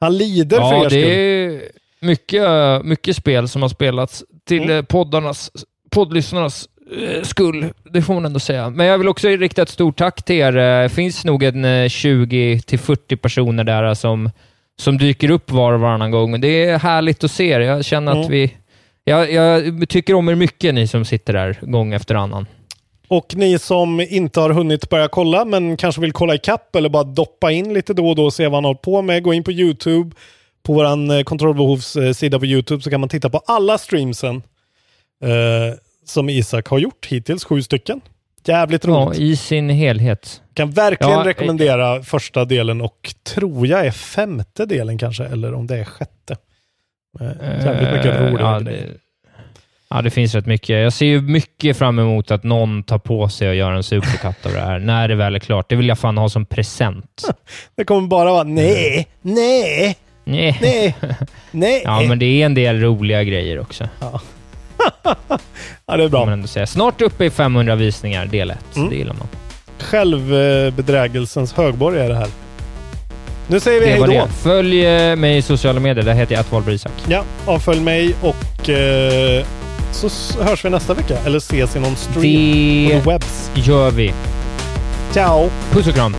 Han 0.00 0.16
lider 0.16 0.56
ja, 0.56 0.70
för 0.70 0.84
er 0.84 0.90
det 0.90 1.44
är 1.44 1.62
mycket, 2.00 2.44
mycket 2.84 3.16
spel 3.16 3.48
som 3.48 3.62
har 3.62 3.68
spelats 3.68 4.24
till 4.44 4.62
mm. 4.62 4.86
poddarnas, 4.86 5.50
poddlyssnarnas 5.90 6.68
Eh, 6.96 7.22
skull, 7.22 7.72
det 7.90 8.02
får 8.02 8.14
man 8.14 8.26
ändå 8.26 8.40
säga. 8.40 8.70
Men 8.70 8.86
jag 8.86 8.98
vill 8.98 9.08
också 9.08 9.28
rikta 9.28 9.62
ett 9.62 9.68
stort 9.68 9.98
tack 9.98 10.22
till 10.22 10.36
er. 10.36 10.52
Det 10.52 10.88
finns 10.88 11.24
nog 11.24 11.42
en 11.42 11.64
20-40 11.64 12.98
eh, 13.12 13.16
personer 13.16 13.64
där 13.64 13.94
som, 13.94 14.30
som 14.78 14.98
dyker 14.98 15.30
upp 15.30 15.50
var 15.50 15.72
och 15.72 15.80
varannan 15.80 16.10
gång. 16.10 16.40
Det 16.40 16.64
är 16.64 16.78
härligt 16.78 17.24
att 17.24 17.30
se 17.30 17.48
er. 17.48 17.60
Jag 17.60 17.84
känner 17.84 18.12
mm. 18.12 18.24
att 18.24 18.30
vi... 18.30 18.56
Jag, 19.04 19.32
jag, 19.32 19.88
tycker 19.88 20.14
om 20.14 20.28
er 20.28 20.34
mycket, 20.34 20.74
ni 20.74 20.86
som 20.86 21.04
sitter 21.04 21.32
där 21.32 21.58
gång 21.62 21.92
efter 21.92 22.14
annan. 22.14 22.46
Och 23.10 23.36
ni 23.36 23.58
som 23.58 24.00
inte 24.00 24.40
har 24.40 24.50
hunnit 24.50 24.88
börja 24.88 25.08
kolla, 25.08 25.44
men 25.44 25.76
kanske 25.76 26.00
vill 26.00 26.12
kolla 26.12 26.34
i 26.34 26.38
kapp 26.38 26.76
eller 26.76 26.88
bara 26.88 27.04
doppa 27.04 27.50
in 27.50 27.74
lite 27.74 27.94
då 27.94 28.08
och 28.08 28.16
då 28.16 28.24
och 28.24 28.34
se 28.34 28.44
vad 28.44 28.54
han 28.54 28.64
håller 28.64 28.78
på 28.78 29.02
med, 29.02 29.22
gå 29.22 29.34
in 29.34 29.44
på 29.44 29.52
YouTube. 29.52 30.16
På 30.62 30.72
vår 30.72 31.14
eh, 31.14 31.22
kontrollbehovs 31.22 31.96
sida 32.14 32.38
på 32.38 32.46
YouTube 32.46 32.82
så 32.82 32.90
kan 32.90 33.00
man 33.00 33.08
titta 33.08 33.30
på 33.30 33.38
alla 33.46 33.78
streamsen. 33.78 34.42
Uh, 35.24 35.74
som 36.04 36.28
Isak 36.28 36.68
har 36.68 36.78
gjort 36.78 37.06
hittills, 37.06 37.44
sju 37.44 37.62
stycken. 37.62 38.00
Jävligt 38.44 38.84
roligt. 38.84 39.18
Ja, 39.18 39.24
i 39.24 39.36
sin 39.36 39.70
helhet. 39.70 40.42
Kan 40.54 40.70
verkligen 40.70 41.18
ja, 41.18 41.24
rekommendera 41.24 41.96
äh, 41.96 42.02
första 42.02 42.44
delen 42.44 42.80
och 42.80 43.14
tror 43.22 43.66
jag 43.66 43.86
är 43.86 43.90
femte 43.90 44.66
delen 44.66 44.98
kanske, 44.98 45.24
eller 45.24 45.54
om 45.54 45.66
det 45.66 45.78
är 45.78 45.84
sjätte. 45.84 46.36
Eh, 47.20 47.26
jävligt 47.64 47.92
mycket 47.92 48.20
roliga 48.20 48.40
ja, 48.40 48.60
det, 48.60 48.86
ja, 49.90 50.02
det 50.02 50.10
finns 50.10 50.34
rätt 50.34 50.46
mycket. 50.46 50.82
Jag 50.82 50.92
ser 50.92 51.06
ju 51.06 51.20
mycket 51.20 51.76
fram 51.76 51.98
emot 51.98 52.30
att 52.30 52.44
någon 52.44 52.82
tar 52.82 52.98
på 52.98 53.28
sig 53.28 53.48
och 53.48 53.54
gör 53.54 53.72
en 53.72 53.82
superkatt 53.82 54.46
av 54.46 54.52
det 54.52 54.60
här, 54.60 54.78
när 54.78 55.08
det 55.08 55.14
väl 55.14 55.34
är 55.34 55.38
klart. 55.38 55.68
Det 55.68 55.76
vill 55.76 55.88
jag 55.88 55.98
fan 55.98 56.18
ha 56.18 56.28
som 56.28 56.46
present. 56.46 57.22
det 57.76 57.84
kommer 57.84 58.08
bara 58.08 58.32
vara 58.32 58.44
nej, 58.44 59.06
nej, 59.22 59.96
nej, 60.24 60.58
nej, 60.62 60.96
nej. 61.50 61.82
Ja, 61.84 62.02
men 62.08 62.18
det 62.18 62.42
är 62.42 62.46
en 62.46 62.54
del 62.54 62.80
roliga 62.80 63.24
grejer 63.24 63.60
också. 63.60 63.88
Ja. 64.00 64.20
ja, 65.86 65.96
det 65.96 66.04
är 66.04 66.08
bra. 66.08 66.26
Man 66.26 66.48
säga. 66.48 66.66
Snart 66.66 67.02
uppe 67.02 67.24
i 67.24 67.30
500 67.30 67.74
visningar, 67.74 68.26
del 68.26 68.50
1. 68.50 68.76
Mm. 68.76 68.90
Det 68.90 68.96
gillar 68.96 69.14
man. 69.14 69.28
Självbedrägelsens 69.78 71.52
högborg 71.52 72.00
är 72.00 72.08
det 72.08 72.14
här. 72.14 72.28
Nu 73.48 73.60
säger 73.60 73.80
vi 73.80 73.86
hej 73.86 74.18
då. 74.18 74.28
Följ 74.28 74.86
eh, 74.86 75.16
mig 75.16 75.36
i 75.36 75.42
sociala 75.42 75.80
medier. 75.80 76.04
Där 76.04 76.14
heter 76.14 76.34
jag 76.34 76.60
att 76.60 76.68
Isak. 76.68 76.92
Ja, 77.08 77.24
avfölj 77.46 77.80
mig 77.80 78.14
och 78.22 78.68
eh, 78.68 79.44
så 79.92 80.08
hörs 80.42 80.64
vi 80.64 80.70
nästa 80.70 80.94
vecka. 80.94 81.18
Eller 81.24 81.38
ses 81.38 81.76
i 81.76 81.80
någon 81.80 81.96
stream 81.96 82.88
det 82.88 83.00
på 83.04 83.10
webs. 83.10 83.50
gör 83.54 83.90
vi. 83.90 84.14
Ciao! 85.12 85.50
Puss 85.72 85.86
och 85.86 85.94
kram! 85.94 86.14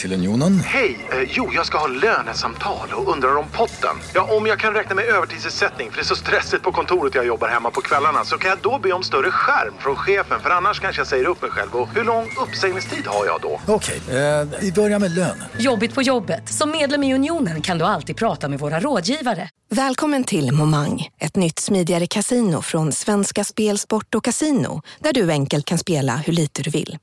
Välkommen 0.00 0.20
till 0.20 0.28
Unionen. 0.28 0.60
Hej! 0.60 1.06
Eh, 1.12 1.28
jo, 1.28 1.50
jag 1.52 1.66
ska 1.66 1.78
ha 1.78 1.86
lönesamtal 1.86 2.88
och 2.92 3.12
undrar 3.12 3.36
om 3.36 3.46
potten. 3.52 3.96
Ja, 4.14 4.36
om 4.36 4.46
jag 4.46 4.58
kan 4.58 4.74
räkna 4.74 4.94
med 4.94 5.04
övertidsersättning 5.04 5.90
för 5.90 5.96
det 5.96 6.02
är 6.02 6.04
så 6.04 6.16
stressigt 6.16 6.62
på 6.62 6.72
kontoret 6.72 7.14
jag 7.14 7.26
jobbar 7.26 7.48
hemma 7.48 7.70
på 7.70 7.80
kvällarna 7.80 8.24
så 8.24 8.38
kan 8.38 8.50
jag 8.50 8.58
då 8.62 8.78
be 8.78 8.92
om 8.92 9.02
större 9.02 9.30
skärm 9.30 9.74
från 9.78 9.96
chefen 9.96 10.40
för 10.40 10.50
annars 10.50 10.80
kanske 10.80 11.00
jag 11.00 11.06
säger 11.06 11.24
upp 11.24 11.42
mig 11.42 11.50
själv. 11.50 11.74
Och 11.74 11.88
hur 11.88 12.04
lång 12.04 12.26
uppsägningstid 12.42 13.06
har 13.06 13.26
jag 13.26 13.40
då? 13.40 13.60
Okej, 13.66 14.00
eh, 14.08 14.48
vi 14.60 14.72
börjar 14.72 14.98
med 14.98 15.14
lön. 15.14 15.44
Jobbigt 15.58 15.94
på 15.94 16.02
jobbet. 16.02 16.48
Som 16.48 16.70
medlem 16.70 17.04
i 17.04 17.14
Unionen 17.14 17.62
kan 17.62 17.78
du 17.78 17.84
alltid 17.84 18.16
prata 18.16 18.48
med 18.48 18.58
våra 18.58 18.80
rådgivare. 18.80 19.48
Välkommen 19.70 20.24
till 20.24 20.52
Momang, 20.52 21.08
ett 21.18 21.36
nytt 21.36 21.58
smidigare 21.58 22.06
casino 22.06 22.62
från 22.62 22.92
Svenska 22.92 23.44
Spel, 23.44 23.78
Sport 23.78 24.14
och 24.14 24.24
Casino 24.24 24.82
där 24.98 25.12
du 25.12 25.30
enkelt 25.30 25.64
kan 25.64 25.78
spela 25.78 26.16
hur 26.16 26.32
lite 26.32 26.62
du 26.62 26.70
vill. 26.70 26.98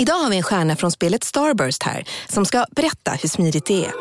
Idag 0.00 0.14
har 0.14 0.30
vi 0.30 0.36
en 0.36 0.42
stjärna 0.42 0.76
från 0.76 0.90
spelet 0.90 1.24
Starburst 1.24 1.82
här 1.82 2.04
som 2.28 2.46
ska 2.46 2.66
berätta 2.70 3.12
hur 3.12 3.28
smidigt 3.28 3.66
det 3.66 3.84
är. 3.84 3.92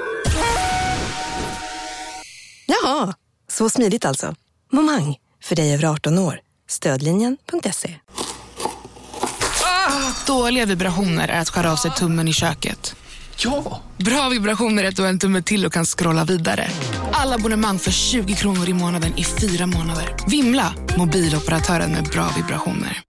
Jaha, 2.65 3.13
så 3.47 3.69
smidigt 3.69 4.05
alltså. 4.05 4.35
Momang, 4.71 5.17
för 5.43 5.55
dig 5.55 5.73
över 5.73 5.85
18 5.85 6.17
år. 6.19 6.39
Stödlinjen.se. 6.69 7.95
Ah, 9.63 10.13
dåliga 10.27 10.65
vibrationer 10.65 11.27
är 11.27 11.41
att 11.41 11.49
skära 11.49 11.71
av 11.71 11.75
sig 11.75 11.91
tummen 11.91 12.27
i 12.27 12.33
köket. 12.33 12.95
Ja! 13.37 13.81
Bra 13.97 14.29
vibrationer 14.29 14.83
är 14.83 14.87
att 14.87 14.95
du 14.95 15.01
har 15.01 15.09
en 15.09 15.19
tumme 15.19 15.41
till 15.41 15.65
och 15.65 15.73
kan 15.73 15.85
scrolla 15.85 16.23
vidare. 16.23 16.67
Alla 17.11 17.35
abonnemang 17.35 17.79
för 17.79 17.91
20 17.91 18.35
kronor 18.35 18.69
i 18.69 18.73
månaden 18.73 19.17
i 19.17 19.23
fyra 19.23 19.65
månader. 19.65 20.15
Vimla! 20.27 20.73
Mobiloperatören 20.97 21.91
med 21.91 22.03
bra 22.03 22.29
vibrationer. 22.37 22.97